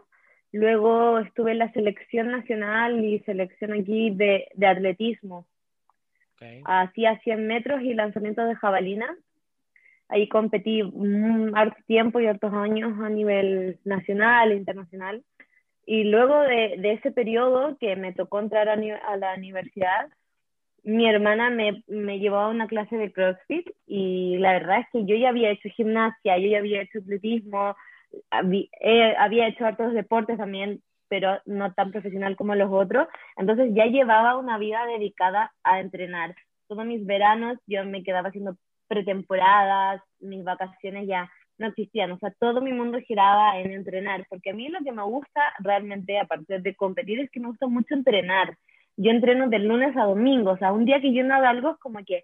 Luego 0.51 1.19
estuve 1.19 1.51
en 1.51 1.59
la 1.59 1.71
selección 1.73 2.31
nacional 2.31 3.05
y 3.05 3.19
selección 3.19 3.73
aquí 3.73 4.09
de, 4.09 4.47
de 4.55 4.65
atletismo. 4.65 5.45
Hacía 6.65 7.19
100 7.19 7.45
metros 7.45 7.83
y 7.83 7.93
lanzamiento 7.93 8.43
de 8.45 8.55
jabalina 8.55 9.15
Ahí 10.11 10.27
competí 10.27 10.81
un 10.81 11.53
harto 11.55 11.77
tiempo 11.87 12.19
y 12.19 12.27
hartos 12.27 12.53
años 12.53 12.99
a 13.01 13.09
nivel 13.09 13.79
nacional 13.85 14.51
internacional. 14.51 15.23
Y 15.85 16.03
luego 16.03 16.41
de, 16.41 16.75
de, 16.79 16.91
ese 16.93 17.11
periodo 17.11 17.77
que 17.79 17.95
me 17.95 18.11
tocó 18.13 18.39
entrar 18.39 18.67
a, 18.67 18.73
a 18.73 19.17
la 19.17 19.35
universidad, 19.35 20.09
mi 20.83 21.07
hermana 21.07 21.49
me, 21.49 21.83
me, 21.87 22.19
llevó 22.19 22.37
a 22.37 22.49
una 22.49 22.67
clase 22.67 22.97
de 22.97 23.13
CrossFit 23.13 23.69
y 23.87 24.37
la 24.37 24.51
verdad 24.53 24.79
es 24.81 24.87
que 24.91 25.05
yo 25.05 25.15
ya 25.15 25.29
había 25.29 25.51
hecho 25.51 25.69
gimnasia, 25.69 26.37
yo 26.37 26.47
ya 26.49 26.57
había 26.57 26.81
hecho 26.81 26.99
atletismo, 26.99 27.75
había, 28.29 28.65
eh, 28.81 29.15
había 29.17 29.47
hecho 29.47 29.65
hartos 29.65 29.93
deportes 29.93 30.37
también, 30.37 30.81
pero 31.07 31.39
no 31.45 31.73
tan 31.73 31.91
profesional 31.91 32.35
como 32.35 32.55
los 32.55 32.69
otros. 32.69 33.07
Entonces 33.37 33.71
ya 33.73 33.85
llevaba 33.85 34.37
una 34.37 34.57
vida 34.57 34.85
dedicada 34.87 35.53
a 35.63 35.79
entrenar. 35.79 36.35
Todos 36.67 36.85
mis 36.85 37.05
veranos 37.05 37.57
yo 37.65 37.85
me 37.85 38.03
quedaba 38.03 38.29
haciendo 38.29 38.57
pretemporadas, 38.91 40.01
mis 40.19 40.43
vacaciones 40.43 41.07
ya 41.07 41.31
no 41.57 41.67
existían, 41.67 42.11
o 42.11 42.19
sea, 42.19 42.33
todo 42.37 42.59
mi 42.59 42.73
mundo 42.73 42.99
giraba 42.99 43.57
en 43.57 43.71
entrenar, 43.71 44.25
porque 44.29 44.49
a 44.49 44.53
mí 44.53 44.67
lo 44.67 44.79
que 44.83 44.91
me 44.91 45.03
gusta 45.03 45.41
realmente, 45.59 46.19
aparte 46.19 46.59
de 46.59 46.75
competir, 46.75 47.21
es 47.21 47.31
que 47.31 47.39
me 47.39 47.47
gusta 47.47 47.67
mucho 47.67 47.93
entrenar. 47.93 48.57
Yo 48.97 49.11
entreno 49.11 49.47
de 49.47 49.59
lunes 49.59 49.95
a 49.95 50.03
domingo, 50.03 50.51
o 50.51 50.57
sea, 50.57 50.73
un 50.73 50.83
día 50.83 50.99
que 50.99 51.13
yo 51.13 51.23
no 51.23 51.35
hago 51.35 51.45
algo 51.45 51.69
es 51.71 51.77
como 51.77 52.03
que 52.03 52.17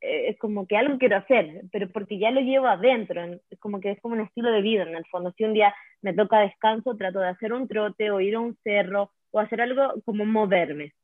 eh, 0.00 0.28
es 0.30 0.38
como 0.38 0.66
que 0.66 0.78
algo 0.78 0.96
quiero 0.96 1.18
hacer, 1.18 1.64
pero 1.70 1.90
porque 1.90 2.18
ya 2.18 2.30
lo 2.30 2.40
llevo 2.40 2.68
adentro, 2.68 3.22
es 3.50 3.58
como 3.58 3.78
que 3.78 3.90
es 3.90 4.00
como 4.00 4.14
un 4.14 4.22
estilo 4.22 4.50
de 4.50 4.62
vida 4.62 4.84
en 4.84 4.96
el 4.96 5.04
fondo. 5.06 5.34
Si 5.36 5.44
un 5.44 5.52
día 5.52 5.74
me 6.00 6.14
toca 6.14 6.38
descanso, 6.38 6.96
trato 6.96 7.18
de 7.18 7.28
hacer 7.28 7.52
un 7.52 7.68
trote 7.68 8.10
o 8.10 8.20
ir 8.20 8.36
a 8.36 8.40
un 8.40 8.56
cerro 8.64 9.10
o 9.30 9.40
hacer 9.40 9.60
algo 9.60 9.92
como 10.06 10.24
moverme. 10.24 10.94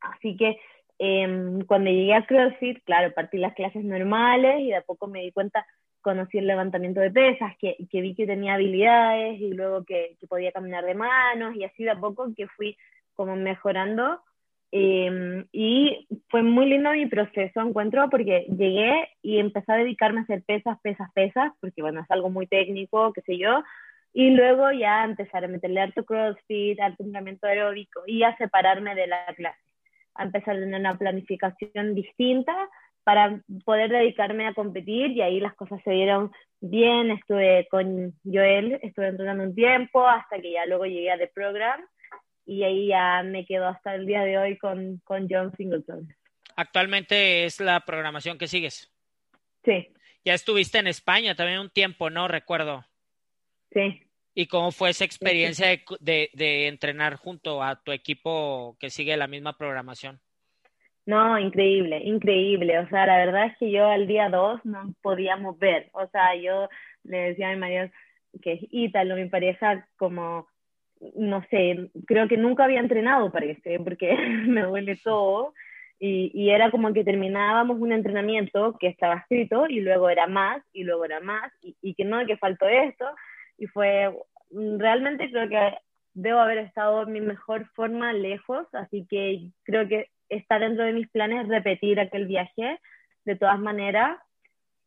Así 0.00 0.38
que 0.38 0.56
eh, 0.98 1.58
cuando 1.66 1.90
llegué 1.90 2.14
a 2.14 2.26
CrossFit, 2.26 2.82
claro, 2.84 3.12
partí 3.14 3.38
las 3.38 3.54
clases 3.54 3.84
normales 3.84 4.60
y 4.60 4.68
de 4.68 4.76
a 4.76 4.82
poco 4.82 5.06
me 5.06 5.22
di 5.22 5.32
cuenta, 5.32 5.66
conocí 6.00 6.38
el 6.38 6.46
levantamiento 6.46 7.00
de 7.00 7.10
pesas, 7.10 7.54
que, 7.58 7.76
que 7.90 8.00
vi 8.00 8.14
que 8.14 8.26
tenía 8.26 8.54
habilidades 8.54 9.40
y 9.40 9.52
luego 9.52 9.84
que, 9.84 10.16
que, 10.20 10.26
podía 10.26 10.52
caminar 10.52 10.84
de 10.84 10.94
manos 10.94 11.54
y 11.56 11.64
así 11.64 11.84
de 11.84 11.90
a 11.90 12.00
poco 12.00 12.32
que 12.36 12.46
fui 12.48 12.76
como 13.14 13.36
mejorando. 13.36 14.20
Eh, 14.72 15.44
y 15.52 16.06
fue 16.28 16.42
muy 16.42 16.66
lindo 16.66 16.90
mi 16.92 17.06
proceso, 17.06 17.60
encuentro, 17.60 18.08
porque 18.10 18.46
llegué 18.56 19.08
y 19.22 19.38
empecé 19.38 19.72
a 19.72 19.76
dedicarme 19.76 20.20
a 20.20 20.22
hacer 20.24 20.42
pesas, 20.44 20.78
pesas, 20.80 21.10
pesas, 21.14 21.52
porque 21.60 21.82
bueno, 21.82 22.00
es 22.00 22.10
algo 22.10 22.30
muy 22.30 22.46
técnico, 22.46 23.12
qué 23.12 23.22
sé 23.22 23.38
yo, 23.38 23.62
y 24.12 24.30
luego 24.30 24.72
ya 24.72 25.04
empezar 25.04 25.44
a 25.44 25.48
meterle 25.48 25.80
harto 25.80 26.04
crossfit, 26.04 26.80
harto 26.80 27.02
entrenamiento 27.02 27.46
aeróbico 27.46 28.02
y 28.06 28.22
a 28.22 28.36
separarme 28.36 28.94
de 28.94 29.06
la 29.06 29.26
clase 29.36 29.65
a 30.18 30.24
empezar 30.24 30.56
a 30.56 30.60
tener 30.60 30.80
una 30.80 30.98
planificación 30.98 31.94
distinta 31.94 32.54
para 33.04 33.40
poder 33.64 33.90
dedicarme 33.90 34.46
a 34.46 34.54
competir 34.54 35.12
y 35.12 35.22
ahí 35.22 35.38
las 35.38 35.54
cosas 35.54 35.80
se 35.84 35.92
dieron 35.92 36.32
bien, 36.60 37.12
estuve 37.12 37.68
con 37.70 38.12
Joel, 38.24 38.80
estuve 38.82 39.08
entrenando 39.08 39.44
un 39.44 39.54
tiempo 39.54 40.06
hasta 40.06 40.40
que 40.40 40.52
ya 40.52 40.66
luego 40.66 40.86
llegué 40.86 41.12
a 41.12 41.18
The 41.18 41.28
Program 41.28 41.80
y 42.44 42.62
ahí 42.64 42.88
ya 42.88 43.22
me 43.22 43.44
quedo 43.44 43.68
hasta 43.68 43.94
el 43.94 44.06
día 44.06 44.22
de 44.22 44.38
hoy 44.38 44.58
con, 44.58 45.00
con 45.04 45.28
John 45.30 45.52
Singleton. 45.56 46.08
Actualmente 46.56 47.44
es 47.44 47.60
la 47.60 47.80
programación 47.80 48.38
que 48.38 48.48
sigues. 48.48 48.92
Sí. 49.64 49.88
Ya 50.24 50.34
estuviste 50.34 50.78
en 50.78 50.86
España 50.86 51.34
también 51.34 51.60
un 51.60 51.70
tiempo, 51.70 52.10
¿no? 52.10 52.26
Recuerdo. 52.28 52.84
Sí. 53.72 54.05
¿Y 54.38 54.48
cómo 54.48 54.70
fue 54.70 54.90
esa 54.90 55.06
experiencia 55.06 55.68
de, 55.68 55.82
de, 55.98 56.30
de, 56.34 56.68
entrenar 56.68 57.16
junto 57.16 57.62
a 57.62 57.82
tu 57.82 57.90
equipo 57.90 58.76
que 58.78 58.90
sigue 58.90 59.16
la 59.16 59.26
misma 59.26 59.56
programación? 59.56 60.20
No, 61.06 61.38
increíble, 61.38 62.02
increíble. 62.04 62.78
O 62.80 62.86
sea, 62.90 63.06
la 63.06 63.16
verdad 63.16 63.46
es 63.46 63.56
que 63.56 63.70
yo 63.70 63.86
al 63.88 64.06
día 64.06 64.28
2 64.28 64.60
no 64.66 64.92
podíamos 65.00 65.58
ver. 65.58 65.88
O 65.94 66.06
sea, 66.08 66.36
yo 66.36 66.68
le 67.04 67.28
decía 67.28 67.48
a 67.48 67.54
mi 67.54 67.60
marido 67.60 67.88
que 68.42 68.52
es 68.52 68.60
Ítalo, 68.70 69.16
mi 69.16 69.24
pareja, 69.24 69.88
como, 69.96 70.46
no 71.14 71.42
sé, 71.48 71.90
creo 72.06 72.28
que 72.28 72.36
nunca 72.36 72.64
había 72.64 72.80
entrenado, 72.80 73.32
parece, 73.32 73.78
porque 73.80 74.14
me 74.46 74.64
duele 74.64 74.96
todo. 74.96 75.54
Y, 75.98 76.30
y, 76.34 76.50
era 76.50 76.70
como 76.70 76.92
que 76.92 77.04
terminábamos 77.04 77.78
un 77.80 77.90
entrenamiento 77.90 78.76
que 78.78 78.88
estaba 78.88 79.14
escrito 79.14 79.66
y 79.66 79.80
luego 79.80 80.10
era 80.10 80.26
más 80.26 80.62
y 80.74 80.84
luego 80.84 81.06
era 81.06 81.20
más 81.20 81.50
y, 81.62 81.74
y 81.80 81.94
que 81.94 82.04
no, 82.04 82.26
que 82.26 82.36
faltó 82.36 82.68
esto 82.68 83.06
y 83.58 83.66
fue, 83.66 84.10
mm, 84.50 84.78
realmente 84.78 85.30
creo 85.30 85.48
que 85.48 85.78
debo 86.14 86.40
haber 86.40 86.58
estado 86.58 87.02
en 87.02 87.12
mi 87.12 87.20
mejor 87.20 87.66
forma 87.74 88.12
lejos, 88.12 88.66
así 88.72 89.06
que 89.08 89.50
creo 89.64 89.86
que 89.86 90.10
está 90.28 90.58
dentro 90.58 90.84
de 90.84 90.92
mis 90.92 91.08
planes 91.08 91.48
repetir 91.48 92.00
aquel 92.00 92.26
viaje 92.26 92.80
de 93.24 93.36
todas 93.36 93.58
maneras 93.58 94.18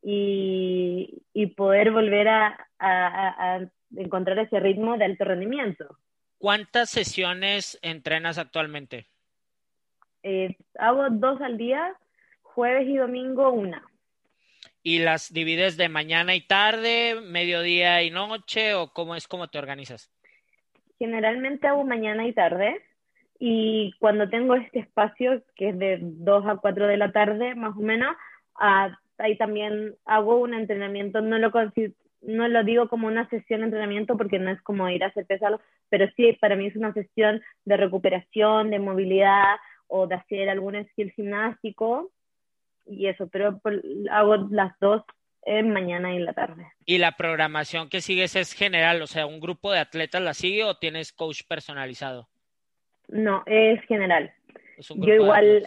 y, 0.01 1.23
y 1.33 1.47
poder 1.47 1.91
volver 1.91 2.27
a, 2.27 2.67
a, 2.79 3.57
a, 3.57 3.69
encontrar 3.95 4.39
ese 4.39 4.59
ritmo 4.59 4.97
de 4.97 5.05
alto 5.05 5.25
rendimiento. 5.25 5.97
¿Cuántas 6.37 6.89
sesiones 6.89 7.77
entrenas 7.81 8.37
actualmente? 8.37 9.07
Eh, 10.23 10.55
hago 10.77 11.09
dos 11.09 11.41
al 11.41 11.57
día, 11.57 11.95
jueves 12.41 12.87
y 12.87 12.97
domingo 12.97 13.51
una 13.51 13.88
y 14.83 14.99
las 14.99 15.33
divides 15.33 15.77
de 15.77 15.89
mañana 15.89 16.35
y 16.35 16.41
tarde, 16.41 17.15
mediodía 17.21 18.01
y 18.03 18.11
noche 18.11 18.73
o 18.73 18.91
cómo 18.93 19.15
es 19.15 19.27
cómo 19.27 19.47
te 19.47 19.57
organizas? 19.57 20.11
Generalmente 20.97 21.67
hago 21.67 21.83
mañana 21.85 22.27
y 22.27 22.33
tarde 22.33 22.81
y 23.39 23.93
cuando 23.99 24.29
tengo 24.29 24.55
este 24.55 24.79
espacio 24.79 25.43
que 25.55 25.69
es 25.69 25.79
de 25.79 25.99
2 26.01 26.45
a 26.47 26.57
4 26.57 26.87
de 26.87 26.97
la 26.97 27.11
tarde 27.11 27.55
más 27.55 27.75
o 27.77 27.81
menos, 27.81 28.15
uh, 28.59 28.93
ahí 29.17 29.37
también 29.37 29.95
hago 30.05 30.39
un 30.39 30.53
entrenamiento, 30.53 31.21
no 31.21 31.37
lo 31.37 31.51
no 32.21 32.49
lo 32.49 32.63
digo 32.65 32.89
como 32.89 33.07
una 33.07 33.29
sesión 33.29 33.61
de 33.61 33.67
entrenamiento 33.67 34.17
porque 34.17 34.39
no 34.39 34.51
es 34.51 34.61
como 34.61 34.89
ir 34.89 35.03
a 35.03 35.07
hacer 35.07 35.25
pesado, 35.25 35.61
pero 35.89 36.05
sí 36.17 36.33
para 36.33 36.57
mí 36.57 36.67
es 36.67 36.75
una 36.75 36.93
sesión 36.93 37.41
de 37.63 37.77
recuperación, 37.77 38.69
de 38.71 38.79
movilidad 38.79 39.55
o 39.87 40.05
de 40.05 40.15
hacer 40.15 40.49
algún 40.49 40.75
skill 40.89 41.11
gimnástico 41.11 42.11
y 42.85 43.07
eso, 43.07 43.27
pero 43.27 43.59
hago 44.11 44.35
las 44.51 44.77
dos 44.79 45.03
en 45.43 45.71
mañana 45.71 46.13
y 46.13 46.17
en 46.17 46.25
la 46.25 46.33
tarde. 46.33 46.67
¿Y 46.85 46.97
la 46.97 47.13
programación 47.13 47.89
que 47.89 48.01
sigues 48.01 48.35
es 48.35 48.53
general? 48.53 49.01
O 49.01 49.07
sea, 49.07 49.25
¿un 49.25 49.39
grupo 49.39 49.71
de 49.71 49.79
atletas 49.79 50.21
la 50.21 50.33
sigue 50.33 50.63
o 50.63 50.77
tienes 50.77 51.13
coach 51.13 51.43
personalizado? 51.47 52.27
No, 53.07 53.43
es 53.45 53.81
general. 53.85 54.31
Es 54.77 54.89
Yo 54.89 55.13
igual 55.13 55.65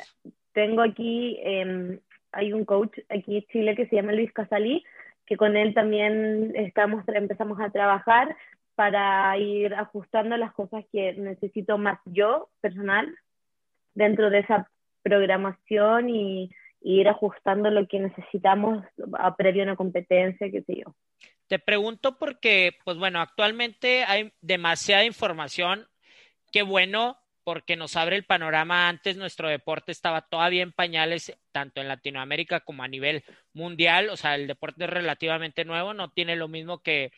tengo 0.53 0.83
aquí, 0.83 1.39
eh, 1.43 1.99
hay 2.33 2.53
un 2.53 2.65
coach 2.65 2.99
aquí 3.09 3.39
en 3.39 3.47
Chile 3.47 3.75
que 3.75 3.87
se 3.87 3.97
llama 3.97 4.13
Luis 4.13 4.33
Casalí, 4.33 4.85
que 5.27 5.37
con 5.37 5.57
él 5.57 5.75
también 5.75 6.53
estamos, 6.55 7.05
empezamos 7.09 7.61
a 7.61 7.71
trabajar 7.71 8.37
para 8.75 9.37
ir 9.39 9.75
ajustando 9.75 10.37
las 10.37 10.53
cosas 10.53 10.85
que 10.93 11.13
necesito 11.15 11.79
más 11.79 11.99
yo, 12.07 12.49
personal, 12.61 13.15
dentro 13.95 14.31
de 14.31 14.41
esa 14.41 14.69
programación 15.03 16.09
y 16.09 16.51
ir 16.85 17.09
ajustando 17.09 17.71
lo 17.71 17.87
que 17.87 17.99
necesitamos 17.99 18.85
a 19.19 19.37
previo 19.37 19.63
a 19.63 19.67
una 19.67 19.77
competencia, 19.77 20.51
qué 20.51 20.63
sé 20.63 20.83
yo. 20.85 20.95
Te 21.47 21.59
pregunto 21.59 22.19
porque, 22.19 22.79
pues 22.85 22.97
bueno, 22.97 23.21
actualmente 23.21 24.05
hay 24.05 24.33
demasiada 24.41 25.05
información. 25.05 25.87
Qué 26.51 26.63
bueno, 26.63 27.19
porque 27.45 27.77
nos 27.77 27.97
abre 27.97 28.17
el 28.17 28.25
panorama. 28.25 28.89
Antes 28.89 29.17
nuestro 29.17 29.49
deporte 29.49 29.93
estaba 29.93 30.23
todavía 30.23 30.63
en 30.63 30.73
pañales, 30.73 31.39
tanto 31.53 31.81
en 31.81 31.89
Latinoamérica 31.89 32.61
como 32.61 32.83
a 32.83 32.89
nivel 32.89 33.25
mundial. 33.53 34.09
O 34.11 34.17
sea, 34.17 34.35
el 34.35 34.47
deporte 34.47 34.85
es 34.85 34.91
relativamente 34.91 35.65
nuevo, 35.65 35.95
no 35.95 36.11
tiene 36.11 36.37
lo 36.37 36.49
mismo 36.49 36.83
que 36.83 37.13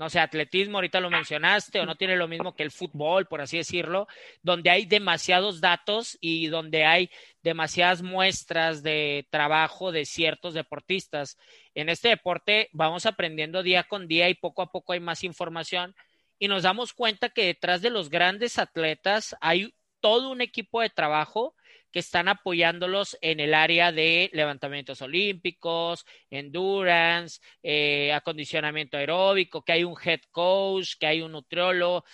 no 0.00 0.08
sé, 0.08 0.18
atletismo, 0.18 0.78
ahorita 0.78 0.98
lo 0.98 1.10
mencionaste, 1.10 1.78
o 1.78 1.84
no 1.84 1.94
tiene 1.94 2.16
lo 2.16 2.26
mismo 2.26 2.56
que 2.56 2.62
el 2.62 2.70
fútbol, 2.70 3.26
por 3.26 3.42
así 3.42 3.58
decirlo, 3.58 4.08
donde 4.40 4.70
hay 4.70 4.86
demasiados 4.86 5.60
datos 5.60 6.16
y 6.22 6.46
donde 6.46 6.86
hay 6.86 7.10
demasiadas 7.42 8.00
muestras 8.00 8.82
de 8.82 9.28
trabajo 9.28 9.92
de 9.92 10.06
ciertos 10.06 10.54
deportistas. 10.54 11.36
En 11.74 11.90
este 11.90 12.08
deporte 12.08 12.70
vamos 12.72 13.04
aprendiendo 13.04 13.62
día 13.62 13.84
con 13.84 14.08
día 14.08 14.30
y 14.30 14.34
poco 14.34 14.62
a 14.62 14.72
poco 14.72 14.94
hay 14.94 15.00
más 15.00 15.22
información 15.22 15.94
y 16.38 16.48
nos 16.48 16.62
damos 16.62 16.94
cuenta 16.94 17.28
que 17.28 17.44
detrás 17.44 17.82
de 17.82 17.90
los 17.90 18.08
grandes 18.08 18.58
atletas 18.58 19.36
hay 19.42 19.74
todo 20.00 20.30
un 20.30 20.40
equipo 20.40 20.80
de 20.80 20.88
trabajo 20.88 21.54
que 21.90 21.98
están 21.98 22.28
apoyándolos 22.28 23.18
en 23.20 23.40
el 23.40 23.54
área 23.54 23.92
de 23.92 24.30
levantamientos 24.32 25.02
olímpicos, 25.02 26.06
endurance, 26.30 27.40
eh, 27.62 28.12
acondicionamiento 28.12 28.96
aeróbico, 28.96 29.62
que 29.62 29.72
hay 29.72 29.84
un 29.84 29.96
head 30.02 30.20
coach, 30.30 30.94
que 30.98 31.06
hay 31.06 31.22
un 31.22 31.32
nutriólogo. 31.32 32.04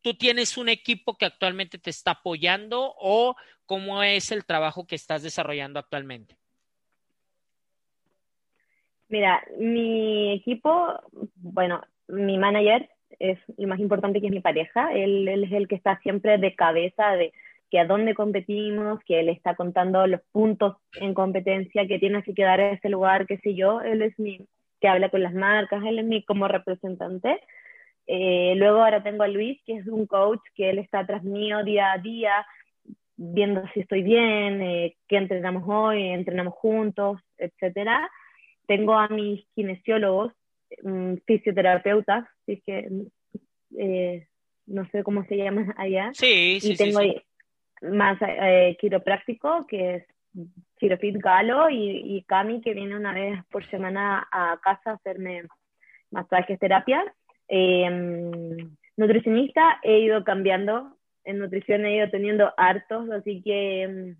¿Tú 0.00 0.14
tienes 0.14 0.56
un 0.56 0.68
equipo 0.68 1.16
que 1.16 1.26
actualmente 1.26 1.78
te 1.78 1.90
está 1.90 2.12
apoyando 2.12 2.94
o 2.98 3.34
cómo 3.66 4.02
es 4.02 4.32
el 4.32 4.44
trabajo 4.44 4.86
que 4.86 4.94
estás 4.94 5.22
desarrollando 5.22 5.78
actualmente? 5.78 6.36
Mira, 9.08 9.42
mi 9.58 10.32
equipo, 10.34 11.00
bueno, 11.36 11.82
mi 12.08 12.38
manager 12.38 12.90
es 13.18 13.38
el 13.56 13.66
más 13.66 13.80
importante 13.80 14.20
que 14.20 14.26
es 14.26 14.32
mi 14.32 14.40
pareja, 14.40 14.92
él 14.92 15.26
es 15.28 15.52
el 15.52 15.66
que 15.66 15.74
está 15.74 15.98
siempre 16.00 16.38
de 16.38 16.54
cabeza 16.54 17.12
de 17.12 17.32
que 17.70 17.78
a 17.78 17.86
dónde 17.86 18.14
competimos, 18.14 19.00
que 19.04 19.20
él 19.20 19.28
está 19.28 19.54
contando 19.54 20.06
los 20.06 20.20
puntos 20.32 20.76
en 20.94 21.14
competencia, 21.14 21.86
que 21.86 21.98
tiene 21.98 22.22
que 22.22 22.34
quedar 22.34 22.60
en 22.60 22.74
ese 22.74 22.88
lugar, 22.88 23.26
qué 23.26 23.38
sé 23.38 23.54
yo, 23.54 23.80
él 23.80 24.02
es 24.02 24.18
mi, 24.18 24.40
que 24.80 24.88
habla 24.88 25.10
con 25.10 25.22
las 25.22 25.34
marcas, 25.34 25.84
él 25.84 25.98
es 25.98 26.04
mi 26.04 26.24
como 26.24 26.48
representante. 26.48 27.40
Eh, 28.06 28.54
luego 28.56 28.82
ahora 28.82 29.02
tengo 29.02 29.22
a 29.22 29.28
Luis, 29.28 29.60
que 29.66 29.76
es 29.76 29.86
un 29.86 30.06
coach, 30.06 30.40
que 30.54 30.70
él 30.70 30.78
está 30.78 31.06
tras 31.06 31.22
mío 31.24 31.62
día 31.62 31.92
a 31.92 31.98
día, 31.98 32.46
viendo 33.16 33.62
si 33.74 33.80
estoy 33.80 34.02
bien, 34.02 34.62
eh, 34.62 34.96
qué 35.06 35.16
entrenamos 35.16 35.64
hoy, 35.66 36.08
entrenamos 36.08 36.54
juntos, 36.54 37.20
etcétera. 37.36 38.10
Tengo 38.66 38.94
a 38.94 39.08
mis 39.08 39.46
kinesiólogos, 39.54 40.32
mm, 40.82 41.16
fisioterapeutas, 41.26 42.26
que 42.46 42.88
eh, 43.76 44.26
no 44.66 44.88
sé 44.88 45.02
cómo 45.02 45.24
se 45.26 45.36
llaman 45.36 45.74
allá. 45.76 46.10
Sí, 46.14 46.60
sí, 46.60 46.72
y 46.72 46.76
tengo, 46.76 47.00
sí, 47.00 47.14
sí 47.14 47.27
más 47.82 48.18
eh, 48.20 48.76
quiropráctico, 48.80 49.66
que 49.66 49.96
es 49.96 50.04
Quirofit 50.78 51.16
Galo, 51.16 51.70
y, 51.70 52.16
y 52.16 52.22
Cami, 52.22 52.60
que 52.60 52.74
viene 52.74 52.96
una 52.96 53.12
vez 53.12 53.38
por 53.50 53.64
semana 53.66 54.26
a 54.30 54.58
casa 54.62 54.90
a 54.90 54.94
hacerme 54.94 55.44
masajes, 56.10 56.58
terapias. 56.58 57.04
Em, 57.48 58.76
nutricionista 58.96 59.78
he 59.82 60.00
ido 60.00 60.24
cambiando, 60.24 60.96
en 61.24 61.38
nutrición 61.38 61.84
he 61.86 61.96
ido 61.96 62.10
teniendo 62.10 62.52
hartos, 62.56 63.10
así 63.10 63.42
que 63.42 63.82
em, 63.82 64.16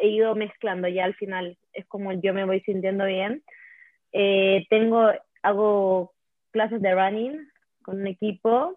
he 0.00 0.08
ido 0.08 0.34
mezclando 0.34 0.88
ya 0.88 1.04
al 1.04 1.14
final, 1.14 1.56
es 1.72 1.86
como 1.86 2.12
yo 2.12 2.34
me 2.34 2.44
voy 2.44 2.60
sintiendo 2.60 3.06
bien. 3.06 3.42
Eh, 4.12 4.66
tengo, 4.70 5.10
hago 5.42 6.12
clases 6.50 6.80
de 6.80 6.94
running 6.94 7.48
con 7.82 8.00
un 8.00 8.06
equipo 8.06 8.74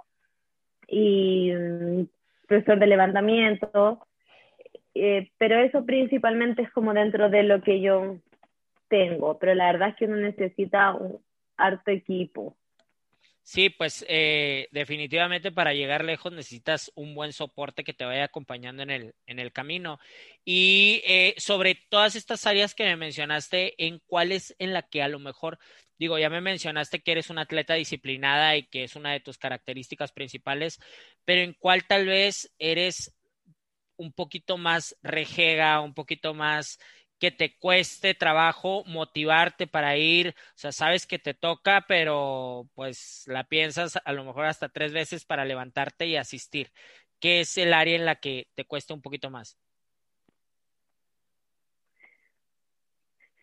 y 0.87 1.51
mm, 1.53 2.03
profesor 2.47 2.79
de 2.79 2.87
levantamiento, 2.87 4.05
eh, 5.01 5.31
pero 5.38 5.59
eso 5.59 5.85
principalmente 5.85 6.62
es 6.63 6.71
como 6.71 6.93
dentro 6.93 7.29
de 7.29 7.43
lo 7.43 7.62
que 7.62 7.81
yo 7.81 8.17
tengo, 8.89 9.38
pero 9.39 9.55
la 9.55 9.71
verdad 9.71 9.89
es 9.89 9.95
que 9.95 10.05
uno 10.05 10.17
necesita 10.17 10.93
un 10.93 11.19
harto 11.57 11.91
equipo. 11.91 12.55
Sí, 13.49 13.71
pues 13.71 14.05
eh, 14.07 14.67
definitivamente 14.71 15.51
para 15.51 15.73
llegar 15.73 16.03
lejos 16.05 16.31
necesitas 16.31 16.91
un 16.93 17.15
buen 17.15 17.33
soporte 17.33 17.83
que 17.83 17.95
te 17.95 18.05
vaya 18.05 18.25
acompañando 18.25 18.83
en 18.83 18.91
el, 18.91 19.15
en 19.25 19.39
el 19.39 19.51
camino. 19.51 19.97
Y 20.45 21.01
eh, 21.03 21.33
sobre 21.38 21.73
todas 21.89 22.15
estas 22.15 22.45
áreas 22.45 22.75
que 22.75 22.83
me 22.83 22.95
mencionaste, 22.95 23.73
¿en 23.83 24.01
cuál 24.05 24.33
es 24.33 24.55
en 24.59 24.71
la 24.71 24.83
que 24.83 25.01
a 25.01 25.07
lo 25.07 25.17
mejor, 25.17 25.57
digo, 25.97 26.19
ya 26.19 26.29
me 26.29 26.41
mencionaste 26.41 27.01
que 27.01 27.12
eres 27.12 27.31
una 27.31 27.41
atleta 27.41 27.73
disciplinada 27.73 28.55
y 28.55 28.67
que 28.67 28.83
es 28.83 28.95
una 28.95 29.13
de 29.13 29.19
tus 29.19 29.39
características 29.39 30.12
principales, 30.12 30.79
pero 31.25 31.41
en 31.41 31.55
cuál 31.57 31.88
tal 31.88 32.05
vez 32.05 32.53
eres 32.59 33.18
un 33.99 34.13
poquito 34.13 34.57
más 34.57 34.97
rejega, 35.03 35.81
un 35.81 35.93
poquito 35.93 36.33
más 36.33 36.79
que 37.19 37.31
te 37.31 37.57
cueste 37.57 38.13
trabajo 38.13 38.83
motivarte 38.85 39.67
para 39.67 39.97
ir, 39.97 40.29
o 40.29 40.33
sea, 40.55 40.71
sabes 40.71 41.05
que 41.05 41.19
te 41.19 41.33
toca, 41.33 41.83
pero 41.85 42.69
pues 42.75 43.25
la 43.27 43.43
piensas 43.43 43.99
a 44.03 44.13
lo 44.13 44.23
mejor 44.23 44.45
hasta 44.45 44.69
tres 44.69 44.93
veces 44.93 45.25
para 45.25 45.43
levantarte 45.43 46.07
y 46.07 46.15
asistir. 46.15 46.71
¿Qué 47.19 47.41
es 47.41 47.57
el 47.57 47.73
área 47.73 47.97
en 47.97 48.05
la 48.05 48.15
que 48.15 48.47
te 48.55 48.63
cuesta 48.63 48.93
un 48.93 49.01
poquito 49.01 49.29
más? 49.29 49.59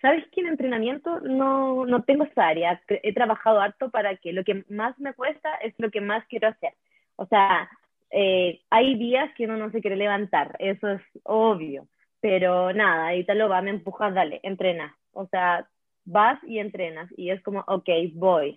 Sabes 0.01 0.25
que 0.33 0.40
en 0.40 0.49
entrenamiento 0.49 1.21
no, 1.21 1.85
no 1.85 2.03
tengo 2.05 2.25
esa 2.25 2.49
área. 2.49 2.81
He 2.88 3.12
trabajado 3.12 3.61
harto 3.61 3.90
para 3.90 4.16
que 4.16 4.33
lo 4.33 4.45
que 4.45 4.64
más 4.71 4.99
me 4.99 5.12
cuesta 5.12 5.55
es 5.57 5.75
lo 5.79 5.90
que 5.90 6.01
más 6.01 6.25
quiero 6.29 6.49
hacer. 6.49 6.73
O 7.16 7.27
sea, 7.27 7.69
eh, 8.11 8.61
hay 8.71 8.95
días 8.97 9.31
que 9.37 9.45
uno 9.45 9.57
no 9.57 9.71
se 9.71 9.81
quiere 9.81 9.97
levantar, 9.97 10.57
eso 10.59 10.88
es 10.88 11.03
obvio 11.25 11.87
pero 12.27 12.73
nada, 12.73 13.07
ahí 13.07 13.25
te 13.25 13.37
lo 13.37 13.49
va, 13.49 13.62
me 13.62 13.71
empujas, 13.71 14.12
dale, 14.12 14.40
entrena. 14.42 14.97
O 15.12 15.29
sea, 15.29 15.69
vas 16.05 16.42
y 16.45 16.59
entrenas 16.59 17.09
y 17.16 17.31
es 17.31 17.40
como, 17.42 17.61
ok, 17.69 17.88
voy. 18.14 18.57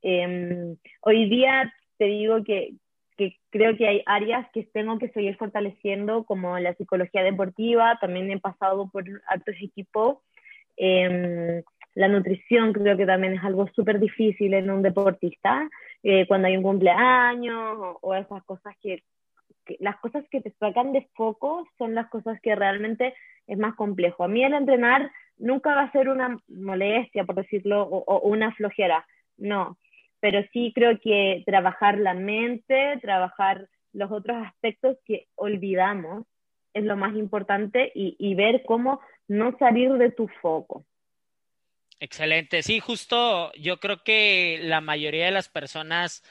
Em, 0.00 0.76
hoy 1.02 1.28
día 1.28 1.70
te 1.98 2.06
digo 2.06 2.42
que, 2.44 2.74
que, 3.18 3.36
creo 3.50 3.76
que 3.76 3.86
hay 3.86 4.02
áreas 4.06 4.46
que 4.54 4.64
tengo 4.64 4.98
que 4.98 5.10
seguir 5.10 5.36
fortaleciendo, 5.36 6.24
como 6.24 6.58
la 6.58 6.74
psicología 6.74 7.22
deportiva, 7.22 7.98
también 8.00 8.30
he 8.30 8.40
pasado 8.40 8.88
por 8.90 9.04
altos 9.26 9.54
equipos. 9.60 10.18
Em, 10.78 11.62
la 11.94 12.08
nutrición 12.08 12.72
creo 12.72 12.96
que 12.96 13.04
también 13.04 13.34
es 13.34 13.44
algo 13.44 13.68
súper 13.74 14.00
difícil 14.00 14.54
en 14.54 14.70
un 14.70 14.80
deportista, 14.80 15.68
eh, 16.02 16.26
cuando 16.26 16.48
hay 16.48 16.56
un 16.56 16.62
cumpleaños 16.62 17.96
o, 18.00 18.14
esas 18.14 18.42
cosas 18.44 18.74
que 18.80 19.02
las 19.78 19.98
cosas 20.00 20.24
que 20.30 20.40
te 20.40 20.50
sacan 20.58 20.92
de 20.92 21.08
foco 21.14 21.66
son 21.78 21.94
las 21.94 22.08
cosas 22.08 22.40
que 22.40 22.56
realmente 22.56 23.14
es 23.46 23.58
más 23.58 23.76
complejo. 23.76 24.24
A 24.24 24.28
mí 24.28 24.42
el 24.42 24.54
entrenar 24.54 25.12
nunca 25.38 25.74
va 25.74 25.82
a 25.82 25.92
ser 25.92 26.08
una 26.08 26.38
molestia, 26.48 27.24
por 27.24 27.36
decirlo, 27.36 27.82
o, 27.82 28.20
una 28.20 28.52
flojera, 28.52 29.06
no, 29.36 29.78
pero 30.18 30.42
sí 30.52 30.72
creo 30.74 30.98
que 30.98 31.44
trabajar 31.46 31.98
la 31.98 32.14
mente, 32.14 32.98
trabajar 33.00 33.68
los 33.92 34.10
otros 34.10 34.44
aspectos 34.44 34.96
que 35.04 35.28
olvidamos 35.36 36.26
es 36.74 36.84
lo 36.84 36.96
más 36.96 37.14
importante 37.16 37.92
y 37.94 38.34
ver 38.34 38.62
cómo 38.64 39.00
no 39.28 39.56
salir 39.58 39.92
de 39.94 40.10
tu 40.10 40.28
foco. 40.40 40.84
Excelente, 42.02 42.62
sí, 42.62 42.80
justo 42.80 43.52
yo 43.54 43.78
creo 43.78 44.02
que 44.02 44.58
la 44.62 44.80
mayoría 44.80 45.26
de 45.26 45.30
las 45.32 45.50
personas, 45.50 46.22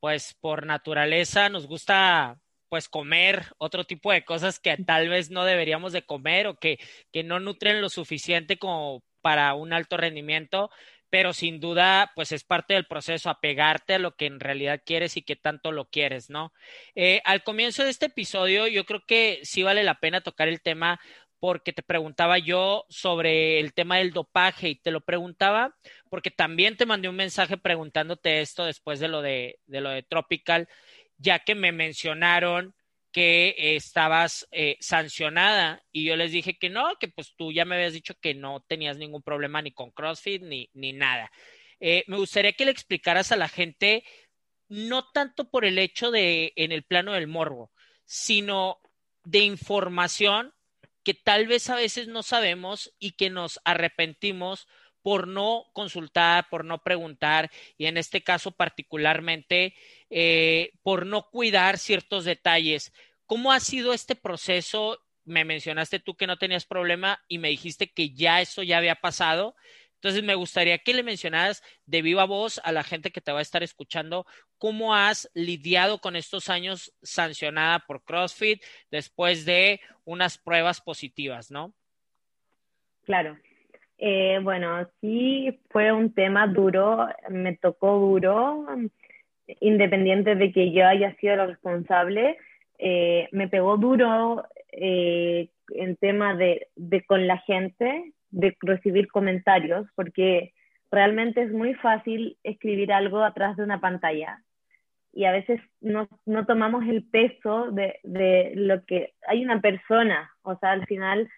pues 0.00 0.34
por 0.40 0.66
naturaleza 0.66 1.48
nos 1.48 1.66
gusta 1.68 2.40
pues 2.68 2.88
comer 2.88 3.46
otro 3.58 3.84
tipo 3.84 4.12
de 4.12 4.24
cosas 4.24 4.60
que 4.60 4.76
tal 4.78 5.08
vez 5.08 5.30
no 5.30 5.44
deberíamos 5.44 5.92
de 5.92 6.04
comer 6.06 6.46
o 6.48 6.56
que, 6.58 6.78
que 7.12 7.24
no 7.24 7.40
nutren 7.40 7.80
lo 7.80 7.88
suficiente 7.88 8.58
como 8.58 9.04
para 9.22 9.54
un 9.54 9.72
alto 9.72 9.96
rendimiento, 9.96 10.70
pero 11.10 11.32
sin 11.34 11.60
duda, 11.60 12.12
pues 12.16 12.32
es 12.32 12.44
parte 12.44 12.74
del 12.74 12.86
proceso, 12.86 13.30
apegarte 13.30 13.94
a 13.94 13.98
lo 14.00 14.16
que 14.16 14.26
en 14.26 14.40
realidad 14.40 14.82
quieres 14.84 15.16
y 15.16 15.22
que 15.22 15.36
tanto 15.36 15.72
lo 15.72 15.88
quieres, 15.90 16.30
¿no? 16.30 16.52
Eh, 16.96 17.20
al 17.24 17.44
comienzo 17.44 17.84
de 17.84 17.90
este 17.90 18.06
episodio, 18.06 18.66
yo 18.68 18.84
creo 18.86 19.04
que 19.06 19.40
sí 19.44 19.62
vale 19.62 19.84
la 19.84 20.00
pena 20.00 20.20
tocar 20.22 20.48
el 20.48 20.60
tema 20.62 21.00
porque 21.40 21.72
te 21.72 21.82
preguntaba 21.82 22.38
yo 22.38 22.84
sobre 22.88 23.58
el 23.58 23.72
tema 23.72 23.96
del 23.96 24.12
dopaje 24.12 24.68
y 24.68 24.74
te 24.76 24.90
lo 24.90 25.00
preguntaba 25.00 25.74
porque 26.10 26.30
también 26.30 26.76
te 26.76 26.86
mandé 26.86 27.08
un 27.08 27.16
mensaje 27.16 27.56
preguntándote 27.56 28.42
esto 28.42 28.64
después 28.66 29.00
de 29.00 29.08
lo 29.08 29.22
de, 29.22 29.58
de 29.66 29.80
lo 29.80 29.90
de 29.90 30.02
Tropical 30.02 30.68
ya 31.16 31.38
que 31.40 31.54
me 31.54 31.72
mencionaron 31.72 32.74
que 33.12 33.54
estabas 33.76 34.46
eh, 34.52 34.76
sancionada 34.80 35.82
y 35.90 36.04
yo 36.04 36.16
les 36.16 36.32
dije 36.32 36.58
que 36.58 36.70
no, 36.70 36.94
que 37.00 37.08
pues 37.08 37.34
tú 37.36 37.52
ya 37.52 37.64
me 37.64 37.74
habías 37.74 37.92
dicho 37.92 38.14
que 38.20 38.34
no 38.34 38.60
tenías 38.60 38.98
ningún 38.98 39.22
problema 39.22 39.60
ni 39.62 39.72
con 39.72 39.90
CrossFit 39.90 40.42
ni, 40.42 40.70
ni 40.74 40.92
nada. 40.92 41.30
Eh, 41.80 42.04
me 42.06 42.18
gustaría 42.18 42.52
que 42.52 42.64
le 42.64 42.70
explicaras 42.70 43.32
a 43.32 43.36
la 43.36 43.48
gente, 43.48 44.04
no 44.68 45.10
tanto 45.10 45.50
por 45.50 45.64
el 45.64 45.78
hecho 45.78 46.10
de 46.10 46.52
en 46.56 46.72
el 46.72 46.84
plano 46.84 47.12
del 47.12 47.26
morbo, 47.26 47.72
sino 48.04 48.78
de 49.24 49.40
información 49.40 50.54
que 51.10 51.14
tal 51.14 51.48
vez 51.48 51.68
a 51.68 51.74
veces 51.74 52.06
no 52.06 52.22
sabemos 52.22 52.94
y 53.00 53.16
que 53.16 53.30
nos 53.30 53.58
arrepentimos 53.64 54.68
por 55.02 55.26
no 55.26 55.64
consultar, 55.72 56.48
por 56.48 56.64
no 56.64 56.84
preguntar 56.84 57.50
y 57.76 57.86
en 57.86 57.96
este 57.96 58.22
caso 58.22 58.52
particularmente 58.52 59.74
eh, 60.08 60.70
por 60.84 61.06
no 61.06 61.28
cuidar 61.28 61.78
ciertos 61.78 62.24
detalles. 62.24 62.92
¿Cómo 63.26 63.50
ha 63.50 63.58
sido 63.58 63.92
este 63.92 64.14
proceso? 64.14 65.00
Me 65.24 65.44
mencionaste 65.44 65.98
tú 65.98 66.14
que 66.14 66.28
no 66.28 66.36
tenías 66.36 66.64
problema 66.64 67.20
y 67.26 67.38
me 67.38 67.48
dijiste 67.48 67.90
que 67.90 68.10
ya 68.10 68.40
eso 68.40 68.62
ya 68.62 68.78
había 68.78 68.94
pasado. 68.94 69.56
Entonces 70.00 70.22
me 70.22 70.34
gustaría 70.34 70.78
que 70.78 70.94
le 70.94 71.02
mencionaras 71.02 71.62
de 71.84 72.00
viva 72.00 72.24
voz 72.24 72.58
a 72.64 72.72
la 72.72 72.82
gente 72.82 73.10
que 73.10 73.20
te 73.20 73.32
va 73.32 73.40
a 73.40 73.42
estar 73.42 73.62
escuchando 73.62 74.24
cómo 74.56 74.94
has 74.94 75.30
lidiado 75.34 75.98
con 75.98 76.16
estos 76.16 76.48
años 76.48 76.94
sancionada 77.02 77.80
por 77.80 78.02
CrossFit 78.02 78.62
después 78.90 79.44
de 79.44 79.80
unas 80.04 80.38
pruebas 80.38 80.80
positivas, 80.80 81.50
¿no? 81.50 81.74
Claro. 83.04 83.36
Eh, 83.98 84.38
bueno, 84.42 84.88
sí 85.02 85.60
fue 85.68 85.92
un 85.92 86.14
tema 86.14 86.46
duro, 86.46 87.06
me 87.28 87.54
tocó 87.58 87.98
duro, 87.98 88.66
independiente 89.60 90.34
de 90.34 90.50
que 90.50 90.72
yo 90.72 90.86
haya 90.86 91.14
sido 91.16 91.36
la 91.36 91.46
responsable, 91.46 92.38
eh, 92.78 93.28
me 93.32 93.48
pegó 93.48 93.76
duro 93.76 94.46
eh, 94.72 95.50
en 95.74 95.96
tema 95.96 96.34
de, 96.34 96.68
de, 96.76 97.04
con 97.04 97.26
la 97.26 97.36
gente, 97.38 98.14
de 98.30 98.56
recibir 98.60 99.08
comentarios, 99.08 99.86
porque 99.94 100.52
realmente 100.90 101.42
es 101.42 101.52
muy 101.52 101.74
fácil 101.74 102.38
escribir 102.42 102.92
algo 102.92 103.22
atrás 103.22 103.56
de 103.56 103.64
una 103.64 103.80
pantalla 103.80 104.42
y 105.12 105.24
a 105.24 105.32
veces 105.32 105.60
no, 105.80 106.08
no 106.24 106.46
tomamos 106.46 106.84
el 106.86 107.04
peso 107.04 107.70
de, 107.72 107.98
de, 108.04 108.52
lo 108.54 108.84
que 108.84 109.14
hay 109.26 109.44
una 109.44 109.60
persona, 109.60 110.30
o 110.42 110.56
sea, 110.58 110.72
al 110.72 110.86
final 110.86 111.28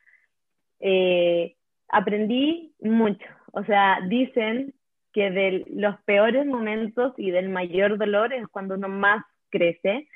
eh, 0.81 1.57
aprendí 1.89 2.75
mucho. 2.81 3.27
O 3.53 3.65
sea, 3.65 4.01
dicen 4.09 4.75
que 5.13 5.31
de 5.31 5.65
los 5.71 6.01
peores 6.03 6.47
momentos 6.47 7.15
y 7.17 7.31
del 7.31 7.49
mayor 7.49 7.99
dolor 7.99 8.33
es 8.33 8.47
cuando 8.49 8.75
uno 8.75 8.89
más 8.89 9.25
crece. 9.51 10.09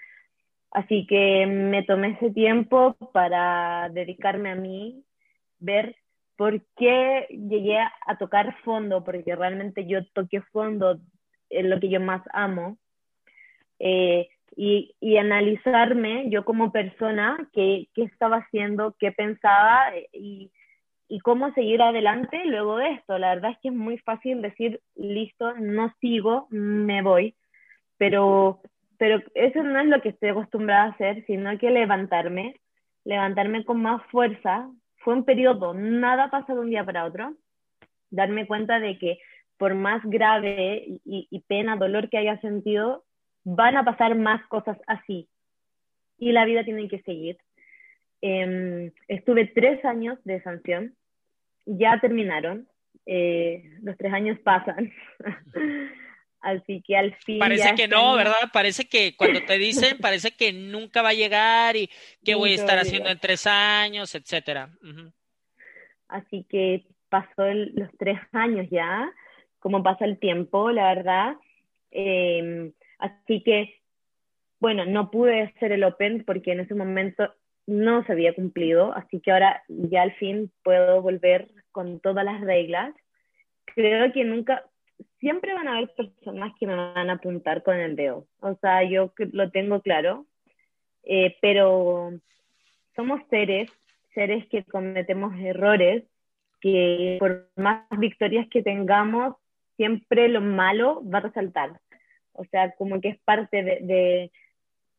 Así 0.71 1.07
que 1.07 1.47
me 1.47 1.83
tomé 1.85 2.13
ese 2.13 2.31
tiempo 2.31 2.97
para 3.13 3.89
dedicarme 3.91 4.51
a 4.51 4.55
mí, 4.55 5.05
ver 5.59 5.97
por 6.37 6.63
qué 6.77 7.27
llegué 7.31 7.79
a 7.79 8.19
tocar 8.19 8.57
fondo, 8.63 9.05
porque 9.05 9.35
realmente 9.35 9.87
yo 9.87 10.05
toqué 10.13 10.41
fondo 10.53 11.01
en 11.51 11.71
lo 11.71 11.81
que 11.81 11.89
yo 11.89 12.01
más 12.01 12.23
amo. 12.33 12.79
Eh, 13.79 14.29
y, 14.57 15.17
analizarme 15.19 16.31
yo 16.31 16.45
como 16.45 16.73
persona, 16.73 17.37
qué, 17.53 17.89
estaba 17.95 18.39
haciendo, 18.39 18.97
qué 18.99 19.13
pensaba 19.13 19.93
y, 20.13 20.51
y 21.09 21.21
cómo 21.21 21.53
seguir 21.53 21.83
adelante 21.83 22.43
luego 22.45 22.77
de 22.79 22.93
esto. 22.93 23.19
La 23.19 23.35
verdad 23.35 23.53
es 23.53 23.59
que 23.59 23.69
es 23.69 23.75
muy 23.75 23.99
fácil 23.99 24.43
decir, 24.43 24.81
listo, 24.95 25.55
no 25.55 25.95
sigo, 26.01 26.47
me 26.51 27.03
voy, 27.03 27.35
pero, 27.99 28.61
pero 28.99 29.23
eso 29.35 29.63
no 29.63 29.81
es 29.81 29.87
lo 29.87 30.01
que 30.01 30.11
estoy 30.11 30.31
acostumbrada 30.31 30.85
a 30.85 30.91
hacer, 30.91 31.25
sino 31.27 31.57
que 31.59 31.71
levantarme, 31.71 32.61
levantarme 33.05 33.65
con 33.65 33.83
más 33.83 34.03
fuerza. 34.07 34.69
Fue 35.07 35.15
un 35.15 35.25
periodo, 35.25 35.73
nada 35.73 36.31
pasa 36.31 36.53
de 36.53 36.59
un 36.59 36.69
día 36.69 36.85
para 36.85 37.05
otro. 37.05 37.37
Darme 38.11 38.45
cuenta 38.45 38.81
de 38.81 38.99
que 38.99 39.21
por 39.57 39.77
más 39.77 40.03
grave 40.05 40.99
y, 41.05 41.45
pena, 41.47 41.77
dolor 41.77 42.11
que 42.11 42.19
haya 42.19 42.41
sentido, 42.41 43.05
van 43.45 43.77
a 43.77 43.85
pasar 43.85 44.17
más 44.17 44.45
cosas 44.49 44.77
así. 44.89 45.29
Y 46.19 46.33
la 46.33 46.45
vida 46.45 46.65
tiene 46.65 46.89
que 46.89 47.03
seguir. 47.03 47.39
Em, 48.21 48.91
estuve 49.07 49.47
tres 49.47 49.85
años 49.85 50.19
de 50.25 50.43
sanción, 50.43 50.97
ya 51.67 52.01
terminaron, 52.01 52.67
eh, 53.07 53.63
los 53.83 53.97
tres 53.97 54.13
años 54.13 54.41
pasan. 54.41 54.91
Así 56.47 56.81
que 56.87 56.97
al 56.97 57.13
fin. 57.25 57.41
Parece 57.41 57.75
que 57.75 57.89
no, 57.89 58.15
¿verdad? 58.15 58.37
Parece 58.53 58.89
que 58.89 59.17
cuando 59.17 59.43
te 59.43 59.59
dicen, 59.59 59.99
parece 59.99 60.31
que 60.31 60.53
nunca 60.53 61.03
va 61.03 61.09
a 61.09 61.15
llegar 61.15 61.75
y 61.75 61.91
qué 62.25 62.37
voy 62.37 62.53
a 62.53 62.55
estar 62.55 62.79
haciendo 62.79 63.11
en 63.11 63.19
tres 63.19 63.49
años, 63.49 64.15
etcétera. 64.15 64.71
Así 66.07 66.47
que 66.49 66.85
pasó 67.09 67.53
los 67.53 67.91
tres 67.99 68.21
años 68.31 68.69
ya, 68.71 69.13
como 69.59 69.83
pasa 69.83 70.05
el 70.05 70.21
tiempo, 70.21 70.71
la 70.71 70.95
verdad. 70.95 71.35
Em, 71.91 72.73
así 73.01 73.43
que, 73.43 73.81
bueno, 74.61 74.87
no 74.87 75.11
pude 75.11 75.43
hacer 75.43 75.73
el 75.73 75.83
Open 75.83 76.23
porque 76.25 76.53
en 76.53 76.61
ese 76.61 76.77
momento 76.77 77.35
no 77.67 78.05
se 78.05 78.13
había 78.13 78.33
cumplido, 78.37 78.95
así 78.95 79.19
que 79.19 79.33
ahora 79.33 79.65
ya 79.67 80.03
al 80.03 80.13
fin 80.13 80.53
puedo 80.63 81.03
volver 81.03 81.49
con 81.73 81.99
todas 81.99 82.25
las 82.25 82.41
reglas. 82.41 82.95
Creo 83.65 84.13
que 84.13 84.23
nunca, 84.23 84.63
siempre 85.19 85.55
van 85.55 85.69
a 85.69 85.77
haber 85.77 85.95
personas 85.95 86.53
que 86.59 86.67
me 86.67 86.77
van 86.77 87.11
a 87.11 87.15
apuntar 87.15 87.63
con 87.63 87.77
el 87.77 87.97
dedo. 87.97 88.27
O 88.41 88.55
sea, 88.57 88.83
yo 88.85 89.13
lo 89.33 89.51
tengo 89.51 89.81
claro, 89.81 90.27
eh, 91.03 91.37
pero 91.41 92.13
somos 92.95 93.21
seres, 93.31 93.71
seres 94.15 94.47
que 94.49 94.65
cometemos 94.65 95.39
errores, 95.39 96.05
que 96.61 97.17
por 97.21 97.49
más 97.57 97.87
victorias 97.99 98.47
que 98.49 98.63
tengamos, 98.63 99.37
siempre 99.77 100.29
lo 100.29 100.41
malo 100.41 101.03
va 101.09 101.19
a 101.19 101.23
resaltar. 101.23 101.81
O 102.33 102.45
sea, 102.45 102.73
como 102.73 103.01
que 103.01 103.09
es 103.09 103.19
parte 103.19 103.63
de, 103.63 103.79
de 103.81 104.33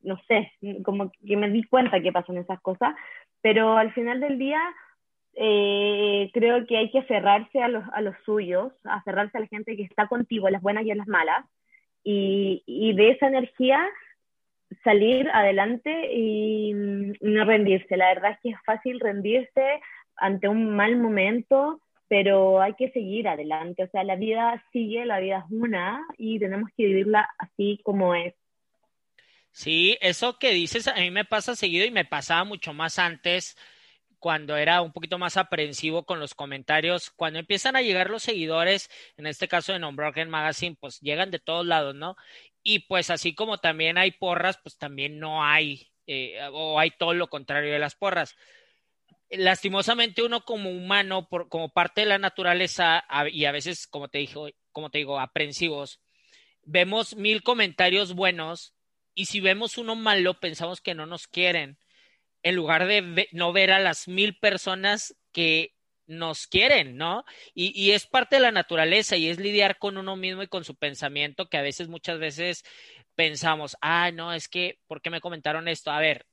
no 0.01 0.19
sé, 0.27 0.51
como 0.83 1.11
que 1.25 1.37
me 1.37 1.49
di 1.49 1.63
cuenta 1.63 1.99
que 1.99 2.11
pasan 2.11 2.37
esas 2.37 2.61
cosas, 2.61 2.95
pero 3.41 3.77
al 3.77 3.93
final 3.93 4.19
del 4.19 4.37
día 4.37 4.61
eh, 5.39 6.31
creo 6.33 6.65
que 6.65 6.77
hay 6.77 6.89
que 6.89 6.99
aferrarse 6.99 7.61
a 7.61 7.67
los, 7.67 7.83
a 7.93 8.01
los 8.01 8.15
suyos, 8.25 8.73
aferrarse 8.83 9.37
a 9.37 9.41
la 9.41 9.47
gente 9.47 9.77
que 9.77 9.83
está 9.83 10.07
contigo, 10.07 10.49
las 10.49 10.63
buenas 10.63 10.83
y 10.83 10.93
las 10.93 11.07
malas, 11.07 11.45
y, 12.03 12.63
y 12.65 12.93
de 12.93 13.11
esa 13.11 13.27
energía 13.27 13.87
salir 14.83 15.29
adelante 15.29 16.11
y 16.11 16.73
no 16.73 17.45
rendirse. 17.45 17.97
La 17.97 18.07
verdad 18.13 18.31
es 18.31 18.39
que 18.41 18.49
es 18.49 18.57
fácil 18.65 18.99
rendirse 18.99 19.79
ante 20.15 20.47
un 20.47 20.75
mal 20.75 20.97
momento, 20.97 21.81
pero 22.07 22.59
hay 22.59 22.73
que 22.73 22.89
seguir 22.91 23.27
adelante. 23.27 23.83
O 23.83 23.89
sea, 23.89 24.03
la 24.03 24.15
vida 24.15 24.63
sigue, 24.71 25.05
la 25.05 25.19
vida 25.19 25.45
es 25.45 25.51
una 25.51 26.03
y 26.17 26.39
tenemos 26.39 26.69
que 26.75 26.85
vivirla 26.85 27.29
así 27.37 27.79
como 27.83 28.15
es. 28.15 28.33
Sí, 29.51 29.97
eso 30.01 30.37
que 30.39 30.51
dices 30.51 30.87
a 30.87 30.95
mí 30.95 31.11
me 31.11 31.25
pasa 31.25 31.55
seguido 31.55 31.85
y 31.85 31.91
me 31.91 32.05
pasaba 32.05 32.43
mucho 32.43 32.73
más 32.73 32.97
antes 32.99 33.55
cuando 34.19 34.57
era 34.57 34.81
un 34.81 34.91
poquito 34.91 35.17
más 35.17 35.37
aprensivo 35.37 36.05
con 36.05 36.19
los 36.19 36.33
comentarios, 36.33 37.11
cuando 37.11 37.39
empiezan 37.39 37.75
a 37.75 37.81
llegar 37.81 38.09
los 38.09 38.23
seguidores, 38.23 38.89
en 39.17 39.27
este 39.27 39.47
caso 39.47 39.73
de 39.73 39.83
Unbroken 39.85 40.29
Magazine, 40.29 40.77
pues 40.79 40.99
llegan 41.01 41.31
de 41.31 41.39
todos 41.39 41.65
lados, 41.65 41.95
¿no? 41.95 42.15
Y 42.63 42.79
pues 42.79 43.09
así 43.09 43.35
como 43.35 43.59
también 43.59 43.97
hay 43.97 44.11
porras, 44.11 44.59
pues 44.61 44.77
también 44.77 45.19
no 45.19 45.43
hay, 45.43 45.91
eh, 46.07 46.39
o 46.51 46.79
hay 46.79 46.91
todo 46.91 47.13
lo 47.13 47.29
contrario 47.29 47.71
de 47.71 47.79
las 47.79 47.95
porras. 47.95 48.35
Lastimosamente 49.29 50.23
uno 50.23 50.43
como 50.45 50.69
humano, 50.69 51.27
por, 51.29 51.49
como 51.49 51.69
parte 51.69 52.01
de 52.01 52.07
la 52.07 52.17
naturaleza, 52.17 53.05
y 53.31 53.45
a 53.45 53.51
veces, 53.51 53.87
como 53.87 54.07
te, 54.07 54.19
dijo, 54.19 54.47
como 54.71 54.89
te 54.89 54.99
digo, 54.99 55.19
aprensivos, 55.19 56.01
vemos 56.63 57.15
mil 57.15 57.43
comentarios 57.43 58.13
buenos 58.13 58.73
y 59.13 59.25
si 59.25 59.39
vemos 59.39 59.77
uno 59.77 59.95
malo, 59.95 60.39
pensamos 60.39 60.81
que 60.81 60.93
no 60.93 61.05
nos 61.05 61.27
quieren 61.27 61.77
en 62.43 62.55
lugar 62.55 62.87
de 62.87 63.27
no 63.31 63.53
ver 63.53 63.71
a 63.71 63.79
las 63.79 64.07
mil 64.07 64.37
personas 64.37 65.15
que 65.31 65.73
nos 66.07 66.47
quieren, 66.47 66.95
¿no? 66.97 67.25
Y, 67.53 67.91
es 67.91 68.07
parte 68.07 68.37
de 68.37 68.41
la 68.41 68.51
naturaleza 68.51 69.17
y 69.17 69.27
es 69.27 69.39
lidiar 69.39 69.77
con 69.77 69.97
uno 69.97 70.15
mismo 70.15 70.41
y 70.41 70.47
con 70.47 70.63
su 70.63 70.75
pensamiento 70.75 71.49
que 71.49 71.57
a 71.57 71.61
veces, 71.61 71.89
muchas 71.89 72.17
veces 72.19 72.63
pensamos, 73.15 73.77
ah, 73.81 74.11
no, 74.11 74.33
es 74.33 74.47
que, 74.47 74.79
¿por 74.87 75.01
qué 75.01 75.09
me 75.09 75.21
comentaron 75.21 75.67
esto? 75.67 75.91
A 75.91 75.99
ver, 75.99 76.25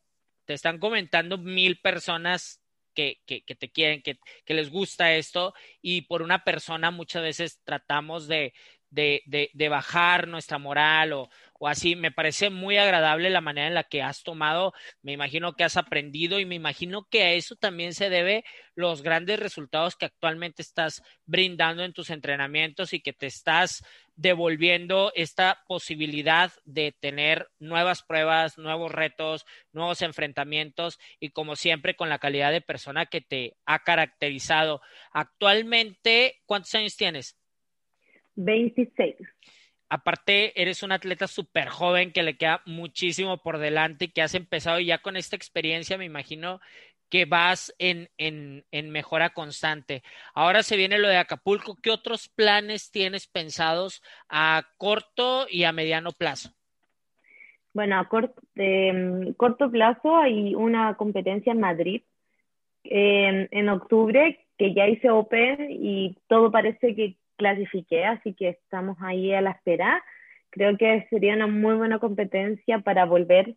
te 0.44 0.54
están 0.54 0.78
comentando 0.78 1.38
mil 1.38 1.80
personas 1.80 2.60
que, 2.94 3.20
que, 3.26 3.42
te 3.42 3.72
quieren, 3.72 4.02
que, 4.02 4.18
que, 4.44 4.54
les 4.54 4.70
gusta 4.70 5.14
esto 5.14 5.54
y 5.82 6.02
por 6.02 6.22
una 6.22 6.44
persona 6.44 6.92
muchas 6.92 7.22
veces 7.22 7.60
tratamos 7.64 8.28
de, 8.28 8.54
de, 8.90 9.22
de, 9.26 9.50
de 9.52 9.68
bajar 9.68 10.28
nuestra 10.28 10.58
moral 10.58 11.12
o, 11.14 11.28
o 11.58 11.68
así. 11.68 11.96
Me 11.96 12.10
parece 12.10 12.50
muy 12.50 12.76
agradable 12.76 13.30
la 13.30 13.40
manera 13.40 13.68
en 13.68 13.74
la 13.74 13.84
que 13.84 14.02
has 14.02 14.22
tomado, 14.22 14.72
me 15.02 15.12
imagino 15.12 15.54
que 15.54 15.64
has 15.64 15.76
aprendido 15.76 16.40
y 16.40 16.44
me 16.44 16.54
imagino 16.54 17.06
que 17.10 17.22
a 17.22 17.32
eso 17.32 17.56
también 17.56 17.94
se 17.94 18.10
debe 18.10 18.44
los 18.74 19.02
grandes 19.02 19.38
resultados 19.38 19.96
que 19.96 20.06
actualmente 20.06 20.62
estás 20.62 21.02
brindando 21.26 21.84
en 21.84 21.92
tus 21.92 22.10
entrenamientos 22.10 22.92
y 22.92 23.00
que 23.00 23.12
te 23.12 23.26
estás 23.26 23.84
devolviendo 24.16 25.12
esta 25.14 25.62
posibilidad 25.66 26.52
de 26.64 26.92
tener 26.92 27.48
nuevas 27.58 28.02
pruebas, 28.02 28.58
nuevos 28.58 28.92
retos, 28.92 29.44
nuevos 29.72 30.02
enfrentamientos 30.02 30.98
y 31.18 31.30
como 31.30 31.56
siempre 31.56 31.96
con 31.96 32.08
la 32.08 32.18
calidad 32.18 32.52
de 32.52 32.60
persona 32.60 33.06
que 33.06 33.20
te 33.20 33.56
ha 33.64 33.80
caracterizado. 33.80 34.80
Actualmente, 35.12 36.40
¿cuántos 36.46 36.74
años 36.74 36.96
tienes? 36.96 37.36
26 38.36 39.16
aparte 39.94 40.60
eres 40.60 40.82
un 40.82 40.90
atleta 40.90 41.28
súper 41.28 41.68
joven 41.68 42.12
que 42.12 42.24
le 42.24 42.36
queda 42.36 42.62
muchísimo 42.66 43.38
por 43.38 43.58
delante, 43.58 44.10
que 44.10 44.22
has 44.22 44.34
empezado 44.34 44.80
ya 44.80 44.98
con 44.98 45.16
esta 45.16 45.36
experiencia, 45.36 45.96
me 45.96 46.04
imagino 46.04 46.60
que 47.10 47.26
vas 47.26 47.72
en, 47.78 48.08
en, 48.18 48.64
en, 48.72 48.90
mejora 48.90 49.30
constante. 49.30 50.02
Ahora 50.34 50.64
se 50.64 50.76
viene 50.76 50.98
lo 50.98 51.06
de 51.06 51.18
Acapulco. 51.18 51.76
¿Qué 51.80 51.92
otros 51.92 52.28
planes 52.28 52.90
tienes 52.90 53.28
pensados 53.28 54.02
a 54.28 54.64
corto 54.78 55.46
y 55.48 55.62
a 55.62 55.70
mediano 55.70 56.10
plazo? 56.10 56.50
Bueno, 57.72 58.00
a 58.00 58.08
corto, 58.08 58.42
eh, 58.56 59.32
corto 59.36 59.70
plazo 59.70 60.16
hay 60.16 60.56
una 60.56 60.96
competencia 60.96 61.52
en 61.52 61.60
Madrid 61.60 62.02
eh, 62.82 63.48
en 63.50 63.68
octubre 63.68 64.44
que 64.58 64.74
ya 64.74 64.88
hice 64.88 65.10
Open 65.10 65.68
y 65.70 66.16
todo 66.26 66.50
parece 66.50 66.96
que 66.96 67.16
clasifiqué, 67.36 68.04
así 68.04 68.34
que 68.34 68.50
estamos 68.50 68.96
ahí 69.00 69.32
a 69.32 69.40
la 69.40 69.50
espera. 69.52 70.02
Creo 70.50 70.76
que 70.76 71.06
sería 71.10 71.34
una 71.34 71.46
muy 71.46 71.74
buena 71.74 71.98
competencia 71.98 72.78
para 72.80 73.04
volver, 73.04 73.54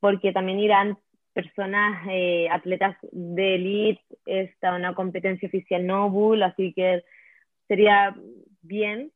porque 0.00 0.32
también 0.32 0.58
irán 0.58 0.98
personas, 1.32 2.06
eh, 2.10 2.48
atletas 2.50 2.96
de 3.12 3.54
elite, 3.54 4.02
está 4.26 4.74
una 4.74 4.94
competencia 4.94 5.46
oficial 5.48 5.86
Nobul, 5.86 6.42
así 6.42 6.72
que 6.72 7.04
sería 7.68 8.14
bien 8.62 9.12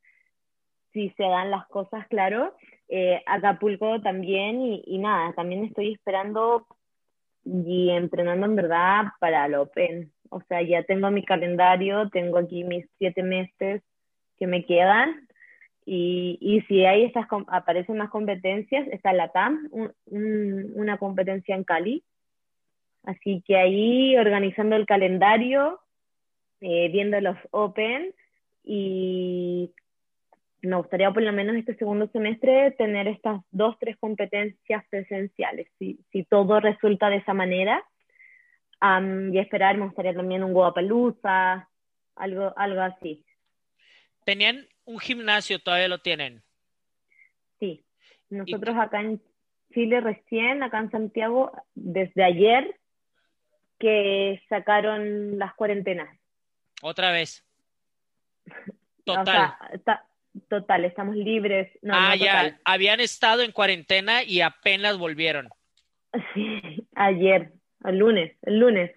si 0.93 1.09
se 1.11 1.23
dan 1.23 1.51
las 1.51 1.67
cosas, 1.67 2.07
claro. 2.07 2.55
Eh, 2.87 3.21
Acapulco 3.25 4.01
también, 4.01 4.61
y, 4.61 4.83
y, 4.85 4.97
nada, 4.97 5.33
también 5.33 5.65
estoy 5.65 5.93
esperando 5.93 6.65
y 7.43 7.89
entrenando 7.89 8.45
en 8.45 8.55
verdad 8.55 9.03
para 9.19 9.45
el 9.45 9.55
Open. 9.55 10.14
O 10.29 10.41
sea, 10.41 10.61
ya 10.61 10.83
tengo 10.83 11.11
mi 11.11 11.23
calendario, 11.23 12.09
tengo 12.09 12.37
aquí 12.37 12.63
mis 12.63 12.85
siete 12.97 13.23
meses 13.23 13.81
que 14.37 14.47
me 14.47 14.65
quedan. 14.65 15.27
Y, 15.85 16.37
y 16.41 16.61
si 16.61 16.85
hay 16.85 17.03
estas, 17.03 17.27
aparecen 17.47 17.97
más 17.97 18.09
competencias, 18.09 18.87
está 18.87 19.13
la 19.13 19.29
TAM, 19.29 19.69
una 20.07 20.97
competencia 20.97 21.55
en 21.55 21.63
Cali. 21.63 22.03
Así 23.03 23.43
que 23.45 23.55
ahí 23.55 24.17
organizando 24.17 24.75
el 24.75 24.87
calendario, 24.87 25.79
eh, 26.61 26.89
viendo 26.89 27.21
los 27.21 27.37
Open 27.51 28.13
y 28.63 29.71
me 30.61 30.75
gustaría 30.77 31.11
por 31.11 31.21
lo 31.21 31.31
menos 31.31 31.55
este 31.55 31.75
segundo 31.75 32.07
semestre 32.07 32.71
tener 32.71 33.07
estas 33.07 33.41
dos, 33.51 33.77
tres 33.79 33.97
competencias 33.97 34.83
presenciales. 34.89 35.67
Si, 35.77 35.99
si 36.11 36.23
todo 36.23 36.59
resulta 36.59 37.09
de 37.09 37.17
esa 37.17 37.33
manera, 37.33 37.83
y 39.31 39.39
esperar, 39.39 39.77
me 39.77 39.85
gustaría 39.85 40.13
también 40.13 40.43
un 40.43 40.53
Guapalooza, 40.53 41.67
algo, 42.15 42.53
algo 42.55 42.81
así. 42.81 43.25
¿Tenían 44.25 44.67
un 44.85 44.99
gimnasio? 44.99 45.59
¿Todavía 45.59 45.87
lo 45.87 45.99
tienen? 45.99 46.43
Sí. 47.59 47.83
Nosotros 48.29 48.75
acá 48.77 49.01
en 49.01 49.21
Chile 49.73 50.01
recién, 50.01 50.63
acá 50.63 50.79
en 50.79 50.91
Santiago, 50.91 51.51
desde 51.73 52.23
ayer 52.23 52.79
que 53.79 54.41
sacaron 54.49 55.37
las 55.37 55.53
cuarentenas. 55.55 56.17
Otra 56.81 57.11
vez. 57.11 57.43
Total. 59.05 59.53
total, 60.49 60.85
estamos 60.85 61.15
libres. 61.15 61.71
ah, 61.91 62.15
ya, 62.15 62.59
habían 62.65 62.99
estado 62.99 63.43
en 63.43 63.51
cuarentena 63.51 64.23
y 64.23 64.41
apenas 64.41 64.97
volvieron. 64.97 65.49
Sí, 66.33 66.87
ayer 66.95 67.51
el 67.87 67.97
lunes, 67.97 68.35
el 68.43 68.59
lunes. 68.59 68.91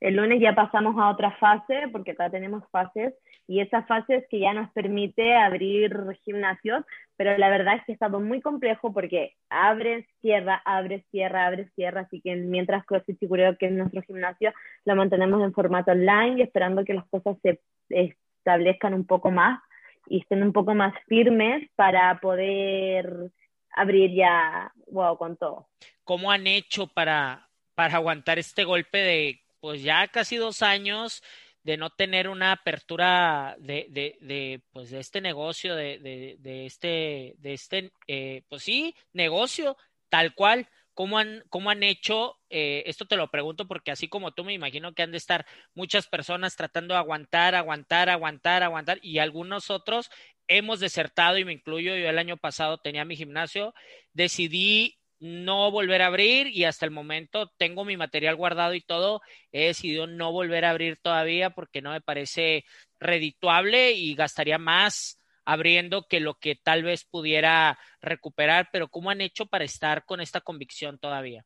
El 0.00 0.16
lunes 0.16 0.38
ya 0.40 0.54
pasamos 0.54 0.96
a 0.98 1.08
otra 1.08 1.30
fase, 1.38 1.88
porque 1.90 2.10
acá 2.10 2.28
tenemos 2.28 2.62
fases, 2.70 3.14
y 3.46 3.60
esa 3.60 3.84
fase 3.84 4.16
es 4.16 4.28
que 4.28 4.38
ya 4.38 4.52
nos 4.52 4.70
permite 4.72 5.34
abrir 5.34 5.94
gimnasios, 6.24 6.84
pero 7.16 7.36
la 7.38 7.48
verdad 7.48 7.76
es 7.76 7.84
que 7.84 7.92
ha 7.92 7.94
estado 7.94 8.20
muy 8.20 8.40
complejo 8.40 8.92
porque 8.92 9.34
abre, 9.48 10.06
cierra, 10.20 10.60
abre, 10.64 11.04
cierra, 11.10 11.46
abre, 11.46 11.70
cierra, 11.74 12.02
así 12.02 12.20
que 12.20 12.36
mientras 12.36 12.84
CrossFit 12.84 13.18
Chicureo, 13.18 13.56
que 13.56 13.66
es 13.66 13.72
nuestro 13.72 14.02
gimnasio, 14.02 14.52
lo 14.84 14.96
mantenemos 14.96 15.42
en 15.42 15.52
formato 15.52 15.92
online 15.92 16.38
y 16.38 16.42
esperando 16.42 16.84
que 16.84 16.94
las 16.94 17.06
cosas 17.08 17.36
se 17.42 17.60
establezcan 17.88 18.94
un 18.94 19.06
poco 19.06 19.30
más 19.30 19.60
y 20.06 20.20
estén 20.20 20.42
un 20.42 20.52
poco 20.52 20.74
más 20.74 20.94
firmes 21.06 21.68
para 21.76 22.20
poder 22.20 23.30
abrir 23.70 24.12
ya, 24.14 24.72
wow, 24.90 25.16
con 25.16 25.36
todo. 25.36 25.68
¿Cómo 26.04 26.30
han 26.30 26.46
hecho 26.46 26.86
para, 26.86 27.48
para 27.74 27.96
aguantar 27.96 28.38
este 28.38 28.64
golpe 28.64 28.98
de, 28.98 29.42
pues 29.60 29.82
ya 29.82 30.08
casi 30.08 30.36
dos 30.36 30.62
años 30.62 31.22
de 31.62 31.76
no 31.76 31.90
tener 31.90 32.28
una 32.28 32.52
apertura 32.52 33.56
de, 33.58 33.86
de, 33.90 34.18
de 34.20 34.62
pues 34.72 34.90
de 34.90 35.00
este 35.00 35.20
negocio, 35.20 35.74
de, 35.74 35.98
de, 35.98 36.36
de 36.38 36.66
este, 36.66 37.34
de 37.38 37.54
este, 37.54 37.92
eh, 38.06 38.42
pues 38.48 38.62
sí, 38.62 38.94
negocio 39.12 39.76
tal 40.08 40.34
cual. 40.34 40.68
¿Cómo 40.96 41.18
han, 41.18 41.42
cómo 41.50 41.70
han 41.70 41.82
hecho? 41.82 42.38
Eh, 42.50 42.84
esto 42.86 43.04
te 43.04 43.16
lo 43.16 43.28
pregunto 43.28 43.66
porque 43.66 43.90
así 43.90 44.06
como 44.06 44.30
tú 44.30 44.44
me 44.44 44.52
imagino 44.52 44.94
que 44.94 45.02
han 45.02 45.10
de 45.10 45.16
estar 45.16 45.44
muchas 45.74 46.06
personas 46.06 46.54
tratando 46.54 46.94
de 46.94 47.00
aguantar, 47.00 47.56
aguantar, 47.56 48.08
aguantar, 48.08 48.62
aguantar 48.62 49.00
y 49.02 49.18
algunos 49.18 49.70
otros 49.70 50.08
hemos 50.46 50.78
desertado 50.78 51.36
y 51.36 51.44
me 51.44 51.52
incluyo. 51.52 51.96
Yo 51.96 52.08
el 52.08 52.18
año 52.18 52.36
pasado 52.36 52.78
tenía 52.78 53.04
mi 53.04 53.16
gimnasio, 53.16 53.74
decidí 54.12 55.00
no 55.20 55.70
volver 55.70 56.02
a 56.02 56.06
abrir 56.06 56.48
y 56.48 56.64
hasta 56.64 56.84
el 56.84 56.90
momento 56.90 57.50
tengo 57.56 57.84
mi 57.84 57.96
material 57.96 58.36
guardado 58.36 58.74
y 58.74 58.80
todo. 58.80 59.20
He 59.52 59.66
decidido 59.66 60.06
no 60.06 60.32
volver 60.32 60.64
a 60.64 60.70
abrir 60.70 60.98
todavía 61.00 61.50
porque 61.50 61.82
no 61.82 61.92
me 61.92 62.00
parece 62.00 62.64
redituable 63.00 63.92
y 63.92 64.14
gastaría 64.14 64.58
más 64.58 65.20
abriendo 65.44 66.06
que 66.08 66.20
lo 66.20 66.34
que 66.34 66.56
tal 66.56 66.82
vez 66.82 67.04
pudiera 67.04 67.78
recuperar, 68.00 68.68
pero 68.72 68.88
¿cómo 68.88 69.10
han 69.10 69.20
hecho 69.20 69.46
para 69.46 69.64
estar 69.64 70.04
con 70.04 70.20
esta 70.20 70.40
convicción 70.40 70.98
todavía? 70.98 71.44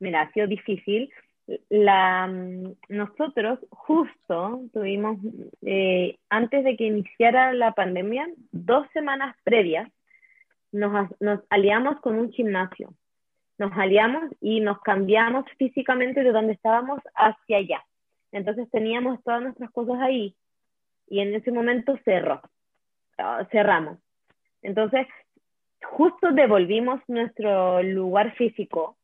Mira, 0.00 0.22
ha 0.22 0.32
sido 0.32 0.46
difícil. 0.46 1.10
La, 1.70 2.26
mm, 2.26 2.74
nosotros 2.90 3.58
justo 3.70 4.62
tuvimos, 4.72 5.18
eh, 5.62 6.18
antes 6.28 6.64
de 6.64 6.76
que 6.76 6.84
iniciara 6.84 7.52
la 7.54 7.72
pandemia, 7.72 8.28
dos 8.52 8.86
semanas 8.92 9.34
previas, 9.44 9.90
nos, 10.72 11.08
nos 11.20 11.40
aliamos 11.50 12.00
con 12.00 12.18
un 12.18 12.30
gimnasio. 12.32 12.94
Nos 13.58 13.72
aliamos 13.76 14.24
y 14.40 14.60
nos 14.60 14.80
cambiamos 14.80 15.44
físicamente 15.58 16.22
de 16.22 16.32
donde 16.32 16.52
estábamos 16.52 17.00
hacia 17.14 17.58
allá. 17.58 17.84
Entonces 18.30 18.70
teníamos 18.70 19.22
todas 19.24 19.42
nuestras 19.42 19.70
cosas 19.70 19.98
ahí 20.00 20.34
y 21.08 21.20
en 21.20 21.34
ese 21.34 21.50
momento 21.50 21.98
cerró, 22.04 22.40
ah, 23.18 23.46
cerramos. 23.50 23.98
Entonces, 24.62 25.06
justo 25.82 26.32
devolvimos 26.32 27.00
nuestro 27.08 27.82
lugar 27.82 28.34
físico 28.36 28.96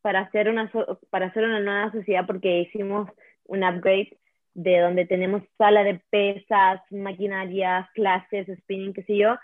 para 0.00 0.20
hacer 0.20 0.48
una, 0.48 0.70
para 1.10 1.26
hacer 1.26 1.44
una 1.44 1.60
nueva 1.60 1.92
sociedad 1.92 2.26
porque 2.26 2.60
hicimos 2.60 3.08
un 3.46 3.64
upgrade 3.64 4.16
de 4.54 4.80
donde 4.80 5.06
tenemos 5.06 5.42
sala 5.58 5.82
de 5.82 6.00
pesas, 6.10 6.80
maquinaria, 6.90 7.90
clases, 7.94 8.46
spinning, 8.60 8.92
qué 8.92 9.02
sé 9.02 9.16
yo, 9.16 9.36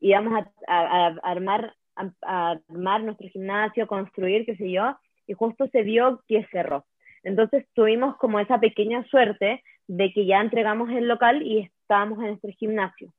y 0.00 0.12
vamos 0.12 0.44
a, 0.66 1.06
armar, 1.22 1.74
a, 1.96 2.58
armar 2.68 3.02
nuestro 3.02 3.28
gimnasio, 3.28 3.86
construir, 3.86 4.44
qué 4.46 4.56
sé 4.56 4.70
yo, 4.70 4.96
y 5.26 5.34
justo 5.34 5.68
se 5.68 5.82
vio 5.82 6.22
que 6.26 6.46
cerró. 6.50 6.86
Entonces 7.22 7.66
tuvimos 7.74 8.16
como 8.16 8.40
esa 8.40 8.60
pequeña 8.60 9.04
suerte 9.08 9.62
de 9.86 10.12
que 10.12 10.26
ya 10.26 10.40
entregamos 10.40 10.90
el 10.90 11.08
local 11.08 11.42
y 11.42 11.60
estábamos 11.60 12.18
en 12.20 12.26
nuestro 12.26 12.50
gimnasio. 12.52 13.12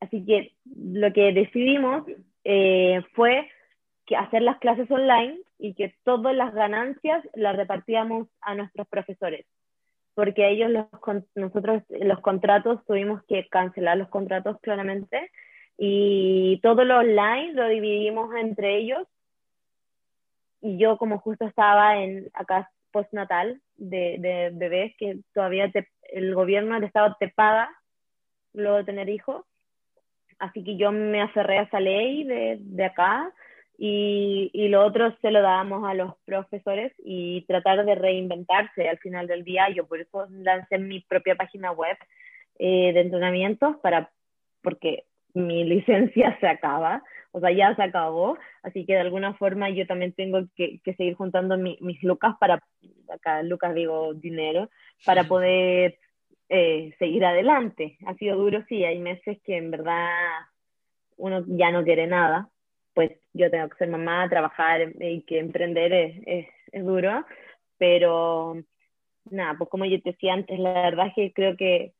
Así 0.00 0.24
que 0.24 0.54
lo 0.64 1.12
que 1.12 1.32
decidimos 1.32 2.04
eh, 2.44 3.02
fue 3.12 3.48
que 4.06 4.16
hacer 4.16 4.42
las 4.42 4.58
clases 4.58 4.90
online 4.90 5.38
y 5.58 5.74
que 5.74 5.94
todas 6.04 6.34
las 6.34 6.54
ganancias 6.54 7.22
las 7.34 7.54
repartíamos 7.56 8.28
a 8.40 8.54
nuestros 8.54 8.88
profesores 8.88 9.46
porque 10.14 10.50
ellos 10.50 10.70
los, 10.70 10.86
nosotros 11.34 11.82
los 11.88 12.20
contratos 12.20 12.84
tuvimos 12.86 13.22
que 13.24 13.48
cancelar 13.48 13.96
los 13.96 14.08
contratos 14.08 14.58
claramente 14.60 15.30
y 15.82 16.60
todo 16.62 16.84
lo 16.84 16.98
online 16.98 17.54
lo 17.54 17.66
dividimos 17.66 18.34
entre 18.36 18.76
ellos. 18.76 19.08
Y 20.60 20.76
yo 20.76 20.98
como 20.98 21.20
justo 21.20 21.46
estaba 21.46 21.96
en 22.02 22.28
acá 22.34 22.70
postnatal 22.90 23.62
de, 23.78 24.16
de 24.18 24.50
bebés, 24.52 24.94
que 24.98 25.20
todavía 25.32 25.72
el 26.12 26.34
gobierno 26.34 26.74
del 26.74 26.84
estado 26.84 27.16
te 27.18 27.28
paga 27.28 27.70
luego 28.52 28.76
de 28.76 28.84
tener 28.84 29.08
hijos. 29.08 29.46
Así 30.38 30.62
que 30.62 30.76
yo 30.76 30.92
me 30.92 31.22
aferré 31.22 31.60
a 31.60 31.62
esa 31.62 31.80
ley 31.80 32.24
de, 32.24 32.58
de 32.60 32.84
acá 32.84 33.32
y, 33.78 34.50
y, 34.52 34.68
lo 34.68 34.84
otro 34.84 35.16
se 35.22 35.30
lo 35.30 35.40
dábamos 35.40 35.88
a 35.88 35.94
los 35.94 36.12
profesores 36.26 36.92
y 36.98 37.46
tratar 37.46 37.86
de 37.86 37.94
reinventarse 37.94 38.86
al 38.86 38.98
final 38.98 39.26
del 39.26 39.44
día. 39.44 39.70
Yo 39.70 39.86
por 39.86 39.98
eso 39.98 40.26
lancé 40.30 40.76
mi 40.76 41.00
propia 41.00 41.36
página 41.36 41.72
web 41.72 41.96
eh, 42.58 42.92
de 42.92 43.00
entrenamientos 43.00 43.78
para, 43.78 44.10
porque 44.60 45.04
mi 45.34 45.64
licencia 45.64 46.36
se 46.40 46.46
acaba, 46.46 47.02
o 47.32 47.40
sea, 47.40 47.52
ya 47.52 47.74
se 47.76 47.82
acabó, 47.82 48.38
así 48.62 48.84
que 48.84 48.94
de 48.94 49.00
alguna 49.00 49.34
forma 49.34 49.70
yo 49.70 49.86
también 49.86 50.12
tengo 50.12 50.40
que, 50.56 50.80
que 50.80 50.94
seguir 50.94 51.14
juntando 51.14 51.56
mis 51.56 52.02
lucas 52.02 52.34
para, 52.40 52.60
acá 53.08 53.42
lucas 53.42 53.74
digo 53.74 54.14
dinero, 54.14 54.68
para 55.04 55.24
poder 55.24 55.98
eh, 56.48 56.92
seguir 56.98 57.24
adelante. 57.24 57.96
Ha 58.06 58.14
sido 58.14 58.36
duro, 58.36 58.64
sí, 58.68 58.84
hay 58.84 58.98
meses 58.98 59.38
que 59.44 59.56
en 59.56 59.70
verdad 59.70 60.08
uno 61.16 61.44
ya 61.46 61.70
no 61.70 61.84
quiere 61.84 62.06
nada, 62.06 62.48
pues 62.94 63.12
yo 63.32 63.50
tengo 63.50 63.68
que 63.68 63.78
ser 63.78 63.88
mamá, 63.88 64.28
trabajar 64.28 64.92
y 65.00 65.22
que 65.22 65.38
emprender 65.38 65.92
es, 65.92 66.22
es, 66.26 66.46
es 66.72 66.84
duro, 66.84 67.24
pero 67.78 68.56
nada, 69.30 69.54
pues 69.56 69.70
como 69.70 69.84
yo 69.84 70.00
te 70.02 70.10
decía 70.10 70.34
antes, 70.34 70.58
la 70.58 70.72
verdad 70.72 71.06
es 71.08 71.14
que 71.14 71.32
creo 71.32 71.56
que, 71.56 71.92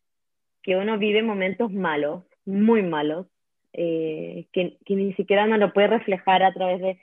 que 0.63 0.77
uno 0.77 0.99
vive 0.99 1.23
momentos 1.23 1.71
malos 1.71 2.25
muy 2.51 2.83
malos, 2.83 3.27
eh, 3.73 4.47
que, 4.53 4.77
que, 4.85 4.97
ni 4.97 5.13
siquiera 5.15 5.45
uno 5.45 5.57
lo 5.57 5.73
puede 5.73 5.89
reflejar 5.89 6.43
a 6.43 6.53
través 6.53 6.81
de... 6.81 7.01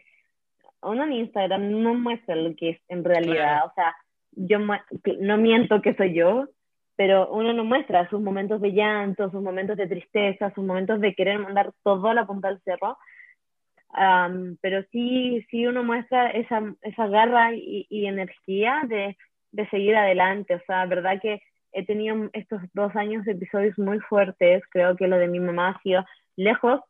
Uno 0.81 1.03
en 1.05 1.13
Instagram 1.13 1.81
no 1.81 1.93
muestra 1.95 2.35
lo 2.35 2.55
que 2.55 2.69
es 2.71 2.81
en 2.87 3.03
realidad, 3.03 3.65
o 3.65 3.71
sea, 3.73 3.95
yo 4.31 4.59
no 4.59 5.37
miento 5.37 5.81
que 5.81 5.95
soy 5.95 6.13
yo, 6.13 6.47
pero 6.95 7.29
uno 7.31 7.53
no 7.53 7.63
muestra 7.63 8.09
sus 8.09 8.21
momentos 8.21 8.61
de 8.61 8.73
llanto, 8.73 9.29
sus 9.31 9.41
momentos 9.41 9.77
de 9.77 9.87
tristeza, 9.87 10.51
sus 10.53 10.63
momentos 10.63 10.99
de 10.99 11.15
querer 11.15 11.39
mandar 11.39 11.71
todo 11.83 12.07
a 12.09 12.13
la 12.13 12.27
punta 12.27 12.49
del 12.49 12.61
cerro, 12.61 12.97
um, 13.89 14.55
pero 14.61 14.83
sí, 14.91 15.45
sí 15.49 15.65
uno 15.65 15.83
muestra 15.83 16.29
esa, 16.29 16.61
esa 16.81 17.07
garra 17.07 17.53
y, 17.53 17.87
y 17.89 18.05
energía 18.05 18.83
de, 18.87 19.17
de 19.51 19.69
seguir 19.69 19.95
adelante, 19.95 20.55
o 20.55 20.61
sea, 20.65 20.85
verdad 20.85 21.19
que 21.21 21.41
he 21.78 21.86
tenido 21.86 22.30
estos 22.34 22.59
dos 22.73 22.95
años 22.95 23.23
de 23.23 23.34
episodios 23.34 23.78
muy 23.78 23.99
fuertes. 23.99 24.63
Creo 24.71 24.95
que 24.95 25.07
lo 25.07 25.17
de 25.17 25.28
mi 25.28 25.39
mamá 25.39 25.69
ha 25.69 25.82
sido 25.84 26.03
lejos 26.36 26.82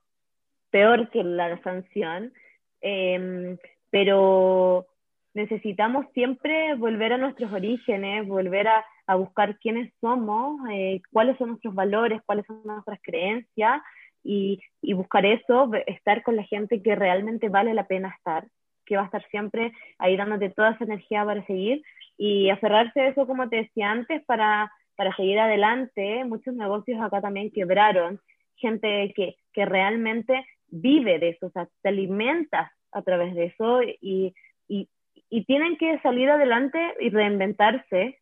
peor 0.70 1.10
que 1.10 1.24
la 1.26 1.62
sanción. 1.62 2.32
Em, 2.80 3.58
pero 3.90 4.88
necesitamos 5.34 6.06
siempre 6.14 6.74
volver 6.76 7.12
a 7.12 7.18
nuestros 7.18 7.52
orígenes, 7.52 8.26
volver 8.26 8.70
a, 8.70 8.86
a 9.08 9.16
buscar 9.16 9.60
quiénes 9.60 9.92
somos, 10.00 10.58
eh, 10.72 11.02
cuáles 11.12 11.38
son 11.38 11.50
nuestros 11.50 11.76
valores, 11.76 12.22
cuáles 12.26 12.46
son 12.46 12.62
nuestras 12.64 13.00
creencias 13.02 13.82
y, 14.24 14.62
y, 14.82 14.94
buscar 14.94 15.26
eso, 15.26 15.70
estar 15.86 16.24
con 16.24 16.38
la 16.38 16.44
gente 16.44 16.82
que 16.82 16.96
realmente 16.96 17.50
vale 17.50 17.74
la 17.74 17.88
pena 17.88 18.14
estar, 18.18 18.48
que 18.86 18.96
va 18.96 19.04
a 19.04 19.06
estar 19.06 19.26
siempre 19.30 19.74
ahí 20.00 20.16
dándote 20.16 20.50
toda 20.50 20.72
esa 20.72 20.86
energía 20.86 21.26
para 21.26 21.46
seguir 21.46 21.84
y 22.18 22.50
aferrarse 22.50 23.02
a 23.02 23.08
eso, 23.10 23.28
como 23.28 23.48
te 23.48 23.58
decía 23.58 23.92
antes, 23.92 24.24
para, 24.26 24.72
para 24.98 25.16
seguir 25.16 25.40
adelante. 25.40 26.26
Muchos 26.26 26.54
negocios 26.56 27.00
acá 27.00 27.22
también 27.22 27.52
quebraron, 27.52 28.20
gente 28.58 29.14
que, 29.16 29.38
que 29.54 29.66
realmente 29.66 30.46
vive 30.68 31.20
de 31.20 31.30
eso, 31.30 31.46
o 31.46 31.52
sea, 31.52 31.70
te 31.82 31.90
alimentas 31.90 32.70
a 32.92 33.02
través 33.04 33.34
de 33.36 33.46
eso 33.46 33.82
y, 33.84 34.34
y, 34.68 34.90
y 35.30 35.46
tienen 35.46 35.78
que 35.78 36.00
salir 36.00 36.30
adelante 36.30 36.80
y 37.00 37.10
reinventarse, 37.10 38.20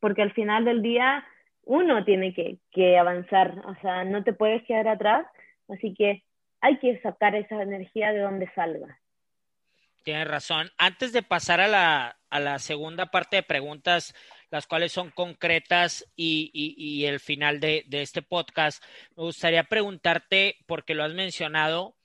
porque 0.00 0.22
al 0.22 0.32
final 0.32 0.64
del 0.64 0.82
día 0.82 1.24
uno 1.62 2.04
tiene 2.04 2.34
que, 2.34 2.58
que 2.72 2.98
avanzar, 2.98 3.62
o 3.66 3.74
sea, 3.82 4.04
no 4.04 4.24
te 4.24 4.32
puedes 4.32 4.64
quedar 4.64 4.88
atrás, 4.88 5.26
así 5.68 5.94
que 5.94 6.24
hay 6.60 6.78
que 6.78 6.98
sacar 7.00 7.34
esa 7.34 7.62
energía 7.62 8.12
de 8.12 8.20
donde 8.20 8.50
salga. 8.54 8.98
Tienes 10.02 10.28
razón. 10.28 10.70
Antes 10.78 11.12
de 11.12 11.22
pasar 11.22 11.60
a 11.60 11.66
la, 11.66 12.16
a 12.30 12.40
la 12.40 12.58
segunda 12.60 13.06
parte 13.06 13.36
de 13.36 13.42
preguntas, 13.42 14.14
las 14.50 14.66
cuales 14.66 14.92
son 14.92 15.10
concretas 15.10 16.06
y, 16.16 17.04
el 17.04 17.20
final 17.20 17.60
de, 17.60 17.84
de, 17.86 18.02
este 18.02 18.22
podcast, 18.22 18.82
me 19.16 19.24
gustaría 19.24 19.64
preguntarte, 19.64 20.56
porque 20.66 20.94
lo 20.94 21.04
has 21.04 21.14
mencionado, 21.14 21.96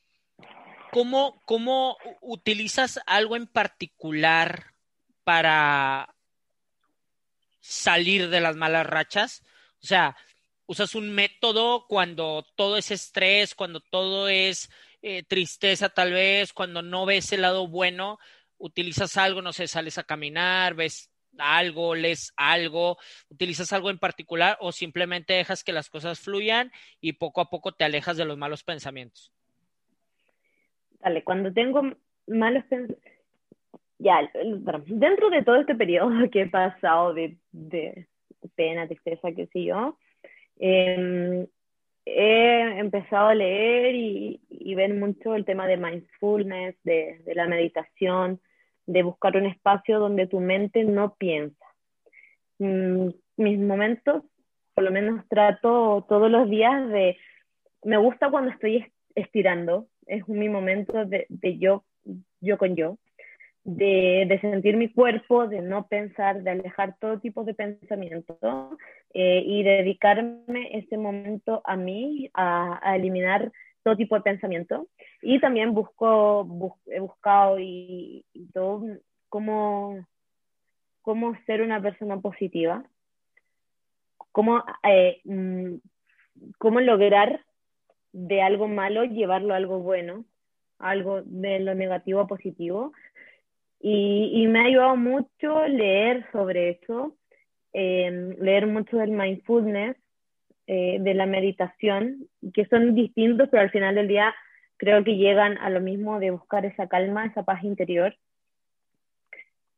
¿cómo, 0.91 1.41
cómo 1.45 1.97
utilizas 2.21 2.99
algo 3.05 3.35
en 3.35 3.47
particular 3.47 4.73
para, 5.23 6.15
salir 7.61 8.29
de 8.29 8.41
las 8.41 8.55
malas 8.55 8.85
rachas? 8.85 9.43
O 9.81 9.87
sea, 9.87 10.17
usas 10.65 10.95
un 10.95 11.11
método 11.11 11.85
cuando 11.87 12.45
todo 12.55 12.77
es 12.77 12.91
estrés, 12.91 13.55
cuando 13.55 13.79
todo 13.79 14.27
es 14.27 14.69
eh, 15.01 15.23
tristeza 15.23 15.89
tal 15.89 16.11
vez, 16.11 16.51
cuando 16.53 16.81
no 16.81 17.05
ves 17.05 17.31
el 17.31 17.41
lado 17.41 17.67
bueno, 17.67 18.19
utilizas 18.57 19.15
algo, 19.17 19.41
no 19.41 19.53
sé, 19.53 19.67
sales 19.67 19.97
a 19.97 20.03
caminar, 20.03 20.75
ves 20.75 21.10
algo, 21.37 21.95
lees 21.95 22.33
algo, 22.37 22.97
utilizas 23.29 23.71
algo 23.73 23.89
en 23.89 23.97
particular 23.97 24.57
o 24.59 24.71
simplemente 24.71 25.33
dejas 25.33 25.63
que 25.63 25.73
las 25.73 25.89
cosas 25.89 26.19
fluyan 26.19 26.71
y 26.99 27.13
poco 27.13 27.41
a 27.41 27.49
poco 27.49 27.71
te 27.71 27.83
alejas 27.83 28.17
de 28.17 28.25
los 28.25 28.37
malos 28.37 28.63
pensamientos. 28.63 29.31
Dale, 30.99 31.23
cuando 31.23 31.51
tengo 31.51 31.81
malos 32.27 32.63
pensamientos, 32.65 33.11
ya, 33.97 34.19
dentro 34.87 35.29
de 35.29 35.43
todo 35.43 35.57
este 35.57 35.75
periodo 35.75 36.09
que 36.31 36.41
he 36.41 36.47
pasado 36.47 37.13
de, 37.13 37.37
de 37.51 38.07
pena, 38.55 38.87
tristeza, 38.87 39.31
qué 39.31 39.47
sé 39.47 39.63
yo, 39.63 39.97
eh, 40.59 41.47
he 42.05 42.79
empezado 42.79 43.27
a 43.27 43.35
leer 43.35 43.95
y, 43.95 44.41
y, 44.49 44.75
ver 44.75 44.93
mucho 44.93 45.35
el 45.35 45.45
tema 45.45 45.67
de 45.67 45.77
mindfulness, 45.77 46.75
de, 46.83 47.21
de, 47.25 47.35
la 47.35 47.47
meditación, 47.47 48.39
de 48.85 49.03
buscar 49.03 49.37
un 49.37 49.45
espacio 49.45 49.99
donde 49.99 50.27
tu 50.27 50.39
mente 50.39 50.83
no 50.83 51.15
piensa. 51.15 51.65
Mm, 52.59 53.09
mis 53.37 53.59
momentos, 53.59 54.23
por 54.73 54.83
lo 54.83 54.91
menos 54.91 55.27
trato 55.29 56.05
todos 56.07 56.29
los 56.29 56.49
días 56.49 56.89
de, 56.89 57.17
me 57.83 57.97
gusta 57.97 58.29
cuando 58.29 58.51
estoy 58.51 58.91
estirando, 59.15 59.87
es 60.05 60.27
mi 60.27 60.49
momento 60.49 61.05
de, 61.05 61.27
yo, 61.57 61.83
yo 62.39 62.57
con 62.57 62.75
yo, 62.75 62.97
de, 63.63 64.37
sentir 64.41 64.77
mi 64.77 64.89
cuerpo, 64.89 65.47
de 65.47 65.61
no 65.61 65.87
pensar, 65.87 66.43
de 66.43 66.51
alejar 66.51 66.95
todo 66.99 67.19
tipo 67.19 67.43
de 67.43 67.53
pensamiento 67.53 68.77
eh, 69.13 69.43
y 69.45 69.63
dedicarme 69.63 70.69
ese 70.77 70.97
momento 70.97 71.61
a 71.65 71.75
mí, 71.75 72.29
a, 72.33 72.95
eliminar 72.95 73.51
todo 73.83 73.95
tipo 73.95 74.15
de 74.15 74.21
pensamiento. 74.21 74.87
Y 75.21 75.39
también 75.39 75.73
busco, 75.73 76.43
bus, 76.45 76.73
he 76.87 76.99
buscado 76.99 77.59
y, 77.59 78.25
y, 78.33 78.45
todo 78.51 78.83
cómo, 79.29 80.05
cómo 81.01 81.35
ser 81.45 81.61
una 81.61 81.81
persona 81.81 82.19
positiva, 82.19 82.83
cómo, 84.31 84.63
eh, 84.83 85.21
mm, 85.23 85.75
cómo 86.57 86.81
lograr 86.81 87.41
de 88.13 88.41
algo 88.41 88.67
malo 88.67 89.05
llevarlo 89.05 89.53
a 89.53 89.57
algo 89.57 89.79
bueno, 89.79 90.25
algo 90.79 91.21
de 91.23 91.59
lo 91.59 91.75
negativo 91.75 92.19
a 92.19 92.27
positivo 92.27 92.91
y, 93.81 94.31
y 94.33 94.47
me 94.47 94.59
ha 94.59 94.63
ayudado 94.65 94.95
mucho 94.95 95.67
leer 95.67 96.25
sobre 96.31 96.71
eso, 96.71 97.15
eh, 97.73 98.35
leer 98.39 98.67
mucho 98.67 98.97
del 98.97 99.11
mindfulness, 99.11 99.97
eh, 100.73 100.99
de 101.01 101.13
la 101.13 101.25
meditación, 101.25 102.27
que 102.53 102.65
son 102.65 102.95
distintos, 102.95 103.49
pero 103.49 103.63
al 103.63 103.71
final 103.71 103.95
del 103.95 104.07
día 104.07 104.33
creo 104.77 105.03
que 105.03 105.17
llegan 105.17 105.57
a 105.57 105.69
lo 105.69 105.81
mismo 105.81 106.19
de 106.19 106.31
buscar 106.31 106.65
esa 106.65 106.87
calma, 106.87 107.25
esa 107.25 107.43
paz 107.43 107.63
interior. 107.63 108.15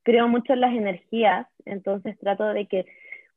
Creo 0.04 0.28
mucho 0.28 0.54
en 0.54 0.62
las 0.62 0.74
energías, 0.74 1.48
entonces 1.66 2.20
trato 2.20 2.46
de 2.54 2.68
que 2.68 2.86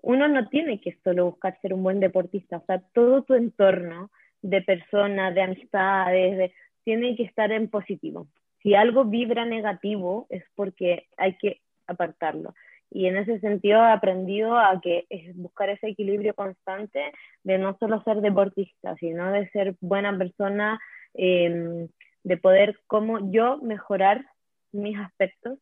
uno 0.03 0.29
no 0.29 0.49
tiene 0.49 0.81
que 0.81 0.99
solo 1.03 1.27
buscar 1.27 1.59
ser 1.63 1.73
un 1.73 1.83
buen 1.83 2.01
deportista, 2.01 2.59
o 2.59 2.65
sea, 2.67 2.83
todo 2.93 3.23
tu 3.23 3.35
entorno 3.35 4.11
de 4.43 4.61
personas, 4.63 5.35
de 5.35 5.43
amistades, 5.43 6.37
de, 6.37 6.53
tiene 6.85 7.17
que 7.17 7.23
estar 7.23 7.51
en 7.53 7.69
positivo 7.69 8.27
si 8.67 8.75
algo 8.75 9.05
vibra 9.05 9.45
negativo 9.45 10.27
es 10.29 10.43
porque 10.57 11.07
hay 11.17 11.37
que 11.39 11.61
apartarlo. 11.87 12.53
Y 12.91 13.07
en 13.07 13.17
ese 13.17 13.41
sentido 13.41 13.79
he 13.79 13.91
aprendido 13.91 14.57
a 14.57 14.81
que 14.81 15.07
es 15.11 15.35
buscar 15.37 15.69
ese 15.69 15.89
equilibrio 15.89 16.35
constante 16.35 17.13
de 17.43 17.59
no 17.59 17.77
solo 17.79 18.03
ser 18.03 18.21
deportista, 18.21 18.95
sino 18.97 19.31
de 19.33 19.49
ser 19.51 19.77
buena 19.81 20.17
persona, 20.17 20.79
eh, 21.15 21.89
de 22.23 22.37
poder 22.37 22.79
como 22.87 23.31
yo 23.31 23.59
mejorar 23.59 24.25
mis 24.73 24.99
aspectos 24.99 25.59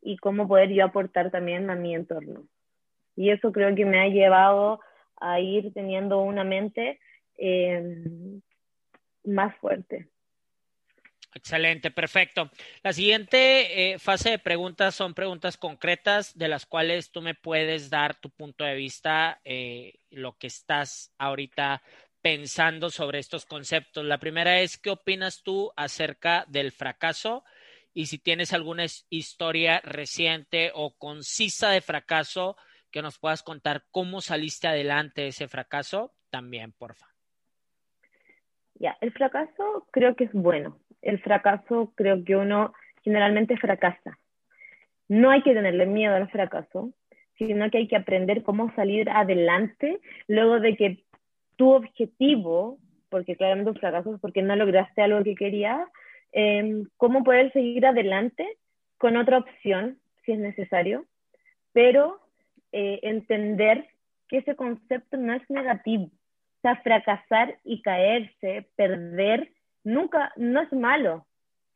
y 0.00 0.16
cómo 0.18 0.48
poder 0.48 0.70
yo 0.70 0.84
aportar 0.84 1.30
también 1.30 1.68
a 1.70 1.74
mi 1.74 1.94
entorno. 1.94 2.44
Y 3.16 3.30
eso 3.30 3.52
creo 3.52 3.74
que 3.74 3.84
me 3.84 4.00
ha 4.00 4.08
llevado 4.08 4.80
a 5.20 5.40
ir 5.40 5.72
teniendo 5.72 6.20
una 6.20 6.44
mente 6.44 7.00
eh, 7.36 8.30
más 9.24 9.56
fuerte. 9.56 10.08
Excelente, 11.34 11.90
perfecto. 11.90 12.50
La 12.82 12.92
siguiente 12.92 13.92
eh, 13.92 13.98
fase 13.98 14.30
de 14.30 14.38
preguntas 14.38 14.94
son 14.94 15.14
preguntas 15.14 15.56
concretas 15.58 16.36
de 16.36 16.48
las 16.48 16.64
cuales 16.64 17.12
tú 17.12 17.20
me 17.20 17.34
puedes 17.34 17.90
dar 17.90 18.18
tu 18.18 18.30
punto 18.30 18.64
de 18.64 18.74
vista, 18.74 19.40
eh, 19.44 19.94
lo 20.10 20.38
que 20.38 20.46
estás 20.46 21.12
ahorita 21.18 21.82
pensando 22.22 22.90
sobre 22.90 23.18
estos 23.18 23.44
conceptos. 23.44 24.04
La 24.04 24.18
primera 24.18 24.60
es, 24.60 24.78
¿qué 24.78 24.90
opinas 24.90 25.42
tú 25.42 25.70
acerca 25.76 26.44
del 26.48 26.72
fracaso? 26.72 27.44
Y 27.92 28.06
si 28.06 28.18
tienes 28.18 28.52
alguna 28.52 28.86
historia 29.10 29.80
reciente 29.84 30.72
o 30.74 30.96
concisa 30.96 31.70
de 31.70 31.82
fracaso, 31.82 32.56
que 32.90 33.02
nos 33.02 33.18
puedas 33.18 33.42
contar 33.42 33.84
cómo 33.90 34.22
saliste 34.22 34.66
adelante 34.66 35.22
de 35.22 35.28
ese 35.28 35.46
fracaso, 35.46 36.14
también, 36.30 36.72
porfa. 36.72 37.06
Ya, 38.74 38.96
el 39.00 39.12
fracaso 39.12 39.86
creo 39.90 40.16
que 40.16 40.24
es 40.24 40.32
bueno 40.32 40.78
el 41.02 41.18
fracaso, 41.20 41.92
creo 41.94 42.24
que 42.24 42.36
uno 42.36 42.72
generalmente 43.02 43.56
fracasa. 43.56 44.18
No 45.08 45.30
hay 45.30 45.42
que 45.42 45.54
tenerle 45.54 45.86
miedo 45.86 46.14
al 46.14 46.28
fracaso, 46.28 46.92
sino 47.38 47.70
que 47.70 47.78
hay 47.78 47.88
que 47.88 47.96
aprender 47.96 48.42
cómo 48.42 48.72
salir 48.74 49.08
adelante 49.10 50.00
luego 50.26 50.60
de 50.60 50.76
que 50.76 51.04
tu 51.56 51.70
objetivo, 51.72 52.78
porque 53.08 53.36
claramente 53.36 53.70
un 53.70 53.76
fracaso 53.76 54.14
es 54.14 54.20
porque 54.20 54.42
no 54.42 54.56
lograste 54.56 55.02
algo 55.02 55.22
que 55.22 55.34
querías, 55.34 55.88
eh, 56.32 56.84
cómo 56.96 57.24
poder 57.24 57.52
seguir 57.52 57.86
adelante 57.86 58.46
con 58.98 59.16
otra 59.16 59.38
opción, 59.38 59.98
si 60.24 60.32
es 60.32 60.38
necesario, 60.38 61.06
pero 61.72 62.20
eh, 62.72 63.00
entender 63.02 63.86
que 64.28 64.38
ese 64.38 64.56
concepto 64.56 65.16
no 65.16 65.32
es 65.32 65.48
negativo. 65.48 66.06
O 66.06 66.60
sea, 66.60 66.76
fracasar 66.82 67.56
y 67.64 67.82
caerse, 67.82 68.66
perder, 68.76 69.52
nunca, 69.88 70.32
no 70.36 70.60
es 70.60 70.72
malo, 70.72 71.26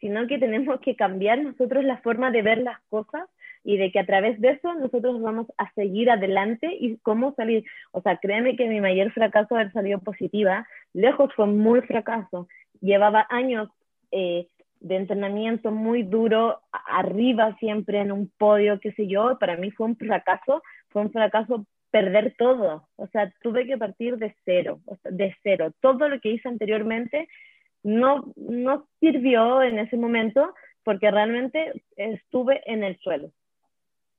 sino 0.01 0.27
que 0.27 0.39
tenemos 0.39 0.81
que 0.81 0.97
cambiar 0.97 1.43
nosotros 1.43 1.85
la 1.85 1.99
forma 1.99 2.31
de 2.31 2.43
ver 2.43 2.59
las 2.59 2.81
cosas 2.89 3.29
y 3.65 3.77
de 3.77 3.93
que 3.93 4.01
a 4.01 4.07
través 4.07 4.41
de 4.41 4.51
eso 4.51 4.75
nosotros 4.75 5.21
vamos 5.21 5.47
a 5.57 5.73
seguir 5.75 6.11
adelante 6.11 6.69
y 6.79 6.97
cómo 6.99 7.35
salir. 7.35 7.65
O 7.93 8.03
sea, 8.03 8.17
créeme 8.17 8.57
que 8.57 8.69
mi 8.69 8.81
mayor 8.81 9.13
fracaso 9.13 9.55
haber 9.55 9.73
salido 9.73 10.01
positiva, 10.01 10.67
lejos 10.93 11.33
fue 11.35 11.47
muy 11.47 11.81
fracaso. 11.83 12.49
Llevaba 12.81 13.27
años 13.31 13.69
eh, 14.11 14.49
de 14.81 14.97
entrenamiento 14.97 15.71
muy 15.71 16.03
duro, 16.03 16.61
arriba 16.73 17.57
siempre 17.61 18.01
en 18.01 18.11
un 18.11 18.31
podio, 18.37 18.81
qué 18.81 18.93
sé 18.93 19.07
yo, 19.07 19.39
para 19.39 19.57
mí 19.57 19.71
fue 19.71 19.87
un 19.87 19.97
fracaso, 19.97 20.63
fue 20.89 21.03
un 21.03 21.13
fracaso 21.13 21.65
perder 21.93 22.35
todo. 22.37 22.89
O 22.97 23.07
sea, 23.07 23.33
tuve 23.43 23.67
que 23.67 23.79
partir 23.79 24.17
de 24.17 24.35
cero, 24.45 24.81
de 25.05 25.37
cero. 25.45 25.73
Todo 25.81 26.09
lo 26.09 26.19
que 26.19 26.31
hice 26.31 26.49
anteriormente 26.49 27.29
no, 27.83 28.33
no 28.37 28.87
sirvió 29.01 29.63
en 29.63 29.79
ese 29.79 29.97
momento 29.97 30.55
porque 30.85 31.11
realmente 31.11 31.83
estuve 31.97 32.63
en 32.71 32.83
el 32.85 32.99
suelo. 32.99 33.31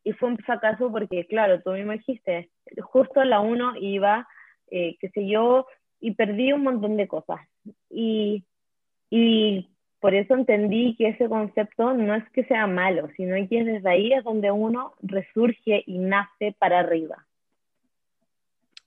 Y 0.04 0.12
fue 0.14 0.30
un 0.30 0.38
fracaso 0.38 0.92
porque, 0.92 1.26
claro, 1.28 1.62
tú 1.62 1.72
mismo 1.72 1.94
dijiste, 1.94 2.50
justo 2.82 3.24
la 3.24 3.40
uno 3.40 3.74
iba, 3.78 4.28
eh, 4.70 4.98
qué 5.00 5.10
sé 5.10 5.28
yo, 5.28 5.66
y 6.00 6.12
perdí 6.12 6.52
un 6.52 6.64
montón 6.64 6.98
de 6.98 7.08
cosas. 7.08 7.40
Y, 7.90 8.44
y 9.10 9.70
por 10.00 10.14
eso 10.14 10.34
entendí 10.34 10.96
que 10.98 11.10
ese 11.10 11.30
concepto 11.30 11.94
no 11.94 12.16
es 12.16 12.30
que 12.32 12.44
sea 12.44 12.68
malo, 12.68 13.08
sino 13.16 13.36
que 13.48 13.64
desde 13.64 13.90
ahí 13.90 14.12
es 14.12 14.24
donde 14.26 14.52
uno 14.52 14.94
resurge 15.02 15.84
y 15.86 15.98
nace 16.00 16.54
para 16.60 16.80
arriba. 16.80 17.26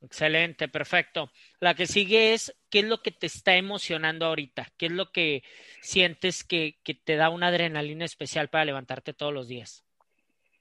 Excelente, 0.03 0.69
perfecto. 0.69 1.31
La 1.61 1.75
que 1.75 1.87
sigue 1.87 2.35
es, 2.35 2.55
¿qué 2.71 2.81
es 2.81 2.85
lo 2.85 2.99
que 2.99 3.11
te 3.11 3.27
está 3.27 3.57
emocionando 3.57 4.27
ahorita? 4.27 4.67
¿Qué 4.77 4.87
es 4.87 4.93
lo 4.93 5.11
que 5.11 5.43
sientes 5.81 6.45
que, 6.45 6.77
que 6.85 6.95
te 6.95 7.17
da 7.17 7.31
una 7.31 7.49
adrenalina 7.49 8.05
especial 8.05 8.49
para 8.49 8.67
levantarte 8.67 9.15
todos 9.15 9.33
los 9.33 9.49
días? 9.49 9.85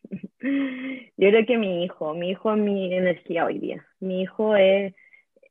Yo 1.17 1.29
creo 1.29 1.45
que 1.45 1.57
mi 1.57 1.83
hijo, 1.83 2.13
mi 2.13 2.31
hijo 2.31 2.53
es 2.53 2.59
mi 2.59 2.93
energía 2.93 3.45
hoy 3.45 3.59
día. 3.59 3.85
Mi 3.99 4.21
hijo 4.21 4.55
es, 4.55 4.93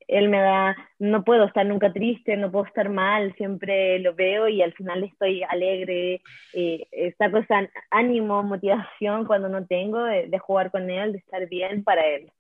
él 0.09 0.29
me 0.29 0.41
da, 0.41 0.77
no 0.99 1.23
puedo 1.23 1.45
estar 1.45 1.67
nunca 1.67 1.93
triste, 1.93 2.37
no 2.37 2.51
puedo 2.51 2.65
estar 2.67 2.89
mal, 2.89 3.35
siempre 3.37 3.99
lo 3.99 4.15
veo 4.15 4.49
y 4.49 4.63
al 4.63 4.73
final 4.73 5.05
estoy 5.05 5.43
alegre, 5.43 6.23
eh, 6.55 7.15
saco 7.19 7.39
ese 7.39 7.71
ánimo, 7.91 8.43
motivación 8.43 9.27
cuando 9.27 9.49
no 9.49 9.67
tengo 9.67 10.03
de 10.05 10.39
jugar 10.39 10.71
con 10.71 10.91
él, 10.91 11.13
de 11.13 11.19
estar 11.19 11.47
bien 11.49 11.85
para 11.85 12.07
él. 12.07 12.31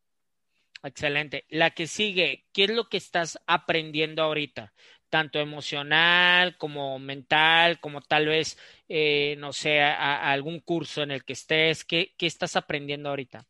Excelente. 0.85 1.45
La 1.49 1.70
que 1.70 1.87
sigue, 1.87 2.45
¿qué 2.53 2.64
es 2.64 2.70
lo 2.70 2.89
que 2.89 2.99
estás 2.99 3.43
aprendiendo 3.47 4.22
ahorita? 4.22 4.72
Tanto 5.09 5.39
emocional 5.39 6.57
como 6.59 6.99
mental, 6.99 7.80
como 7.80 8.03
tal 8.03 8.26
vez, 8.26 8.59
eh, 8.89 9.37
no 9.39 9.53
sé, 9.53 9.80
algún 9.80 10.61
curso 10.61 11.03
en 11.03 11.11
el 11.11 11.24
que 11.24 11.32
estés. 11.32 11.85
¿Qué, 11.85 12.12
¿Qué, 12.18 12.26
estás 12.26 12.57
aprendiendo 12.57 13.09
ahorita? 13.09 13.47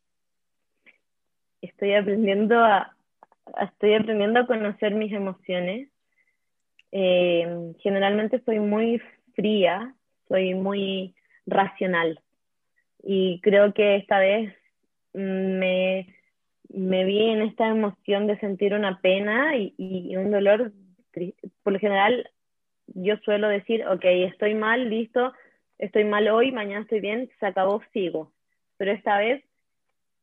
estoy 1.61 1.93
aprendiendo 1.95 2.63
a, 2.63 2.95
estoy 3.61 3.95
aprendiendo 3.95 4.39
a 4.39 4.47
conocer 4.47 4.93
mis 4.93 5.11
emociones. 5.11 5.89
Eh, 6.91 7.73
generalmente 7.79 8.41
soy 8.45 8.59
muy 8.59 9.01
fría, 9.35 9.93
soy 10.29 10.53
muy 10.53 11.15
racional 11.45 12.21
y 13.03 13.39
creo 13.41 13.73
que 13.73 13.97
esta 13.97 14.19
vez 14.19 14.53
me, 15.13 16.15
me 16.75 17.05
vi 17.05 17.29
en 17.29 17.41
esta 17.41 17.69
emoción 17.69 18.27
de 18.27 18.37
sentir 18.39 18.73
una 18.73 18.99
pena 18.99 19.55
y, 19.55 20.15
un 20.17 20.31
dolor. 20.31 20.73
Por 21.63 21.73
lo 21.73 21.79
general, 21.79 22.29
yo 22.87 23.17
suelo 23.17 23.47
decir, 23.47 23.85
ok, 23.87 24.03
estoy 24.03 24.55
mal, 24.55 24.89
listo, 24.89 25.33
estoy 25.77 26.03
mal 26.03 26.27
hoy, 26.27 26.51
mañana 26.51 26.81
estoy 26.81 26.99
bien, 26.99 27.29
se 27.39 27.45
acabó, 27.45 27.81
sigo. 27.93 28.31
Pero 28.77 28.91
esta 28.91 29.17
vez 29.17 29.43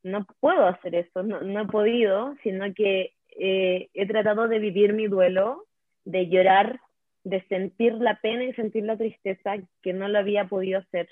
no 0.03 0.27
puedo 0.41 0.67
hacer 0.67 0.95
eso, 0.95 1.23
no, 1.23 1.41
no 1.41 1.63
he 1.63 1.67
podido, 1.67 2.35
sino 2.43 2.73
que 2.75 3.15
eh, 3.39 3.89
he 3.95 4.07
tratado 4.07 4.47
de 4.47 4.59
vivir 4.59 4.93
mi 4.93 5.07
duelo, 5.07 5.65
de 6.05 6.29
llorar, 6.29 6.81
de 7.25 7.43
sentir 7.45 7.95
la 7.95 8.21
pena 8.21 8.45
y 8.45 8.53
sentir 8.53 8.85
la 8.85 8.99
tristeza 8.99 9.55
que 9.81 9.93
no 9.93 10.09
lo 10.09 10.19
había 10.19 10.47
podido 10.47 10.81
hacer. 10.81 11.09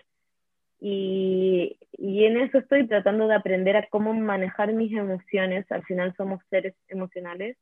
Y, 0.80 1.76
y 1.92 2.24
en 2.24 2.40
eso 2.40 2.58
estoy 2.58 2.86
tratando 2.86 3.28
de 3.28 3.34
aprender 3.34 3.76
a 3.76 3.86
cómo 3.88 4.14
manejar 4.14 4.72
mis 4.72 4.92
emociones. 4.92 5.70
Al 5.70 5.84
final 5.84 6.14
somos 6.16 6.40
seres 6.48 6.74
emocionales 6.88 7.56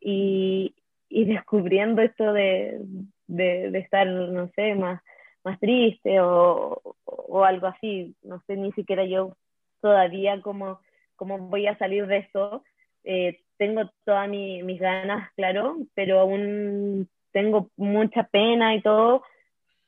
y, 0.00 0.74
y 1.08 1.24
descubriendo 1.24 2.02
esto 2.02 2.32
de, 2.32 2.80
de, 3.26 3.78
estar, 3.78 4.06
no 4.06 4.48
sé, 4.54 4.74
más, 4.74 5.02
más 5.44 5.58
triste 5.58 6.20
o, 6.20 6.80
o, 7.04 7.44
algo 7.44 7.66
así. 7.66 8.14
No 8.22 8.42
sé 8.46 8.56
ni 8.56 8.72
siquiera 8.72 9.04
yo 9.06 9.36
todavía 9.80 10.40
cómo, 10.42 10.80
cómo 11.16 11.38
voy 11.38 11.66
a 11.66 11.78
salir 11.78 12.06
de 12.06 12.18
esto. 12.18 12.62
Eh, 13.04 13.40
tengo 13.56 13.90
todas 14.04 14.28
mi, 14.28 14.62
mis 14.62 14.80
ganas, 14.80 15.30
claro, 15.34 15.76
pero 15.94 16.20
aún 16.20 17.08
tengo 17.32 17.70
mucha 17.76 18.24
pena 18.24 18.74
y 18.74 18.82
todo 18.82 19.22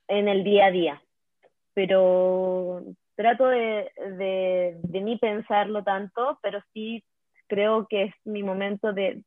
en 0.08 0.28
el 0.28 0.44
día 0.44 0.66
a 0.66 0.70
día. 0.70 1.02
Pero 1.74 2.82
trato 3.14 3.46
de, 3.48 3.90
de, 4.18 4.76
de 4.82 5.18
pensarlo 5.20 5.82
tanto, 5.82 6.38
pero 6.42 6.62
sí 6.72 7.04
creo 7.46 7.86
que 7.88 8.04
es 8.04 8.14
mi 8.24 8.42
momento 8.42 8.92
de, 8.92 9.22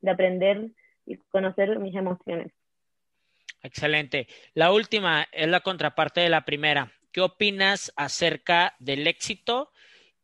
de 0.00 0.10
aprender 0.10 0.70
y 1.06 1.16
conocer 1.30 1.78
mis 1.78 1.94
emociones. 1.94 2.52
Excelente. 3.62 4.28
La 4.54 4.72
última 4.72 5.28
es 5.32 5.48
la 5.48 5.60
contraparte 5.60 6.20
de 6.20 6.28
la 6.28 6.44
primera. 6.44 6.92
¿Qué 7.12 7.20
opinas 7.20 7.92
acerca 7.96 8.74
del 8.78 9.06
éxito 9.06 9.72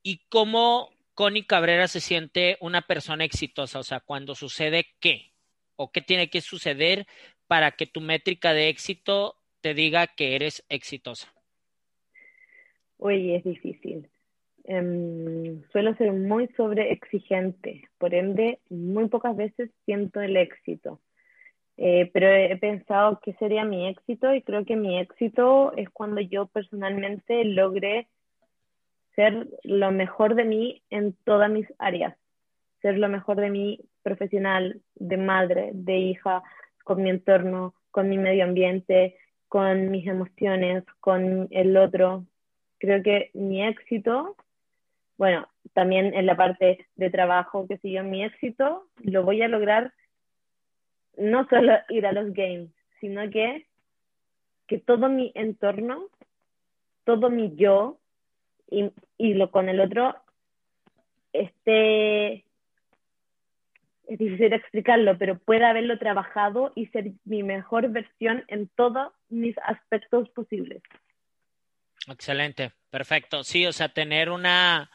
y 0.02 0.22
cómo 0.28 0.90
Connie 1.14 1.46
Cabrera 1.46 1.88
se 1.88 2.00
siente 2.00 2.56
una 2.60 2.82
persona 2.82 3.24
exitosa? 3.24 3.78
O 3.78 3.82
sea, 3.82 4.00
cuando 4.00 4.34
sucede 4.34 4.86
qué 5.00 5.32
o 5.76 5.90
qué 5.90 6.00
tiene 6.00 6.30
que 6.30 6.40
suceder 6.40 7.06
para 7.46 7.72
que 7.72 7.86
tu 7.86 8.00
métrica 8.00 8.52
de 8.52 8.68
éxito 8.68 9.36
te 9.60 9.74
diga 9.74 10.06
que 10.06 10.36
eres 10.36 10.64
exitosa. 10.68 11.33
Uy, 12.98 13.34
es 13.34 13.44
difícil. 13.44 14.08
Um, 14.64 15.62
suelo 15.72 15.94
ser 15.96 16.12
muy 16.12 16.48
sobreexigente, 16.56 17.88
por 17.98 18.14
ende, 18.14 18.60
muy 18.70 19.08
pocas 19.08 19.36
veces 19.36 19.70
siento 19.84 20.20
el 20.20 20.36
éxito. 20.36 21.00
Eh, 21.76 22.08
pero 22.12 22.28
he 22.28 22.56
pensado 22.56 23.18
que 23.20 23.34
sería 23.34 23.64
mi 23.64 23.88
éxito 23.88 24.32
y 24.32 24.42
creo 24.42 24.64
que 24.64 24.76
mi 24.76 24.98
éxito 24.98 25.72
es 25.76 25.90
cuando 25.90 26.20
yo 26.20 26.46
personalmente 26.46 27.44
logre 27.44 28.08
ser 29.16 29.48
lo 29.64 29.90
mejor 29.90 30.34
de 30.34 30.44
mí 30.44 30.82
en 30.90 31.14
todas 31.24 31.50
mis 31.50 31.66
áreas, 31.78 32.16
ser 32.80 32.98
lo 32.98 33.08
mejor 33.08 33.36
de 33.36 33.50
mí 33.50 33.80
profesional, 34.02 34.80
de 34.94 35.16
madre, 35.16 35.70
de 35.74 35.96
hija, 35.98 36.42
con 36.84 37.02
mi 37.02 37.10
entorno, 37.10 37.74
con 37.90 38.08
mi 38.08 38.18
medio 38.18 38.44
ambiente, 38.44 39.16
con 39.48 39.90
mis 39.90 40.06
emociones, 40.06 40.84
con 41.00 41.48
el 41.50 41.76
otro. 41.76 42.24
Creo 42.84 43.02
que 43.02 43.30
mi 43.32 43.66
éxito, 43.66 44.36
bueno, 45.16 45.48
también 45.72 46.12
en 46.12 46.26
la 46.26 46.36
parte 46.36 46.86
de 46.96 47.08
trabajo, 47.08 47.66
que 47.66 47.78
si 47.78 47.92
yo 47.92 48.04
mi 48.04 48.22
éxito, 48.22 48.86
lo 48.98 49.22
voy 49.22 49.40
a 49.40 49.48
lograr 49.48 49.94
no 51.16 51.48
solo 51.48 51.72
ir 51.88 52.06
a 52.06 52.12
los 52.12 52.34
games, 52.34 52.68
sino 53.00 53.22
que, 53.30 53.66
que 54.66 54.76
todo 54.76 55.08
mi 55.08 55.32
entorno, 55.34 56.08
todo 57.04 57.30
mi 57.30 57.56
yo 57.56 57.96
y, 58.70 58.90
y 59.16 59.32
lo 59.32 59.50
con 59.50 59.70
el 59.70 59.80
otro 59.80 60.14
esté, 61.32 62.44
es 64.08 64.18
difícil 64.18 64.52
explicarlo, 64.52 65.16
pero 65.16 65.38
pueda 65.38 65.70
haberlo 65.70 65.98
trabajado 65.98 66.70
y 66.74 66.88
ser 66.88 67.12
mi 67.24 67.42
mejor 67.42 67.88
versión 67.88 68.44
en 68.48 68.68
todos 68.68 69.10
mis 69.30 69.56
aspectos 69.64 70.28
posibles. 70.28 70.82
Excelente, 72.08 72.72
perfecto. 72.90 73.44
Sí, 73.44 73.66
o 73.66 73.72
sea, 73.72 73.88
tener 73.88 74.28
una, 74.30 74.90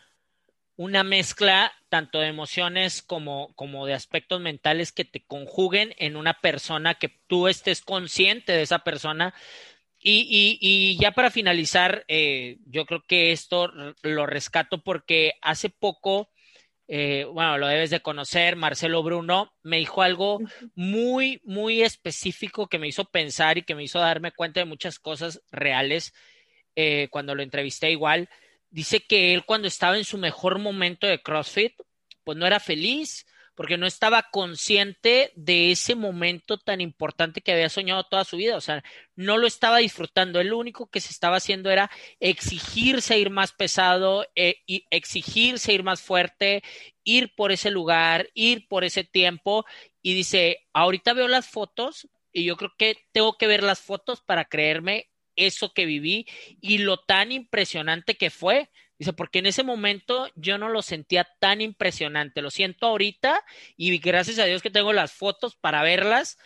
una 0.76 1.03
mezcla 1.03 1.74
tanto 1.89 2.20
de 2.20 2.28
emociones 2.28 3.01
como, 3.03 3.53
como 3.55 3.86
de 3.86 3.93
aspectos 3.95 4.41
mentales 4.41 4.91
que 4.91 5.05
te 5.05 5.24
conjuguen 5.26 5.95
en 5.97 6.16
una 6.18 6.36
persona, 6.41 6.95
que 6.95 7.10
tú 7.28 7.47
estés 7.47 7.82
consciente 7.82 8.53
de 8.53 8.64
esa 8.64 8.80
persona. 8.80 9.34
Y, 9.99 10.22
y, 10.30 10.60
y 10.62 10.97
ya 10.99 11.12
para 11.12 11.32
finalizar, 11.32 12.05
eh, 12.07 12.57
yo 12.66 12.86
creo 12.86 13.03
que 13.07 13.32
esto 13.34 13.70
lo 14.03 14.26
rescato 14.28 14.84
porque 14.84 15.34
hace 15.41 15.70
poco, 15.70 16.30
eh, 16.88 17.26
bueno, 17.32 17.57
lo 17.57 17.68
debes 17.68 17.91
de 17.91 18.01
conocer, 18.01 18.55
Marcelo 18.55 19.03
Bruno 19.03 19.53
me 19.64 19.78
dijo 19.78 20.01
algo 20.01 20.39
muy, 20.76 21.41
muy 21.45 21.84
específico 21.84 22.68
que 22.68 22.80
me 22.80 22.88
hizo 22.88 23.05
pensar 23.05 23.57
y 23.57 23.64
que 23.64 23.76
me 23.76 23.84
hizo 23.84 23.99
darme 23.99 24.32
cuenta 24.32 24.60
de 24.62 24.66
muchas 24.66 24.99
cosas 24.99 25.41
reales 25.51 26.14
eh, 26.76 27.07
cuando 27.11 27.36
lo 27.36 27.43
entrevisté 27.43 27.91
igual 27.91 28.30
dice 28.70 29.01
que 29.01 29.34
él 29.34 29.45
cuando 29.45 29.67
estaba 29.67 29.97
en 29.97 30.05
su 30.05 30.17
mejor 30.17 30.59
momento 30.59 31.07
de 31.07 31.22
CrossFit, 31.22 31.74
pues 32.24 32.38
no 32.38 32.45
era 32.45 32.59
feliz 32.59 33.26
porque 33.55 33.78
no 33.78 33.88
estaba 33.88 34.28
consciente 34.32 35.34
de 35.36 35.72
ese 35.72 35.93
momento 35.93 36.57
tan 36.57 36.80
importante 36.80 37.41
que 37.41 37.51
había 37.51 37.67
soñado 37.67 38.05
toda 38.05 38.24
su 38.24 38.38
vida, 38.38 38.55
o 38.55 38.61
sea, 38.61 38.82
no 39.17 39.38
lo 39.38 39.47
estaba 39.47 39.80
disfrutando, 39.80 40.39
el 40.39 40.53
único 40.53 40.89
que 40.89 41.01
se 41.01 41.11
estaba 41.11 41.36
haciendo 41.36 41.70
era 41.70 41.91
exigirse 42.22 43.20
ir 43.20 43.32
más 43.32 43.51
pesado, 43.51 44.26
eh, 44.36 44.61
y 44.65 44.86
exigirse 44.91 45.74
ir 45.74 45.84
más 45.84 46.01
fuerte, 46.01 46.63
ir 47.03 47.36
por 47.36 47.51
ese 47.51 47.70
lugar, 47.70 48.30
ir 48.34 48.65
por 48.70 48.86
ese 48.86 49.03
tiempo, 49.03 49.65
y 50.01 50.13
dice, 50.13 50.65
ahorita 50.72 51.11
veo 51.11 51.28
las 51.28 51.49
fotos 51.49 52.07
y 52.32 52.45
yo 52.45 52.55
creo 52.55 52.72
que 52.78 52.95
tengo 53.11 53.38
que 53.38 53.47
ver 53.47 53.63
las 53.63 53.82
fotos 53.82 54.22
para 54.22 54.45
creerme 54.45 55.09
eso 55.39 55.73
que 55.73 55.85
viví 55.85 56.27
y 56.61 56.79
lo 56.79 56.97
tan 56.97 57.31
impresionante 57.31 58.15
que 58.15 58.29
fue. 58.29 58.69
Dice, 58.97 59.13
porque 59.13 59.39
en 59.39 59.45
ese 59.45 59.63
momento 59.63 60.29
yo 60.35 60.57
no 60.57 60.67
lo 60.67 60.81
sentía 60.81 61.25
tan 61.39 61.61
impresionante, 61.61 62.41
lo 62.41 62.51
siento 62.51 62.87
ahorita 62.87 63.45
y 63.77 63.97
gracias 63.99 64.39
a 64.39 64.45
Dios 64.45 64.61
que 64.61 64.69
tengo 64.69 64.91
las 64.91 65.13
fotos 65.13 65.55
para 65.55 65.81
verlas, 65.83 66.37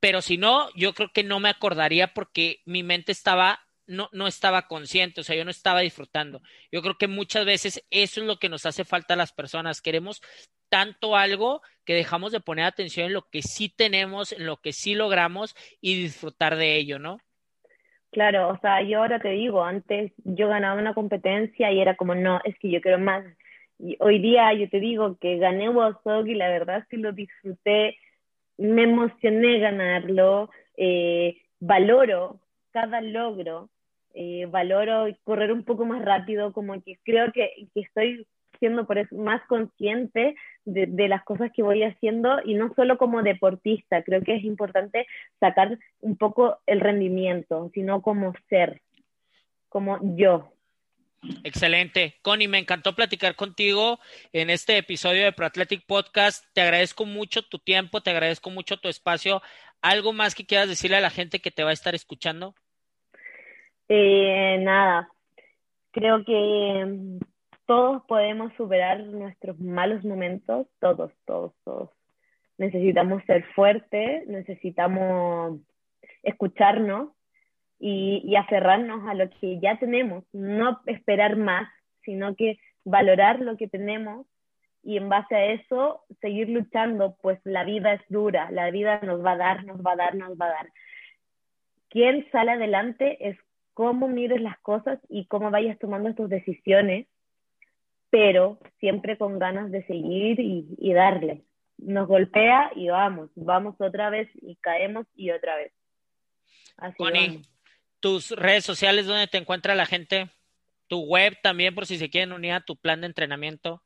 pero 0.00 0.22
si 0.22 0.38
no, 0.38 0.70
yo 0.74 0.94
creo 0.94 1.12
que 1.12 1.24
no 1.24 1.40
me 1.40 1.50
acordaría 1.50 2.14
porque 2.14 2.62
mi 2.64 2.82
mente 2.82 3.12
estaba, 3.12 3.60
no, 3.86 4.08
no 4.12 4.26
estaba 4.26 4.66
consciente, 4.66 5.20
o 5.20 5.24
sea, 5.24 5.36
yo 5.36 5.44
no 5.44 5.50
estaba 5.50 5.80
disfrutando. 5.80 6.40
Yo 6.72 6.80
creo 6.80 6.96
que 6.96 7.06
muchas 7.06 7.44
veces 7.44 7.84
eso 7.90 8.20
es 8.22 8.26
lo 8.26 8.38
que 8.38 8.48
nos 8.48 8.64
hace 8.64 8.86
falta 8.86 9.12
a 9.12 9.18
las 9.18 9.32
personas, 9.32 9.82
queremos 9.82 10.22
tanto 10.70 11.16
algo 11.16 11.60
que 11.84 11.92
dejamos 11.92 12.32
de 12.32 12.40
poner 12.40 12.64
atención 12.64 13.06
en 13.06 13.12
lo 13.12 13.28
que 13.28 13.42
sí 13.42 13.68
tenemos, 13.68 14.32
en 14.32 14.46
lo 14.46 14.58
que 14.62 14.72
sí 14.72 14.94
logramos 14.94 15.54
y 15.82 16.00
disfrutar 16.00 16.56
de 16.56 16.76
ello, 16.76 16.98
¿no? 16.98 17.18
Claro, 18.12 18.48
o 18.48 18.58
sea, 18.58 18.82
yo 18.82 18.98
ahora 19.00 19.20
te 19.20 19.28
digo, 19.30 19.62
antes 19.64 20.12
yo 20.24 20.48
ganaba 20.48 20.80
una 20.80 20.94
competencia 20.94 21.70
y 21.70 21.80
era 21.80 21.94
como, 21.94 22.14
no, 22.16 22.40
es 22.44 22.58
que 22.58 22.68
yo 22.70 22.80
quiero 22.80 22.98
más. 22.98 23.24
Hoy 24.00 24.18
día 24.18 24.52
yo 24.54 24.68
te 24.68 24.80
digo 24.80 25.16
que 25.20 25.38
gané 25.38 25.68
Wasog 25.68 26.26
y 26.26 26.34
la 26.34 26.48
verdad 26.48 26.78
es 26.78 26.86
que 26.88 26.96
lo 26.96 27.12
disfruté, 27.12 27.96
me 28.58 28.82
emocioné 28.82 29.60
ganarlo, 29.60 30.50
eh, 30.76 31.40
valoro 31.60 32.40
cada 32.72 33.00
logro, 33.00 33.70
eh, 34.14 34.46
valoro 34.50 35.06
correr 35.24 35.52
un 35.52 35.64
poco 35.64 35.86
más 35.86 36.04
rápido, 36.04 36.52
como 36.52 36.82
que 36.82 36.98
creo 37.04 37.30
que, 37.32 37.68
que 37.72 37.80
estoy 37.80 38.26
siendo 38.58 38.86
por 38.86 38.98
eso 38.98 39.14
más 39.16 39.40
consciente 39.46 40.34
de, 40.64 40.86
de, 40.86 41.08
las 41.08 41.24
cosas 41.24 41.50
que 41.54 41.62
voy 41.62 41.82
haciendo 41.82 42.40
y 42.44 42.54
no 42.54 42.72
solo 42.74 42.98
como 42.98 43.22
deportista, 43.22 44.02
creo 44.02 44.22
que 44.22 44.36
es 44.36 44.44
importante 44.44 45.06
sacar 45.38 45.78
un 46.00 46.16
poco 46.16 46.58
el 46.66 46.80
rendimiento, 46.80 47.70
sino 47.74 48.02
como 48.02 48.32
ser, 48.48 48.80
como 49.68 49.98
yo. 50.16 50.52
Excelente. 51.44 52.14
Connie, 52.22 52.48
me 52.48 52.58
encantó 52.58 52.94
platicar 52.94 53.36
contigo 53.36 53.98
en 54.32 54.48
este 54.48 54.78
episodio 54.78 55.24
de 55.24 55.32
Pro 55.32 55.46
Athletic 55.46 55.84
Podcast. 55.86 56.44
Te 56.54 56.62
agradezco 56.62 57.04
mucho 57.04 57.42
tu 57.42 57.58
tiempo, 57.58 58.00
te 58.00 58.10
agradezco 58.10 58.50
mucho 58.50 58.78
tu 58.78 58.88
espacio. 58.88 59.42
¿Algo 59.82 60.12
más 60.12 60.34
que 60.34 60.46
quieras 60.46 60.68
decirle 60.68 60.96
a 60.96 61.02
la 61.02 61.10
gente 61.10 61.40
que 61.40 61.50
te 61.50 61.62
va 61.62 61.70
a 61.70 61.74
estar 61.74 61.94
escuchando? 61.94 62.54
Eh, 63.88 64.58
nada, 64.60 65.10
creo 65.90 66.24
que 66.24 67.18
todos 67.70 68.02
podemos 68.06 68.52
superar 68.54 68.98
nuestros 68.98 69.60
malos 69.60 70.04
momentos, 70.04 70.66
todos, 70.80 71.12
todos, 71.24 71.52
todos. 71.62 71.90
Necesitamos 72.58 73.22
ser 73.26 73.44
fuertes, 73.54 74.26
necesitamos 74.26 75.60
escucharnos 76.24 77.10
y, 77.78 78.22
y 78.24 78.34
aferrarnos 78.34 79.08
a 79.08 79.14
lo 79.14 79.30
que 79.30 79.60
ya 79.60 79.78
tenemos, 79.78 80.24
no 80.32 80.80
esperar 80.86 81.36
más, 81.36 81.68
sino 82.02 82.34
que 82.34 82.58
valorar 82.82 83.38
lo 83.38 83.56
que 83.56 83.68
tenemos 83.68 84.26
y 84.82 84.96
en 84.96 85.08
base 85.08 85.36
a 85.36 85.46
eso 85.52 86.02
seguir 86.20 86.48
luchando, 86.48 87.14
pues 87.22 87.38
la 87.44 87.62
vida 87.62 87.92
es 87.92 88.02
dura, 88.08 88.50
la 88.50 88.72
vida 88.72 88.98
nos 89.04 89.24
va 89.24 89.34
a 89.34 89.36
dar, 89.36 89.64
nos 89.64 89.80
va 89.80 89.92
a 89.92 89.96
dar, 89.96 90.16
nos 90.16 90.36
va 90.36 90.46
a 90.46 90.54
dar. 90.54 90.72
Quien 91.88 92.28
sale 92.32 92.50
adelante 92.50 93.28
es 93.28 93.38
cómo 93.74 94.08
mires 94.08 94.40
las 94.40 94.58
cosas 94.58 94.98
y 95.08 95.26
cómo 95.26 95.52
vayas 95.52 95.78
tomando 95.78 96.12
tus 96.16 96.28
decisiones 96.28 97.06
pero 98.10 98.58
siempre 98.78 99.16
con 99.16 99.38
ganas 99.38 99.70
de 99.70 99.86
seguir 99.86 100.38
y, 100.40 100.92
darle. 100.92 101.44
Nos 101.78 102.08
golpea 102.08 102.72
y 102.76 102.88
vamos, 102.88 103.30
vamos 103.36 103.74
otra 103.78 104.10
vez 104.10 104.28
y 104.34 104.56
caemos 104.56 105.06
y 105.14 105.30
otra 105.30 105.56
vez. 105.56 105.72
Así 106.76 107.42
tus 108.00 108.30
redes 108.30 108.64
sociales, 108.64 109.06
¿dónde 109.06 109.28
te 109.28 109.38
encuentra 109.38 109.74
la 109.74 109.86
gente? 109.86 110.28
Tu 110.88 111.00
web 111.00 111.38
también, 111.42 111.74
por 111.74 111.86
si 111.86 111.96
se 111.98 112.10
quieren 112.10 112.32
unir 112.32 112.52
a 112.52 112.60
tu 112.60 112.76
plan 112.76 113.00
de 113.02 113.06
entrenamiento. 113.06 113.82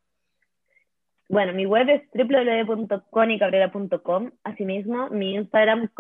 Bueno, 1.29 1.53
mi 1.53 1.67
web 1.67 1.89
es 1.89 2.03
www.conicabrera.com. 2.15 4.31
Asimismo, 4.45 5.11
mi 5.11 5.35
Instagram, 5.35 5.91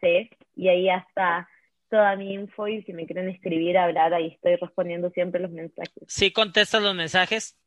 C, 0.00 0.28
y 0.56 0.68
ahí 0.68 0.90
hasta 0.90 1.48
toda 1.88 2.16
mi 2.16 2.34
info 2.34 2.68
y 2.68 2.82
si 2.82 2.92
me 2.92 3.06
quieren 3.06 3.28
escribir, 3.28 3.78
hablar, 3.78 4.14
ahí 4.14 4.28
estoy 4.28 4.56
respondiendo 4.56 5.10
siempre 5.10 5.40
los 5.40 5.50
mensajes. 5.50 5.92
¿Sí 6.06 6.32
contestas 6.32 6.82
los 6.82 6.94
mensajes? 6.94 7.58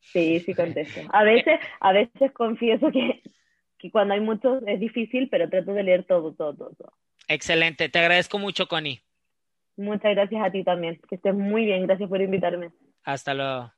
Sí, 0.00 0.40
sí 0.40 0.54
contesto. 0.54 1.00
A 1.12 1.24
veces, 1.24 1.58
a 1.80 1.92
veces 1.92 2.32
confieso 2.32 2.90
que, 2.90 3.22
que 3.78 3.90
cuando 3.90 4.14
hay 4.14 4.20
muchos 4.20 4.62
es 4.66 4.80
difícil, 4.80 5.28
pero 5.28 5.48
trato 5.48 5.72
de 5.72 5.82
leer 5.82 6.04
todo, 6.04 6.34
todo, 6.34 6.54
todo, 6.54 6.92
Excelente, 7.28 7.88
te 7.88 7.98
agradezco 7.98 8.38
mucho, 8.38 8.68
Connie. 8.68 9.02
Muchas 9.76 10.14
gracias 10.14 10.42
a 10.44 10.50
ti 10.50 10.64
también. 10.64 11.00
Que 11.08 11.16
estés 11.16 11.34
muy 11.34 11.64
bien, 11.64 11.86
gracias 11.86 12.08
por 12.08 12.20
invitarme. 12.20 12.70
Hasta 13.02 13.34
luego. 13.34 13.72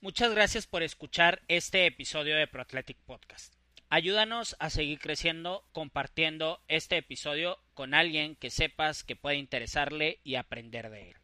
Muchas 0.00 0.34
gracias 0.34 0.66
por 0.66 0.82
escuchar 0.82 1.42
este 1.48 1.86
episodio 1.86 2.36
de 2.36 2.46
ProAthletic 2.46 2.98
Podcast. 3.06 3.54
Ayúdanos 3.88 4.56
a 4.58 4.70
seguir 4.70 4.98
creciendo 4.98 5.64
compartiendo 5.72 6.60
este 6.68 6.96
episodio 6.96 7.58
con 7.74 7.94
alguien 7.94 8.36
que 8.36 8.50
sepas 8.50 9.04
que 9.04 9.16
puede 9.16 9.36
interesarle 9.36 10.20
y 10.24 10.36
aprender 10.36 10.90
de 10.90 11.10
él. 11.10 11.16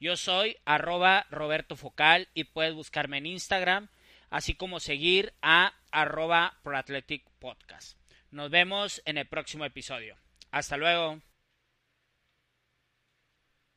Yo 0.00 0.16
soy 0.16 0.58
arroba 0.64 1.26
Roberto 1.30 1.76
Focal 1.76 2.28
y 2.34 2.44
puedes 2.44 2.74
buscarme 2.74 3.18
en 3.18 3.26
Instagram, 3.26 3.88
así 4.28 4.54
como 4.54 4.80
seguir 4.80 5.32
a 5.40 5.72
arroba 5.90 6.58
ProAthletic 6.62 7.24
Podcast. 7.38 7.96
Nos 8.30 8.50
vemos 8.50 9.00
en 9.04 9.18
el 9.18 9.26
próximo 9.26 9.64
episodio. 9.64 10.16
Hasta 10.50 10.76
luego. 10.76 11.22